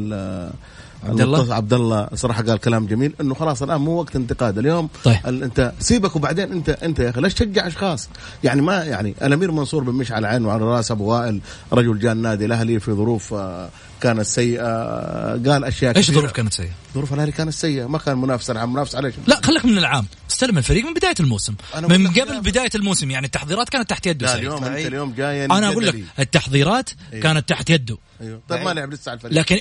عبد 1.04 1.22
الله؟ 1.22 1.54
عبد 1.56 1.74
الله 1.74 2.08
صراحة 2.16 2.44
قال 2.44 2.58
كلام 2.58 2.86
جميل 2.86 3.14
إنه 3.22 3.34
خلاص 3.34 3.64
الآن 3.64 3.82
مو 3.82 3.92
وقت 3.92 4.16
انتقاد 4.16 4.58
اليوم 4.58 4.90
طيب. 5.04 5.18
ال- 5.28 5.44
أنت 5.44 5.74
سيبك 5.80 6.16
وبعدين 6.16 6.52
انت 6.52 6.70
أنت 6.70 7.00
يا 7.00 7.10
أخي 7.10 7.22
ليش 7.22 7.34
تشجع 7.34 7.68
أشخاص 7.68 8.10
يعني 8.44 8.62
ما 8.62 8.84
يعني 8.84 9.16
الأمير 9.22 9.52
منصور 9.52 9.84
بن 9.84 9.92
مشعل 9.94 10.18
على 10.18 10.28
عينه 10.28 10.48
وعلى 10.48 10.64
راس 10.64 10.92
أبو 10.92 11.04
وائل 11.12 11.42
رجل 11.74 12.00
جاء 12.00 12.12
النادي 12.12 12.46
الأهلي 12.46 12.80
في 12.80 12.92
ظروف 12.92 13.34
آه، 13.34 13.70
كانت 14.02 14.22
سيئة 14.22 14.62
آه، 14.66 15.42
قال 15.46 15.64
أشياء 15.66 15.98
إيش. 15.98 16.12
ظروف 16.12 16.32
كانت 16.32 16.54
سيئة؟ 16.54 16.70
ظروف 16.96 17.14
الأهلي 17.14 17.32
كانت 17.32 17.54
سيئة 17.54 17.86
ما 17.86 17.98
كان 17.98 18.18
منافس 18.18 18.50
العام 18.50 18.74
منافس 18.74 18.96
عليه 18.96 19.14
لا 19.28 19.42
خليك 19.44 19.66
من 19.66 19.78
العام 19.78 20.06
استلم 20.32 20.58
الفريق 20.58 20.86
من 20.86 20.94
بداية 20.94 21.16
الموسم 21.20 21.56
من 21.90 22.08
قبل. 22.08 22.42
بداية 22.42 22.70
الموسم 22.76 23.12
يعني 23.12 23.26
التحضيرات 23.26 23.70
كانت 23.70 23.90
تحت 23.90 24.08
يده 24.08 24.26
لا. 24.28 24.36
اليوم 24.36 24.64
أنت 24.64 24.86
اليوم 24.88 25.14
جاي 25.14 25.46
أنا 25.46 25.70
أقول 25.70 25.86
لك 25.88 26.04
التحضيرات 26.20 26.90
أيوه. 27.14 27.24
كانت 27.24 27.50
تحت 27.50 27.70
يده 27.70 27.98
أيوه 28.22 28.40
طيب 28.50 28.62
ما 28.66 28.70
لعب 28.74 28.94
لسه 28.94 29.10
على 29.10 29.18
الفريق 29.18 29.34
لكن 29.40 29.60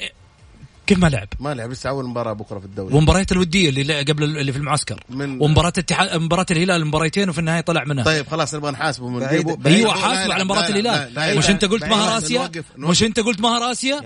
كيف 0.87 0.99
ما 0.99 1.07
لعب؟ 1.07 1.29
ما 1.41 1.55
لعب 1.55 1.71
لسه 1.71 1.91
أول 1.91 2.05
مباراة 2.05 2.33
بكرة 2.33 2.59
في 2.59 2.65
الدوري. 2.65 2.95
ومباريات 2.95 3.33
الودية 3.33 3.69
اللي 3.69 4.03
قبل 4.03 4.25
اللي 4.25 4.53
في 4.53 4.59
المعسكر. 4.59 5.05
من- 5.11 5.43
ومباراة 5.43 5.73
الاتحاد 5.77 6.17
مباراة 6.21 6.47
الهلال 6.51 6.87
مباريتين 6.87 7.29
وفي 7.29 7.39
النهاية 7.39 7.61
طلع 7.61 7.85
منها. 7.85 8.05
طيب 8.05 8.27
خلاص 8.29 8.55
نبغى 8.55 8.71
نحاسبه 8.73 9.09
من 9.09 9.21
بعيد- 9.21 9.67
أيوه 9.67 9.95
لا، 9.95 10.01
حاسب 10.01 10.29
لا، 10.29 10.35
على 10.35 10.45
مباراة 10.45 10.61
لا، 10.61 10.69
الهلال. 10.69 11.15
لا، 11.15 11.33
لا، 11.33 11.39
مش 11.39 11.51
أنت 11.51 11.65
قلت 11.65 11.85
مهر 11.85 12.19
آسيا. 12.19 12.51
مش 12.77 13.03
أنت 13.03 13.21
قلت 13.21 13.41
مهر 13.41 13.73
آسيا؟ 13.73 14.01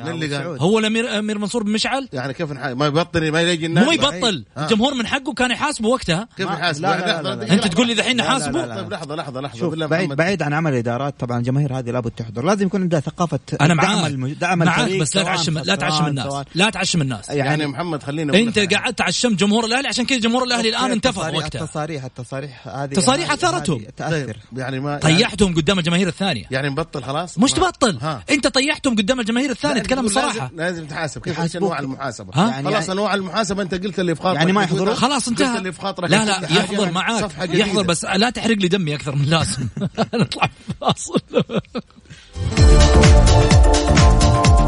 هو 0.61 0.79
الامير 0.79 1.19
امير 1.19 1.39
منصور 1.39 1.63
بن 1.63 1.73
مشعل 1.73 2.09
يعني 2.13 2.35
كيف 2.35 2.53
نحاسب 2.53 2.77
ما 2.79 2.87
يبطل 2.87 3.33
ما 3.33 3.43
يجي 3.43 3.67
النادي. 3.67 3.87
مو 3.87 3.93
يبطل. 3.93 4.45
الجمهور 4.59 4.95
من 4.95 5.07
حقه 5.07 5.33
كان 5.33 5.51
يحاسبه 5.51 5.89
وقتها. 5.89 6.29
كيف 6.37 6.51
لا، 6.51 6.73
لا. 6.73 7.53
أنت 7.53 7.67
تقول 7.67 7.87
لي 7.87 7.95
دحين 7.95 8.17
لا، 8.17 8.25
نحاسبه. 8.25 8.77
طيب 8.77 8.93
لحظة 8.93 9.15
لحظة 9.15 9.41
لحظة. 9.41 9.87
بعيد. 9.87 10.13
بعيد 10.13 10.43
عن 10.43 10.53
عمل 10.53 10.73
الادارات 10.73 11.21
طبعا 11.21 11.39
الجماهير 11.39 11.79
هذه 11.79 11.91
لابد 11.91 12.11
تحضر. 12.11 12.45
لازم 12.45 12.67
يكون 12.67 12.83
عندها 12.83 13.01
ثقافة 13.01 13.39
أنا 13.61 13.75
دعم 13.75 13.77
معاك 13.77 14.13
دعم 14.13 14.63
الفريق 14.63 15.01
بس 15.01 15.17
لا 15.17 15.23
تعشم 15.23 15.59
لا 15.59 15.75
تعشم 15.75 16.07
الناس. 16.07 16.45
لا 16.69 16.73
تعشم 16.73 17.03
الناس 17.03 17.29
يعني 17.29 17.67
محمد 17.67 18.03
خلينا 18.03 18.39
أنت. 18.39 18.59
قعدت 18.59 19.01
عشمت 19.01 19.39
جمهور 19.41 19.65
الأهلي 19.65 19.89
عشان 19.89 20.05
كذا 20.07 20.19
جمهور 20.19 20.45
الأهلي 20.45 20.69
الآن 20.69 20.91
انتفض 20.91 21.19
التصاريح- 21.25 21.35
وقتها 21.37 21.63
التصاريح 21.65 22.05
التصاريح 22.05 22.69
هذه 22.69 22.95
تصاريح 22.95 23.33
أثرتهم. 23.33 23.79
هذه 23.81 23.89
تأثر 23.97 24.27
طيب 24.27 24.37
يعني 24.59 24.81
ما 24.81 24.91
يعني, 24.91 25.03
طيحتهم 25.03 25.55
قدام 25.55 25.79
الجماهير 25.79 26.09
الثانية 26.09 26.45
يعني 26.51 26.69
نبطل 26.69 27.03
خلاص 27.03 27.39
مش 27.39 27.53
تبطل 27.53 27.99
ها. 28.03 28.25
أنت 28.31 28.47
طيحتهم 28.47 28.97
قدام 28.97 29.21
الجماهير 29.21 29.51
الثانية 29.51 29.81
اتكلم 29.81 30.05
بصراحه 30.05 30.35
لازم, 30.39 30.57
لازم 30.57 30.87
تحاسب 30.87 31.21
كيف 31.23 31.41
إيش. 31.41 31.57
انواع 31.57 31.79
المحاسبة 31.79 32.33
ها؟ 32.35 32.51
يعني- 32.51 32.69
خلاص 32.71 32.91
انواع 32.91 33.15
المحاسبة 33.15 33.63
أنت 33.63 33.75
قلت 33.75 34.01
اللي 34.01 34.15
في 34.15 34.23
خاطرك 34.23 34.37
يعني 34.39 34.53
ما. 34.53 34.63
يحضرون؟ 34.63 34.95
خلاص 34.95 35.29
قلت 35.29 35.41
انتهى 35.41 35.59
اللي 35.59 35.73
في 35.73 35.81
خاطرك 35.81 36.11
لا 36.11 36.25
لا. 36.25 36.53
يحضر 36.53 36.91
معاك 36.91 37.21
صفحة 37.25 37.45
جديدة. 37.47 37.65
يحضر 37.67 37.83
بس 37.83 38.05
لا 38.05 38.31
تحرق 38.31 38.57
لي 38.57 38.69
دمي 38.69 38.95
أكثر 38.95 39.15
من 39.15 39.25
اللازم 39.25 39.69
نطلع 40.15 40.51
فاصل 40.81 41.21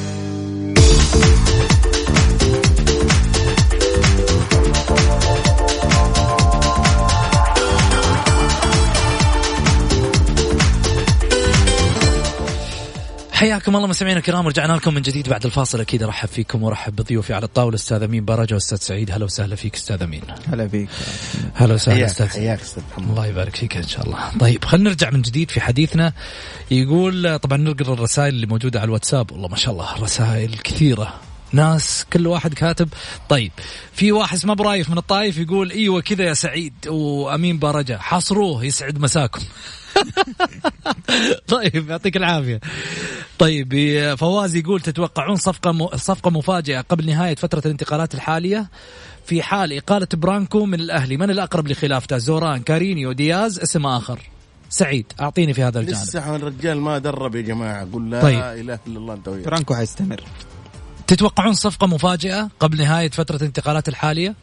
حياكم 13.41 13.75
الله 13.75 13.87
مستمعينا 13.87 14.19
الكرام 14.19 14.47
رجعنا 14.47 14.73
لكم 14.73 14.93
من 14.93 15.01
جديد 15.01 15.29
بعد 15.29 15.45
الفاصل. 15.45 15.81
أكيد 15.81 16.03
أرحب 16.03 16.27
فيكم 16.27 16.63
وأرحب 16.63 16.95
بضيوفي 16.95 17.33
على 17.33 17.45
الطاولة 17.45 17.75
أستاذ 17.75 18.03
أمين 18.03 18.25
برجه 18.25 18.53
وأستاذ 18.53 18.77
سعيد. 18.77 19.11
هلا 19.11 19.25
وسهلا 19.25 19.55
فيك 19.55 19.75
أستاذ 19.75 20.03
أمين. 20.03 20.21
هلا 20.47 20.67
فيك. 20.67 20.89
هلا 21.53 21.73
وسهلا 21.73 21.97
حياك 21.97 22.09
أستاذ. 22.09 22.27
حياك 22.27 22.61
أستاذ 22.61 22.83
محمد. 22.91 23.09
الله 23.09 23.27
يبارك 23.27 23.55
فيك 23.55 23.77
إن 23.77 23.87
شاء 23.87 24.05
الله. 24.05 24.37
طيب 24.39 24.65
خلينا 24.65 24.89
نرجع 24.89 25.09
من 25.09 25.21
جديد 25.21 25.51
في 25.51 25.61
حديثنا. 25.61 26.13
يقول 26.71 27.39
طبعا 27.39 27.57
نقرا 27.57 27.93
الرسائل 27.93 28.33
اللي 28.33 28.45
موجودة 28.45 28.79
على 28.79 28.87
الواتساب. 28.87 29.31
والله 29.31 29.47
ما 29.47 29.57
شاء 29.57 29.73
الله 29.73 29.95
رسائل 29.99 30.57
كثيرة. 30.57 31.13
ناس 31.51 32.05
كل 32.13 32.27
واحد 32.27 32.53
كاتب. 32.53 32.89
طيب 33.29 33.51
في 33.93 34.11
واحد 34.11 34.37
اسمه 34.37 34.53
برايف 34.53 34.89
من 34.89 34.97
الطايف 34.97 35.37
يقول 35.37 35.71
إيوه 35.71 36.01
كذا 36.01 36.23
يا 36.23 36.33
سعيد 36.33 36.73
وأمين 36.87 37.59
بارجه 37.59 37.97
حاصروه 37.97 38.65
يسعد 38.65 38.97
مساكم. 38.97 39.41
طيب 41.47 41.89
يعطيك 41.89 42.17
العافية. 42.17 42.59
طيب 43.39 43.73
فواز 44.17 44.55
يقول 44.55 44.81
تتوقعون 44.81 45.35
صفقة 45.35 45.71
م... 45.71 45.87
صفقة 45.87 46.31
مفاجئة 46.31 46.81
قبل 46.81 47.05
نهاية 47.05 47.35
فترة 47.35 47.61
الانتقالات 47.65 48.15
الحالية؟ 48.15 48.69
في 49.25 49.41
حال 49.41 49.73
إقالة 49.73 50.07
برانكو 50.13 50.65
من 50.65 50.79
الأهلي 50.79 51.17
من 51.17 51.29
الأقرب 51.29 51.67
لخلافته 51.67 52.17
زوران 52.17 52.61
كارينيو 52.61 53.11
دياز 53.11 53.59
اسم 53.59 53.85
آخر. 53.85 54.19
سعيد 54.69 55.05
أعطيني 55.21 55.53
في 55.53 55.63
هذا 55.63 55.79
الجانب. 55.79 56.03
لسه 56.03 56.35
الرجال 56.35 56.81
ما 56.81 56.97
درب 56.97 57.35
يا 57.35 57.41
جماعة. 57.41 57.87
قول 57.93 58.11
لا 58.11 58.21
طيب. 58.21 58.39
إله 58.39 58.79
إلا 58.87 58.97
الله 58.97 59.13
انت 59.13 59.27
وياه 59.27 59.43
برانكو 59.43 59.75
حيستمر. 59.75 60.23
تتوقعون 61.07 61.53
صفقة 61.53 61.87
مفاجئة 61.87 62.49
قبل 62.59 62.77
نهاية 62.77 63.09
فترة 63.09 63.35
الانتقالات 63.35 63.87
الحالية؟ 63.87 64.35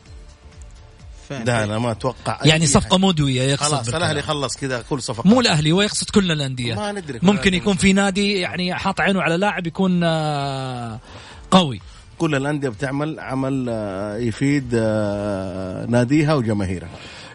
لا 1.30 1.64
أنا 1.64 1.78
ما 1.78 1.90
أتوقع 1.90 2.38
يعني 2.44 2.66
صفقة 2.66 2.88
حاجة. 2.98 3.06
مدويه 3.06 3.42
يقصد 3.42 3.74
خلاص. 3.74 3.88
الأهلي 3.88 4.22
خلص 4.22 4.56
كذا 4.56 4.84
كل 4.90 5.02
صفقات 5.02 5.26
مو 5.26 5.40
الأهلي 5.40 5.72
هو 5.72 5.82
يقصد 5.82 6.10
كل 6.10 6.32
الأندية. 6.32 6.74
ما 6.74 6.92
ندري 6.92 7.18
ممكن 7.22 7.54
يكون 7.54 7.76
في 7.76 7.92
نادي 7.92 8.32
يعني 8.32 8.74
حاط 8.74 9.00
عينه 9.00 9.22
على 9.22 9.36
لاعب 9.36 9.66
يكون 9.66 10.00
آه، 10.04 10.98
قوي. 11.50 11.80
كل 12.18 12.34
الأندية 12.34 12.68
بتعمل 12.68 13.20
عمل 13.20 13.66
آه، 13.68 14.16
يفيد 14.16 14.70
آه، 14.74 15.86
ناديها 15.86 16.34
وجماهيرها. 16.34 16.88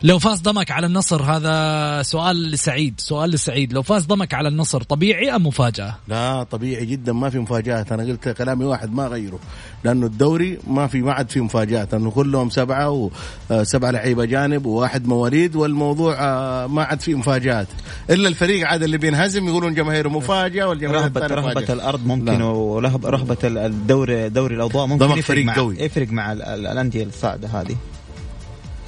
لو 0.04 0.20
فاز 0.20 0.42
ضمك 0.42 0.72
على 0.72 0.88
النصر 0.88 1.22
هذا 1.24 2.02
سؤال 2.02 2.52
لسعيد 2.52 2.94
سؤال 2.98 3.30
لسعيد. 3.30 3.74
لو 3.74 3.82
فاز 3.82 4.06
ضمك 4.06 4.34
على 4.34 4.50
النصر 4.50 4.84
طبيعي 4.84 5.36
أم 5.36 5.48
مفاجأة؟ 5.48 5.96
لا 6.08 6.44
طبيعي 6.44 6.86
جدا 6.86 7.14
ما 7.14 7.30
في 7.30 7.40
مفاجآت. 7.40 7.92
أنا 7.92 8.04
قلت 8.04 8.30
كلامي 8.30 8.66
واحد 8.66 8.94
ما 8.94 9.08
غيره 9.08 9.40
لأنه 9.84 10.06
الدوري 10.06 10.60
ما 10.68 10.88
في 10.88 11.02
ما 11.02 11.14
عاد 11.14 11.30
في 11.30 11.42
مفاجآت. 11.42 11.94
لأنه 11.94 12.12
كلهم 12.12 12.50
سبعة 12.50 13.10
وسبعه 13.50 13.92
لعيبة 13.92 14.26
جانب 14.26 14.66
وواحد 14.66 15.08
مواليد 15.08 15.56
والموضوع 15.56 16.16
آه، 16.20 16.68
ما 16.68 16.84
عاد 16.84 17.02
في 17.02 17.16
مفاجآت. 17.16 17.68
إلا 18.10 18.28
الفريق 18.28 18.68
عاد 18.68 18.84
اللي 18.84 18.98
بينهزم 18.98 19.48
يقولون 19.48 19.74
جماهيره 19.74 20.10
مفاجأة 20.10 20.66
والجماهير 20.68 21.02
رهبة 21.04 21.28
رهبة 21.28 21.52
مفاجأة. 21.52 21.74
الأرض 21.74 22.06
ممكن 22.08 22.38
لا. 22.38 22.44
ورهبة 22.46 23.10
رهبة 23.10 23.38
الدوري 23.44 24.30
دوري 24.30 24.56
الأوضاع 24.56 24.86
ممكن 24.86 25.06
ضمك 25.06 25.18
يفرق 25.18 25.28
فريق 25.28 25.46
مع 25.46 25.56
قوي. 25.56 25.80
يفرق 25.80 26.08
مع 26.12 26.32
ال- 26.32 26.42
ال- 26.42 26.68
الأندية 26.68 27.04
الصاعده 27.04 27.48
هذه. 27.48 27.76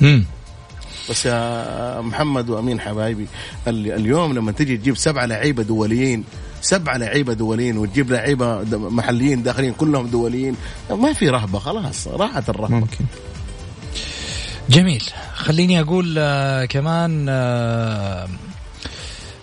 امم 0.02 0.26
بس 1.10 1.26
يا 1.26 2.02
محمد 2.02 2.50
وأمين 2.50 2.80
حبايبي 2.82 3.28
ال- 3.68 3.92
اليوم 3.92 4.34
لما 4.34 4.52
تجي 4.52 4.78
تجيب 4.78 4.98
سبعه 4.98 5.26
لعيبة 5.26 5.64
دوليين 5.64 6.24
سبعه 6.62 6.98
لعيبة 6.98 7.34
دوليين 7.34 7.78
وتجيب 7.78 8.12
لعيبة 8.12 8.64
د- 8.64 8.76
محليين 8.76 9.44
داخلين 9.44 9.74
كلهم 9.74 10.08
دوليين 10.08 10.56
ما 10.90 11.14
في 11.14 11.30
رهبة 11.30 11.60
خلاص 11.60 12.08
راحت 12.08 12.50
الرهبة. 12.50 12.76
ممكن. 12.76 13.06
جميل. 14.70 15.04
خليني 15.36 15.82
أقول 15.82 16.16
آه 16.18 16.66
كمان 16.66 17.26
آه 17.30 18.28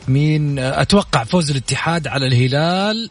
مين 0.09 0.59
آه 0.59 0.83
أتوقع 0.83 1.25
فوز 1.25 1.51
الاتحاد 1.51 2.07
على 2.07 2.27
الهلال 2.27 3.11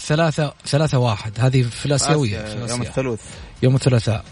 ثلاثة 0.00 0.52
ثلاثة 0.66 0.98
واحد. 0.98 1.32
هذه 1.38 1.62
في 1.62 1.86
الآسيوية 1.86 2.38
في 2.44 2.50
يوم 2.52 2.64
الآسيا. 2.64 2.82
الثلاث 2.88 3.20
يوم 3.62 3.74
الثلاثاء. 3.74 4.24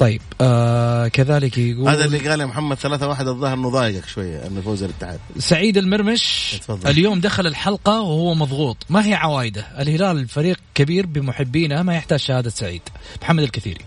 طيب 0.00 0.22
آه 0.40 1.08
كذلك 1.08 1.58
يقول 1.58 1.88
هذا 1.88 2.04
اللي 2.04 2.28
قال 2.28 2.40
يا 2.40 2.46
محمد 2.46 2.76
ثلاثة 2.76 3.08
واحد 3.08 3.28
الظاهر 3.28 3.54
إنه 3.54 3.70
ضايقك 3.70 4.08
شوية 4.08 4.46
إنه 4.46 4.60
فوز 4.60 4.82
الاتحاد. 4.82 5.20
سعيد 5.38 5.78
المرمش 5.78 6.56
تفضل. 6.60 6.90
اليوم 6.90 7.20
دخل 7.20 7.46
الحلقة 7.46 8.00
وهو 8.00 8.34
مضغوط. 8.34 8.76
ما 8.90 9.06
هي 9.06 9.14
عوايده؟ 9.14 9.66
الهلال 9.78 10.28
فريق 10.28 10.60
كبير 10.74 11.06
بمحبينه 11.06 11.82
ما 11.82 11.94
يحتاج 11.94 12.18
شهادة 12.18 12.50
سعيد. 12.50 12.82
محمد 13.22 13.42
الكثيري. 13.42 13.84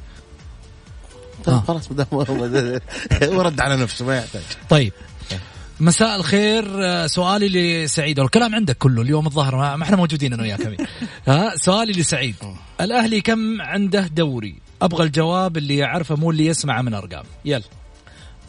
طيب 1.46 1.56
آه. 1.56 1.64
خلاص 1.68 1.88
بدأ 1.88 2.08
هو 3.24 3.42
رد 3.42 3.62
على 3.62 3.78
نفسه 3.78 4.06
ما 4.06 4.18
يحتاج. 4.18 4.44
طيب. 4.70 4.94
مساء 5.80 6.16
الخير 6.16 6.66
آه، 6.86 7.08
سؤالي 7.08 7.84
لسعيد. 7.84 8.20
والكلام 8.20 8.56
عندك 8.56 8.78
كله 8.78 9.02
اليوم 9.02 9.28
الظهر 9.28 9.56
ما 9.56 9.84
إحنا 9.84 9.98
موجودين 9.98 10.34
أنا 10.34 10.44
وياك. 10.44 10.78
ها 11.28 11.56
سؤالي 11.56 11.92
لسعيد. 11.94 12.36
الأهلي 12.82 13.22
كم 13.22 13.62
عنده 13.62 14.08
دوري؟ 14.08 14.63
أبغى 14.84 15.04
الجواب 15.04 15.58
اللي 15.58 15.78
يعرفه 15.78 16.16
مو 16.16 16.32
اللي 16.32 16.46
يسمعه 16.46 16.82
من 16.82 16.94
أرقام. 16.94 17.24
يلا. 17.46 17.64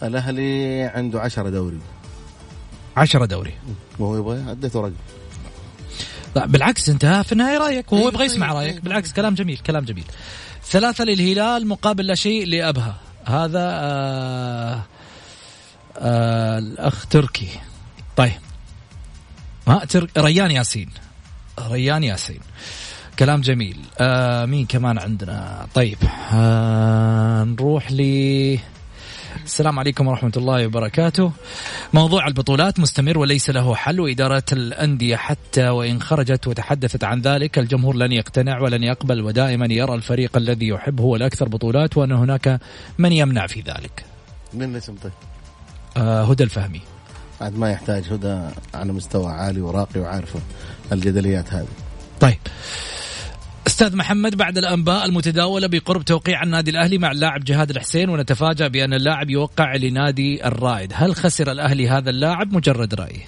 الأهلي 0.03 0.83
عنده 0.83 1.21
عشرة 1.21 1.51
دوري. 1.51 1.79
عشرة 2.97 3.25
دوري. 3.27 3.55
وهو 3.99 4.17
يبغى 4.17 4.53
أديته 4.53 4.81
رقم. 4.81 4.95
لا 6.37 6.47
بالعكس 6.47 6.89
أنت 6.89 7.07
في 7.07 7.33
النهاية 7.33 7.59
رأيك 7.59 7.93
وهو 7.93 8.03
إيه، 8.03 8.09
يبغى 8.09 8.25
يسمع 8.25 8.49
طيب، 8.49 8.57
رأيك. 8.57 8.75
طيب. 8.75 8.85
بالعكس 8.85 9.13
كلام 9.13 9.35
جميل 9.35 9.59
كلام 9.59 9.85
جميل. 9.85 10.05
ثلاثة 10.65 11.05
للهلال 11.05 11.67
مقابل 11.67 12.07
لا 12.07 12.15
شيء 12.15 12.47
لأبها. 12.47 12.97
هذا 13.25 13.61
آه 13.61 14.83
آه 15.99 16.59
الأخ 16.59 17.07
تركي. 17.07 17.49
طيب. 18.17 18.33
ما 19.67 19.85
تر... 19.85 20.11
ريان 20.19 20.51
ياسين. 20.51 20.91
ريان 21.61 22.05
ياسين. 22.05 22.41
كلام 23.19 23.41
جميل. 23.41 23.77
آه 24.01 24.47
مين 24.47 24.67
كمان 24.67 24.99
عندنا؟ 24.99 25.67
طيب 25.75 25.99
آه 26.35 27.45
نروح 27.45 27.93
ل 27.93 28.01
السلام 29.45 29.79
عليكم 29.79 30.07
ورحمة 30.07 30.33
الله 30.37 30.67
وبركاته. 30.67 31.33
موضوع 31.93 32.27
البطولات 32.27 32.81
مستمر 32.81 33.19
وليس 33.19 33.51
له 33.51 33.75
حل 33.75 34.01
وإدارة 34.01 34.43
الأندية 34.53 35.17
حتى 35.17 35.69
وإن 35.69 36.03
خرجت 36.03 36.47
وتحدثت 36.47 37.05
عن 37.05 37.21
ذلك 37.21 37.59
الجمهور 37.59 37.97
لن 37.97 38.13
يقتنع 38.13 38.61
ولن 38.61 38.83
يقبل 38.83 39.21
ودائما 39.21 39.67
يرى 39.71 39.95
الفريق 39.95 40.37
الذي 40.37 40.69
يحب 40.69 41.01
هو 41.01 41.17
الأكثر 41.17 41.49
بطولات 41.49 41.97
وأن 41.97 42.13
هناك 42.13 42.61
من 42.99 43.13
يمنع 43.13 43.47
في 43.47 43.61
ذلك. 43.61 44.05
مين 44.55 44.71
الاسم 44.71 44.95
طيب؟ 45.03 45.13
آه 45.97 46.25
هدى 46.25 46.45
الفهمي. 46.45 46.81
عاد 47.41 47.59
ما 47.59 47.71
يحتاج 47.71 48.05
هدى 48.13 48.41
على 48.75 48.93
مستوى 48.93 49.33
عالي 49.33 49.61
وراقي 49.61 50.01
وعارفة 50.01 50.41
الجدليات 50.93 51.53
هذه. 51.53 51.69
طيب. 52.21 52.39
أستاذ 53.75 53.97
محمد 53.97 54.37
بعد 54.37 54.59
الأنباء 54.59 55.05
المتداولة 55.05 55.67
بقرب 55.67 56.05
توقيع 56.05 56.43
النادي 56.43 56.71
الأهلي 56.71 56.99
مع 56.99 57.11
اللاعب 57.11 57.45
جهاد 57.45 57.71
الحسين 57.71 58.09
ونتفاجأ 58.09 58.69
بأن 58.69 58.95
اللاعب 58.95 59.31
يوقع 59.31 59.77
لنادي 59.77 60.47
الرائد، 60.47 60.93
هل 60.95 61.17
خسر 61.17 61.53
الأهلي 61.53 61.89
هذا 61.89 62.11
اللاعب؟ 62.11 62.53
مجرد 62.53 62.95
رأي. 62.95 63.21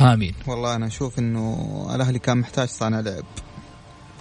آمين. 0.00 0.34
والله 0.46 0.76
أنا 0.76 0.86
أشوف 0.86 1.18
إنه 1.18 1.86
الأهلي 1.94 2.18
كان 2.18 2.38
محتاج 2.38 2.68
صانع 2.68 3.00
لعب. 3.00 3.24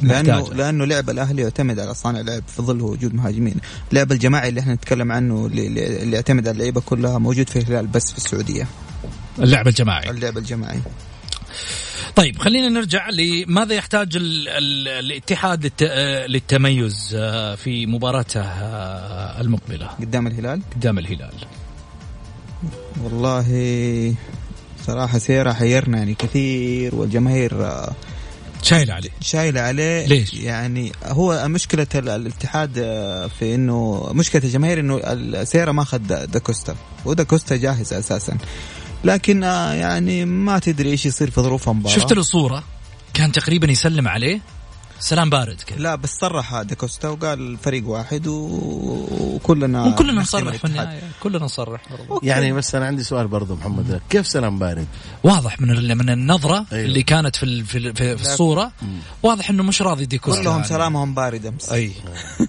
لأنه 0.01 0.53
لأنه 0.53 0.85
لعب 0.85 1.09
الأهلي 1.09 1.41
يعتمد 1.41 1.79
على 1.79 1.93
صانع 1.93 2.21
لعب 2.21 2.43
في 2.47 2.61
ظل 2.61 2.81
وجود 2.81 3.13
مهاجمين، 3.13 3.55
اللعب 3.91 4.11
الجماعي 4.11 4.49
اللي 4.49 4.59
إحنا 4.61 4.73
نتكلم 4.73 5.11
عنه 5.11 5.45
اللي 5.45 6.15
يعتمد 6.15 6.47
على 6.47 6.55
اللعيبة 6.55 6.81
كلها 6.81 7.17
موجود 7.17 7.49
في 7.49 7.59
الهلال 7.59 7.87
بس 7.87 8.11
في 8.11 8.17
السعودية، 8.17 8.67
اللعب 9.39 9.67
الجماعي. 9.67 10.09
اللعب 10.09 10.37
الجماعي. 10.37 10.79
طيب 12.17 12.37
خلينا 12.39 12.69
نرجع 12.69 13.09
لماذا 13.09 13.73
يحتاج 13.75 14.15
ال 14.15 14.47
ال 14.49 14.87
الاتحاد 14.87 15.63
للت 15.65 15.81
آه، 15.83 16.25
للتميز 16.27 17.15
آه، 17.15 17.55
في 17.55 17.85
مباراته 17.85 18.41
آه، 18.41 19.41
المقبلة 19.41 19.87
قدام 19.87 20.27
الهلال 20.27 20.61
قدام 20.75 20.97
الهلال. 20.99 21.33
والله 23.03 24.15
صراحة 24.87 25.17
سيره 25.17 25.53
حيرنا 25.53 25.97
يعني 25.97 26.13
كثير 26.13 26.95
والجماهير 26.95 27.65
آه، 27.65 27.93
شايل 28.63 28.91
عليه. 28.91 29.09
شايلة 29.21 29.61
عليه 29.61 30.05
ليش؟ 30.07 30.33
يعني 30.33 30.91
هو 31.05 31.47
مشكلة 31.47 31.87
ال- 31.95 32.09
الاتحاد 32.09 32.73
في 33.39 33.55
إنه 33.55 34.09
مشكلة 34.13 34.43
الجماهير 34.43 34.79
إنه 34.79 34.97
السيره 35.03 35.71
ما 35.71 35.81
أخذ 35.81 35.97
دا- 35.97 36.25
داكوستا 36.25 36.75
وداكوستا 37.05 37.55
جاهز 37.55 37.93
أساسا 37.93 38.37
لكن 39.03 39.43
آه، 39.43 39.73
يعني 39.73 40.25
ما 40.25 40.59
تدري 40.59 40.89
إيش 40.89 41.05
يصير 41.05 41.31
في 41.31 41.41
ظروف 41.41 41.69
المباراه 41.69 41.95
شفت 41.95 42.13
له 42.13 42.21
صوره 42.21 42.63
كان 43.13 43.31
تقريبا 43.31 43.71
يسلم 43.71 44.07
عليه. 44.07 44.41
سلام 44.99 45.29
بارد 45.29 45.61
كذا. 45.61 45.77
لا 45.77 45.95
بس 45.95 46.09
صرح 46.21 46.61
داكوستا 46.61 47.07
وقال 47.09 47.39
الفريق 47.39 47.87
واحد 47.87 48.27
و... 48.27 48.33
وكلنا 49.21 49.83
وكلنا 49.85 50.21
نصرح 50.21 50.55
في. 50.55 50.65
النهاية 50.65 51.01
كلنا 51.23 51.39
نصرح. 51.45 51.81
يعني 52.23 52.53
بس 52.53 52.75
أنا 52.75 52.85
عندي 52.85 53.03
سؤال 53.03 53.27
برضه 53.27 53.55
محمد 53.55 54.01
كيف 54.09 54.27
سلام 54.27 54.59
بارد؟ 54.59 54.87
واضح 55.23 55.61
من 55.61 55.69
ال- 55.71 55.95
من 55.95 56.09
النظرة 56.09 56.65
أيوه. 56.71 56.85
اللي 56.85 57.03
كانت 57.03 57.35
في 57.35 57.43
ال- 57.43 57.65
في, 57.65 57.77
ال- 57.77 57.95
في, 57.95 58.17
في 58.17 58.21
الصورة 58.23 58.71
واضح 59.23 59.49
إنه 59.49 59.63
مش 59.63 59.81
راضي 59.81 60.05
ديكوستا 60.05 60.41
كلهم 60.41 60.55
يعني. 60.55 60.67
سلامهم 60.67 61.13
بارد 61.13 61.45
أمس 61.45 61.69
أي 61.71 61.91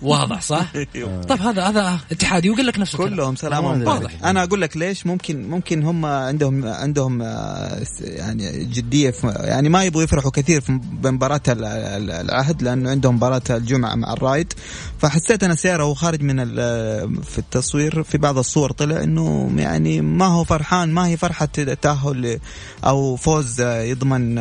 واضح 0.03 0.41
صح؟ 0.43 0.73
طيب 1.29 1.43
هذا 1.43 1.63
هذا 1.69 1.99
اتحادي 2.13 2.51
ويقول 2.51 2.67
لك 2.67 2.79
نفس 2.79 2.95
الكلام 2.95 3.15
كلهم 3.15 3.37
سلامهم 3.37 3.83
واضح. 3.83 3.93
واضح 4.03 4.25
أنا 4.25 4.43
أقول 4.43 4.61
لك 4.63 4.77
ليش 4.77 5.07
ممكن 5.07 5.49
ممكن 5.51 5.83
هم 5.83 6.07
عندهم 6.07 6.67
عندهم 6.67 7.23
آه، 7.23 7.83
يعني 8.01 8.65
جدية 8.65 9.11
في 9.11 9.27
يعني 9.41 9.69
ما 9.69 9.85
يبغوا 9.85 10.03
يفرحوا 10.03 10.31
كثير 10.31 10.61
في 10.61 10.73
مباراة 11.03 11.41
ال- 11.49 11.65
ال- 11.65 12.11
العهد 12.39 12.63
لأنه 12.63 12.91
عندهم 12.91 13.15
مباراة 13.17 13.43
الجمعة 13.51 13.95
مع 13.95 14.13
الرايد. 14.13 14.53
فحسيت 14.99 15.45
أنا 15.45 15.55
سيارة 15.55 15.85
وهو 15.85 15.95
خارج 15.95 16.23
من 16.23 16.37
في 17.23 17.39
التصوير 17.39 18.03
في 18.03 18.19
بعض 18.19 18.39
الصور 18.39 18.73
طلع 18.73 19.03
إنه 19.03 19.53
يعني 19.57 20.01
ما 20.01 20.27
هو 20.27 20.45
فرحان 20.45 20.93
ما 20.93 21.07
هي 21.07 21.17
فرحة 21.17 21.45
تأهل 21.83 22.39
أو 22.85 23.17
فوز 23.17 23.61
يضمن 23.61 24.37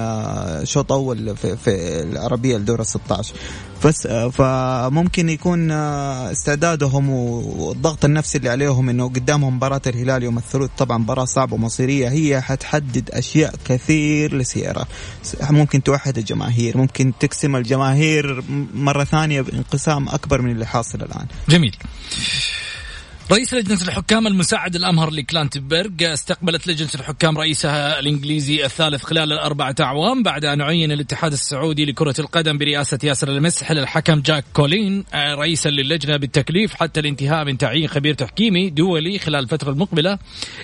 شوط 0.66 0.91
أول 0.91 1.38
في, 1.38 1.58
في 1.58 2.01
العربية 2.01 2.58
لدور 2.58 2.80
ال 2.80 2.88
16 2.88 3.34
بس 3.86 4.08
فممكن 4.08 5.30
يكون 5.30 5.72
استعدادهم 5.72 7.10
والضغط 7.10 8.05
النفسي 8.05 8.38
اللي 8.38 8.49
عليهم 8.49 8.89
إنه 8.89 9.10
قدامهم 9.10 9.55
مباراة 9.55 9.82
الهلال 9.88 10.24
يوم 10.24 10.38
الثلاث 10.38 10.70
طبعا 10.78 10.97
مباراة 10.97 11.26
صعبة 11.26 11.53
ومصيرية 11.53 12.10
هي 12.10 12.41
حتحدد 12.41 13.10
أشياء 13.10 13.53
كثير 13.66 14.38
لسيارة. 14.38 14.88
ممكن 15.49 15.84
توحد 15.84 16.18
الجماهير 16.18 16.78
ممكن 16.78 17.14
تقسم 17.20 17.55
الجماهير 17.55 18.43
مرة 18.74 19.03
ثانية 19.03 19.41
بانقسام 19.41 20.10
أكبر 20.10 20.41
من 20.41 20.47
اللي 20.52 20.66
حاصل 20.66 21.02
الآن. 21.02 21.28
جميل. 21.50 21.76
رئيس 23.32 23.53
لجنة 23.53 23.82
الحكام 23.82 24.28
المساعد 24.28 24.75
الأمهر 24.75 25.09
لكلاتنبرغ 25.10 25.89
استقبلت 26.01 26.67
لجنة 26.67 26.89
الحكام 26.95 27.38
رئيسها 27.38 27.99
الإنجليزي 27.99 28.65
الثالث 28.65 29.03
خلال 29.03 29.34
الأربعة 29.34 29.75
أعوام 29.80 30.23
بعد 30.23 30.45
أن 30.45 30.61
عين 30.61 30.91
الاتحاد 30.91 31.32
السعودي 31.32 31.86
لكرة 31.86 32.15
القدم 32.19 32.57
برئاسة 32.57 32.99
ياسر 33.03 33.30
المسحل 33.30 33.72
الحكم 33.72 34.22
جاك 34.21 34.45
كولين 34.53 35.03
رئيسا 35.15 35.69
للجنة 35.69 36.17
بالتكليف 36.17 36.73
حتى 36.73 36.99
الانتهاء 36.99 37.45
من 37.45 37.57
تعيين 37.57 37.88
خبير 37.88 38.13
تحكيمي 38.13 38.69
دولي 38.69 39.19
خلال 39.19 39.43
الفترة 39.43 39.71
المقبلة. 39.71 40.19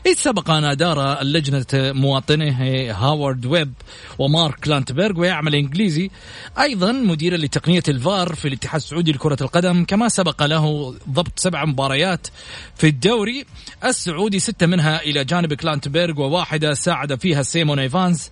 إذ 0.05 0.13
سبق 0.13 0.49
أن 0.51 0.63
أدار 0.63 1.21
اللجنة 1.21 1.65
مواطنه 1.73 2.57
هاورد 2.91 3.45
ويب 3.45 3.73
ومارك 4.19 4.55
كلاتنبرغ 4.59 5.19
ويعمل 5.19 5.55
الإنجليزي. 5.55 6.09
أيضا 6.59 6.91
مديرا 6.91 7.37
لتقنية 7.37 7.83
الفار 7.87 8.35
في 8.35 8.47
الاتحاد 8.47 8.81
السعودي 8.81 9.11
لكرة 9.11 9.37
القدم 9.41 9.85
كما 9.85 10.09
سبق 10.09 10.45
له 10.45 10.95
ضبط 11.09 11.39
سبع 11.39 11.65
مباريات 11.65 12.27
في 12.75 12.87
الدوري 12.87 13.45
السعودي 13.85 14.39
ستة 14.39 14.65
منها 14.65 15.01
إلى 15.01 15.23
جانب 15.25 15.53
كلاتنبرغ 15.53 16.21
وواحدة 16.21 16.73
ساعد 16.73 17.19
فيها 17.19 17.41
سيمون 17.43 17.79
إيفانز. 17.79 18.29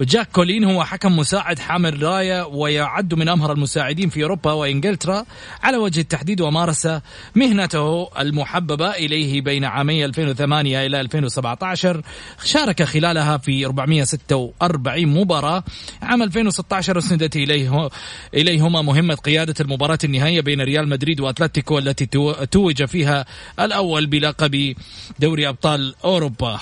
وجاك 0.00 0.28
كولين 0.32 0.64
هو 0.64 0.84
حكم 0.84 1.16
مساعد 1.16 1.58
حامل 1.58 2.02
راية 2.02 2.46
ويعد 2.46 3.14
من 3.14 3.28
أمهر 3.28 3.52
المساعدين 3.52 4.08
في 4.08 4.22
أوروبا 4.22 4.52
وإنجلترا. 4.52 5.24
على 5.62 5.76
وجه 5.76 6.00
التحديد 6.00 6.40
ومارس 6.40 6.88
مهنته 7.34 8.08
المحببة 8.20 8.90
إليه 8.90 9.40
بين 9.40 9.64
عامي 9.64 10.04
2008 10.04 10.86
إلى 10.86 11.00
2017 11.00 12.02
شارك 12.44 12.82
خلالها 12.82 13.36
في 13.36 13.64
446 13.66 15.06
مباراة. 15.06 15.64
عام 16.02 16.22
2016 16.22 16.98
أسندت 16.98 17.36
إليه 17.36 17.88
إليهما 18.34 18.82
مهمة 18.82 19.14
قيادة 19.14 19.54
المباراة 19.60 19.98
النهائية 20.04 20.40
بين 20.40 20.60
ريال 20.60 20.88
مدريد 20.88 21.20
وأتلتيكو 21.20 21.78
التي 21.78 22.06
تو- 22.06 22.44
توج 22.44 22.84
فيها 22.84 23.24
الأول 23.64 24.06
بلقب 24.06 24.74
دوري 25.18 25.48
أبطال 25.48 25.94
أوروبا. 26.04 26.58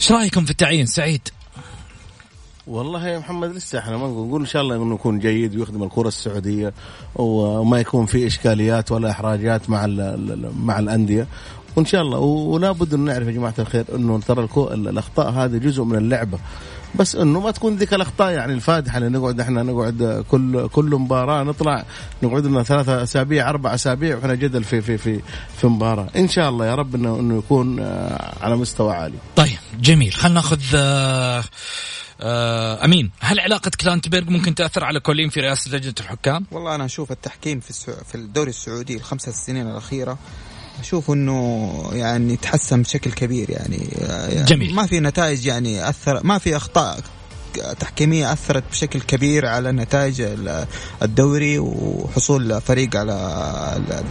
إيش 0.00 0.12
رأيكم 0.12 0.44
في 0.44 0.50
التعيين؟ 0.50 0.86
سعيد؟ 0.86 1.28
والله 2.66 3.08
يا 3.08 3.18
محمد 3.18 3.56
لسه 3.56 3.78
إحنا 3.78 3.96
ما 3.96 4.06
نقول 4.06 4.40
إن 4.40 4.46
شاء 4.46 4.62
الله 4.62 4.76
إنه 4.76 4.94
يكون 4.94 5.18
جيد 5.18 5.56
ويخدم 5.56 5.82
الكرة 5.82 6.08
السعودية 6.08 6.72
وما 7.14 7.80
يكون 7.80 8.06
في 8.06 8.26
إشكاليات 8.26 8.92
ولا 8.92 9.10
إحراجات 9.10 9.70
مع 9.70 9.86
مع 10.62 10.78
الأندية. 10.78 11.26
وإن 11.76 11.86
شاء 11.86 12.02
الله 12.02 12.18
ولا 12.18 12.72
بد 12.72 12.94
ان 12.94 13.00
نعرف 13.00 13.26
يا 13.26 13.32
جماعة 13.32 13.54
الخير 13.58 13.84
إنه 13.94 14.20
ترى 14.20 14.48
الأخطاء 14.74 15.30
هذه 15.30 15.56
جزء 15.56 15.82
من 15.82 15.98
اللعبة. 15.98 16.38
بس 16.94 17.16
إنه 17.16 17.40
ما 17.40 17.50
تكون 17.50 17.76
ذيك 17.76 17.94
الأخطاء 17.94 18.30
يعني 18.32 18.52
الفادحة 18.52 18.98
اللي 18.98 19.08
نقعد 19.08 19.40
إحنا 19.40 19.62
نقعد 19.62 20.24
كل 20.30 20.68
كل 20.68 20.84
مباراة 20.84 21.42
نطلع 21.42 21.84
نقعد 22.22 22.46
لنا 22.46 22.62
ثلاثة 22.62 23.02
أسابيع 23.02 23.50
أربع 23.50 23.74
أسابيع 23.74 24.16
وإحنا 24.16 24.34
جدل 24.34 24.64
في 24.64 24.80
في 24.80 24.98
في 24.98 25.20
في 25.60 25.66
مباراة 25.66 26.08
إن 26.16 26.28
شاء 26.28 26.48
الله 26.48 26.66
يا 26.66 26.74
رب 26.74 26.94
إنه 26.94 27.20
إنه 27.20 27.38
يكون 27.38 27.80
آه، 27.80 28.34
على 28.40 28.56
مستوى 28.56 28.92
عالي. 28.94 29.18
طيب 29.36 29.58
جميل 29.80 30.12
خلينا 30.12 30.34
ناخذ 30.34 30.60
آه 30.74 31.44
آه 32.20 32.84
أمين 32.84 33.10
هل 33.20 33.40
علاقة 33.40 33.70
كلانتبرغ 33.80 34.30
ممكن 34.30 34.54
تأثر 34.54 34.84
على 34.84 35.00
كولين 35.00 35.28
في 35.28 35.40
رئاسة 35.40 35.76
لجنة 35.76 35.94
الحكام؟ 36.00 36.46
والله 36.50 36.74
أنا 36.74 36.84
أشوف 36.84 37.12
التحكيم 37.12 37.60
في. 37.60 37.72
في 38.04 38.14
الدوري 38.14 38.50
السعودي 38.50 38.96
الخمسة 38.96 39.32
سنين 39.32 39.70
الأخيرة 39.70 40.18
أشوف 40.80 41.10
إنه 41.10 41.90
يعني 41.92 42.36
تحسن 42.36 42.82
بشكل 42.82 43.12
كبير 43.12 43.50
يعني 43.50 43.88
جميل. 44.44 44.74
ما 44.74 44.86
في 44.86 45.00
نتائج 45.00 45.46
يعني 45.46 45.88
أثر 45.88 46.20
ما 46.26 46.38
في 46.38 46.56
أخطاء 46.56 47.00
تحكيمية 47.80 48.32
أثرت 48.32 48.64
بشكل 48.70 49.00
كبير 49.00 49.46
على 49.46 49.72
نتائج 49.72 50.22
الدوري 51.02 51.58
وحصول 51.58 52.60
فريق 52.60 52.96
على 52.96 53.14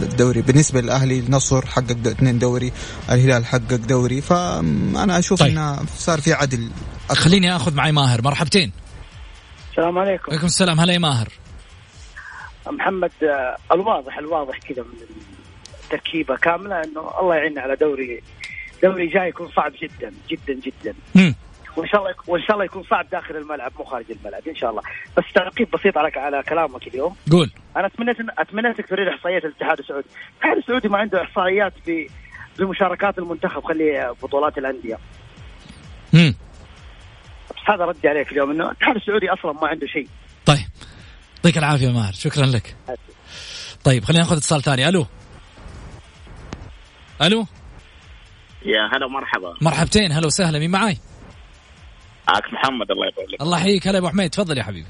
الدوري. 0.02 0.42
بالنسبة 0.42 0.80
للأهلي 0.80 1.18
النصر 1.18 1.66
حقق 1.66 2.06
اثنين 2.06 2.38
دوري 2.38 2.72
الهلال 3.10 3.46
حقق 3.46 3.74
دوري. 3.74 4.20
فأنا 4.20 5.18
أشوف 5.18 5.40
طيب. 5.40 5.50
أنه 5.50 5.86
صار 5.98 6.20
في 6.20 6.32
عدل. 6.32 6.70
أكثر. 7.10 7.22
خليني 7.22 7.56
أخذ 7.56 7.74
معي 7.74 7.92
ماهر. 7.92 8.22
مرحبتين. 8.22 8.72
السلام 9.70 9.98
عليكم. 9.98 10.24
وعليكم 10.28 10.46
السلام. 10.46 10.80
هلا 10.80 10.92
يا 10.92 10.98
ماهر. 10.98 11.28
محمد 12.66 13.10
الواضح 13.72 14.18
الواضح 14.18 14.58
كذا 14.58 14.82
من 14.82 15.16
تركيبة 15.90 16.36
كاملة 16.36 16.84
إنه 16.84 17.20
الله 17.20 17.34
يعيننا 17.34 17.60
على 17.60 17.76
دوري 17.76 18.22
دوري 18.82 19.06
جاي 19.06 19.28
يكون 19.28 19.48
صعب 19.56 19.72
جدا 19.82 20.12
جدا 20.30 20.60
جدا. 20.60 20.94
مم. 21.14 21.34
وإن 21.76 21.88
شاء 21.88 22.00
الله 22.00 22.14
وإن 22.26 22.42
شاء 22.42 22.52
الله 22.52 22.64
يكون 22.64 22.82
صعب 22.82 23.10
داخل 23.10 23.36
الملعب 23.36 23.72
مو 23.78 23.84
خارج 23.84 24.04
الملعب 24.10 24.48
إن 24.48 24.56
شاء 24.56 24.70
الله. 24.70 24.82
بس 25.16 25.24
تعقيب 25.34 25.70
بسيط 25.70 25.98
على 25.98 26.10
على 26.16 26.42
كلامك 26.42 26.86
اليوم. 26.86 27.16
قول. 27.32 27.50
أنا 27.76 27.86
اتمنيت 27.86 28.16
اتمنيت 28.38 28.80
تريد 28.80 29.08
إحصائيات 29.08 29.44
الاتحاد 29.44 29.78
السعودي. 29.78 30.06
الاتحاد 30.32 30.56
السعودي 30.56 30.88
ما 30.88 30.98
عنده 30.98 31.22
إحصائيات 31.22 31.72
في 31.84 32.08
بمشاركات 32.58 33.18
المنتخب 33.18 33.64
خلي 33.64 34.14
بطولات 34.22 34.58
الأندية. 34.58 34.98
امم 36.14 36.34
بس 37.50 37.70
هذا 37.70 37.84
ردي 37.84 38.08
عليك 38.08 38.32
اليوم 38.32 38.50
إنه 38.50 38.64
الاتحاد 38.64 38.96
السعودي 38.96 39.30
أصلا 39.30 39.52
ما 39.52 39.68
عنده 39.68 39.86
شيء. 39.86 40.08
طيب. 40.46 40.66
يعطيك 41.36 41.58
العافية 41.58 41.88
ماهر 41.88 42.12
شكرا 42.12 42.46
لك. 42.46 42.76
طيب 43.84 44.04
خلينا 44.04 44.22
ناخذ 44.22 44.36
اتصال 44.36 44.62
ثاني. 44.62 44.88
ألو. 44.88 45.06
ألو؟ 47.22 47.46
يا 48.66 48.96
هلا 48.96 49.08
مرحبا 49.08 49.54
مرحبتين 49.60 50.12
هلا 50.12 50.26
وسهلا. 50.26 50.58
مين 50.58 50.70
معاي؟ 50.70 50.98
معك 52.28 52.44
محمد 52.52 52.90
الله 52.90 53.06
يبارك 53.06 53.42
الله 53.42 53.58
يحييك. 53.58 53.88
هلا 53.88 53.98
أبو 53.98 54.08
حميد 54.08 54.30
تفضل 54.30 54.58
يا 54.58 54.62
حبيبي. 54.62 54.88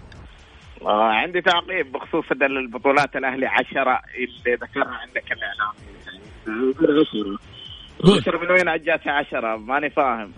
آه 0.83 1.11
عندي 1.13 1.41
تعقيب 1.41 1.93
بخصوص 1.93 2.25
البطولات 2.43 3.17
الأهلي 3.17 3.47
عشرة 3.47 4.01
اللي 4.15 4.55
ذكرها 4.55 4.95
عندك 4.95 5.25
الإعلام. 5.33 5.73
قول. 8.05 8.19
عشرة 8.21 8.39
من 8.39 8.51
وين 8.51 8.69
اجاتها 8.69 9.13
عشرة؟ 9.13 9.57
ماني 9.57 9.91
فاهم. 9.91 10.33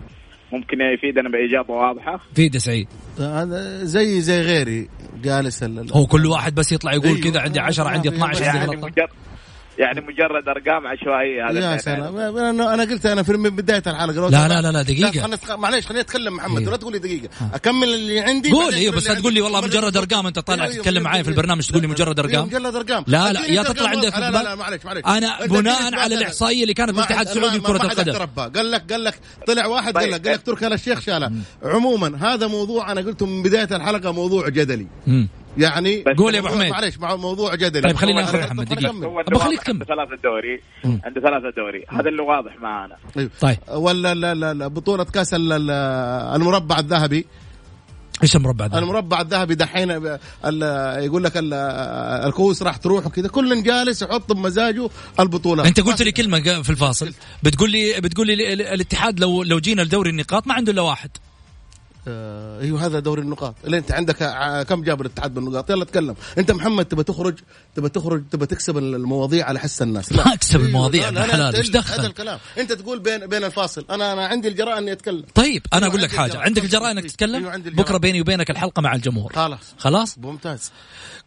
ممكن 0.51 0.81
يفيدنا 0.81 1.29
بإجابة 1.29 1.73
واضحة؟ 1.73 2.19
فيد 2.35 2.57
سعيد. 2.57 2.87
هذا 3.19 3.83
زي 3.83 4.21
زي 4.21 4.41
غيري 4.41 4.89
جالس 5.21 5.63
هو 5.93 6.05
كل 6.05 6.25
واحد 6.25 6.55
بس 6.55 6.71
يطلع 6.71 6.93
يقول 6.93 7.07
أيوه. 7.07 7.21
كذا 7.21 7.41
عندي 7.41 7.59
10 7.59 7.87
عندي 7.87 8.09
12 8.09 8.45
عندي 8.45 8.57
يعني 8.57 8.93
يعني 9.79 10.01
مجرد 10.01 10.47
أرقام 10.47 10.87
عشوائية 10.87 11.49
هذا 11.49 11.71
يا 11.73 11.77
سلام. 11.77 12.17
أنا 12.61 12.83
قلت 12.83 13.05
أنا 13.05 13.23
في 13.23 13.33
بداية 13.33 13.83
الحلقة. 13.87 14.29
لا 14.29 14.47
لا 14.47 14.61
لا, 14.61 14.71
لا 14.71 14.81
دقيقة. 14.81 15.27
لا 15.27 15.55
معليش 15.55 15.85
خليني 15.85 16.01
أتكلم 16.01 16.35
محمد 16.35 16.61
إيه. 16.61 16.69
لا 16.69 16.77
تقول 16.77 16.93
لي 16.93 16.99
دقيقه 16.99 17.29
أكمل 17.53 17.87
اللي 17.87 18.19
عندي 18.19 18.51
قول 18.51 18.73
أيوه 18.73 18.95
بس 18.95 19.07
لا 19.07 19.13
تقول 19.13 19.33
لي 19.33 19.41
والله 19.41 19.61
مجرد 19.61 19.97
أرقام 19.97 20.27
أنت 20.27 20.39
طالع 20.39 20.63
أيوة 20.63 20.75
تتكلم 20.75 21.03
معي 21.03 21.23
في 21.23 21.29
البرنامج 21.29 21.67
تقول 21.67 21.81
لي 21.81 21.87
مجرد 21.87 22.19
أرقام؟ 22.19 22.45
مجرد 22.45 22.75
أرقام. 22.75 23.03
لا 23.07 23.33
لا 23.33 23.45
يا 23.45 23.63
تطلع 23.63 23.89
عندك 23.89 24.17
لا 24.17 24.31
لا 24.31 24.55
معليش 24.55 24.85
معليش. 24.85 25.05
أنا 25.05 25.45
بناء 25.45 25.95
على 25.95 26.15
الإحصائية 26.15 26.61
اللي 26.61 26.73
كانت 26.73 26.91
في 26.91 26.97
الاتحاد 26.97 27.27
السعودي 27.27 27.57
لكره 27.57 27.83
القدم 27.83 28.13
قال 28.55 28.71
لك 28.71 28.91
قال 28.91 29.03
لك 29.03 29.19
طلع 29.47 29.65
واحد 29.65 29.97
قال 29.97 30.11
لك 30.11 30.27
قال 30.27 30.35
لك 30.35 30.41
تركي 30.41 30.67
آل 30.67 30.73
الشيخ 30.73 30.99
شالها 30.99 31.31
عموما 31.63 32.33
هذا 32.33 32.47
موضوع 32.47 32.91
أنا 32.91 33.01
قلته 33.01 33.25
من 33.25 33.43
بداية 33.43 33.69
الحلقة 33.71 34.11
موضوع 34.11 34.49
جدلي. 34.49 34.87
يعني 35.59 36.03
قول 36.17 36.35
يا 36.35 36.39
أبو 36.39 36.47
حميد. 36.47 36.71
معلش 36.71 36.97
مع 36.97 37.15
موضوع 37.15 37.55
جدلي 37.55 37.81
طيب 37.81 37.95
خليني 37.95 38.23
آخذ 38.23 38.39
محمد 38.39 38.65
دقيقة. 38.65 38.89
أبو 39.27 39.39
خليك 39.39 39.61
تكمل 39.61 39.85
ثلاثة 39.85 40.15
دوري. 40.23 40.61
عنده 40.85 41.21
ثلاثة 41.21 41.49
دوري. 41.57 41.85
هذا 41.89 42.09
اللي 42.09 42.21
واضح 42.21 42.61
معانا. 42.61 42.95
أيوه. 43.17 43.29
طيب. 43.41 43.57
ولا 43.69 44.13
لا 44.13 44.33
لا 44.33 44.53
لا 44.53 44.67
بطولة 44.67 45.03
كأس 45.03 45.33
المربع 45.33 46.79
الذهبي. 46.79 47.25
إيش 48.23 48.35
المربع 48.35 48.65
الذهبي؟ 48.65 48.83
المربع 48.83 49.21
الذهبي 49.21 49.55
دحين 49.55 49.89
يقول 51.03 51.23
لك 51.23 51.33
الكؤوس 51.35 52.63
راح 52.63 52.77
تروح 52.77 53.05
وكذا. 53.05 53.27
كل 53.27 53.63
جالس 53.63 54.01
يحط 54.01 54.31
بمزاجه 54.33 54.89
البطولات 55.19 55.65
أنت 55.65 55.79
قلت 55.79 56.01
لي 56.01 56.11
كلمة 56.11 56.61
في 56.61 56.69
الفاصل. 56.69 57.13
بتقول 57.43 57.71
لي 57.71 58.01
بتقول 58.01 58.27
لي 58.27 58.53
الاتحاد 58.53 59.19
لو 59.19 59.43
لو 59.43 59.59
جينا 59.59 59.81
لدوري 59.81 60.09
النقاط 60.09 60.47
ما 60.47 60.53
عنده 60.53 60.71
إلا 60.71 60.81
واحد. 60.81 61.09
أيوه 62.61 62.85
هذا 62.85 62.99
دوري 62.99 63.21
النقاط. 63.21 63.55
اللي 63.65 63.77
أنت 63.77 63.91
عندك 63.91 64.15
كم 64.69 64.83
جاب 64.83 65.01
الاتحاد 65.01 65.33
بالنقاط؟ 65.33 65.69
يلا 65.69 65.85
تكلم. 65.85 66.15
أنت 66.37 66.51
محمد 66.51 66.85
تبى 66.85 67.03
تخرج 67.03 67.39
تبى 67.75 67.89
تخرج 67.89 68.23
تبى 68.31 68.45
تكسب 68.45 68.77
المواضيع 68.77 69.45
على 69.45 69.59
حس 69.59 69.81
الناس. 69.81 70.13
لا. 70.13 70.33
أكسب 70.33 70.61
المواضيع 70.61 71.09
لا 71.09 71.23
حلال 71.23 71.55
إيش 71.55 71.69
دخل؟ 71.69 71.99
هذا 71.99 72.07
الكلام. 72.07 72.39
أنت 72.57 72.73
تقول 72.73 72.99
بين 72.99 73.27
بين 73.27 73.43
الفاصل. 73.43 73.85
أنا 73.89 74.13
أنا 74.13 74.25
عندي 74.25 74.47
الجراءه 74.47 74.77
إني 74.77 74.91
أتكلم. 74.91 75.23
طيب 75.35 75.65
أنا 75.73 75.87
أقول 75.87 76.01
لك 76.01 76.11
حاجة. 76.11 76.39
عندك 76.39 76.63
الجراءه 76.63 76.91
إنك 76.91 77.03
تتكلم؟ 77.05 77.47
أيوة 77.47 77.57
بكرة 77.57 77.97
بيني 77.97 78.21
وبينك 78.21 78.49
الحلقة 78.49 78.81
مع 78.81 78.95
الجمهور. 78.95 79.33
خلاص. 79.33 79.59
خلاص؟ 79.77 80.17
ممتاز. 80.17 80.71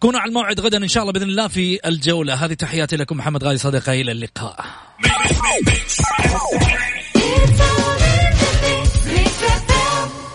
كونوا 0.00 0.20
على 0.20 0.28
الموعد 0.28 0.60
غدا 0.60 0.78
إن 0.78 0.88
شاء 0.88 1.02
الله 1.02 1.12
بإذن 1.12 1.28
الله 1.28 1.48
في 1.48 1.78
الجولة. 1.86 2.34
هذه 2.34 2.54
تحياتي 2.54 2.96
لكم 2.96 3.16
محمد 3.16 3.44
غالي 3.44 3.58
صديقي 3.58 4.00
إلى 4.00 4.12
اللقاء. 4.12 4.64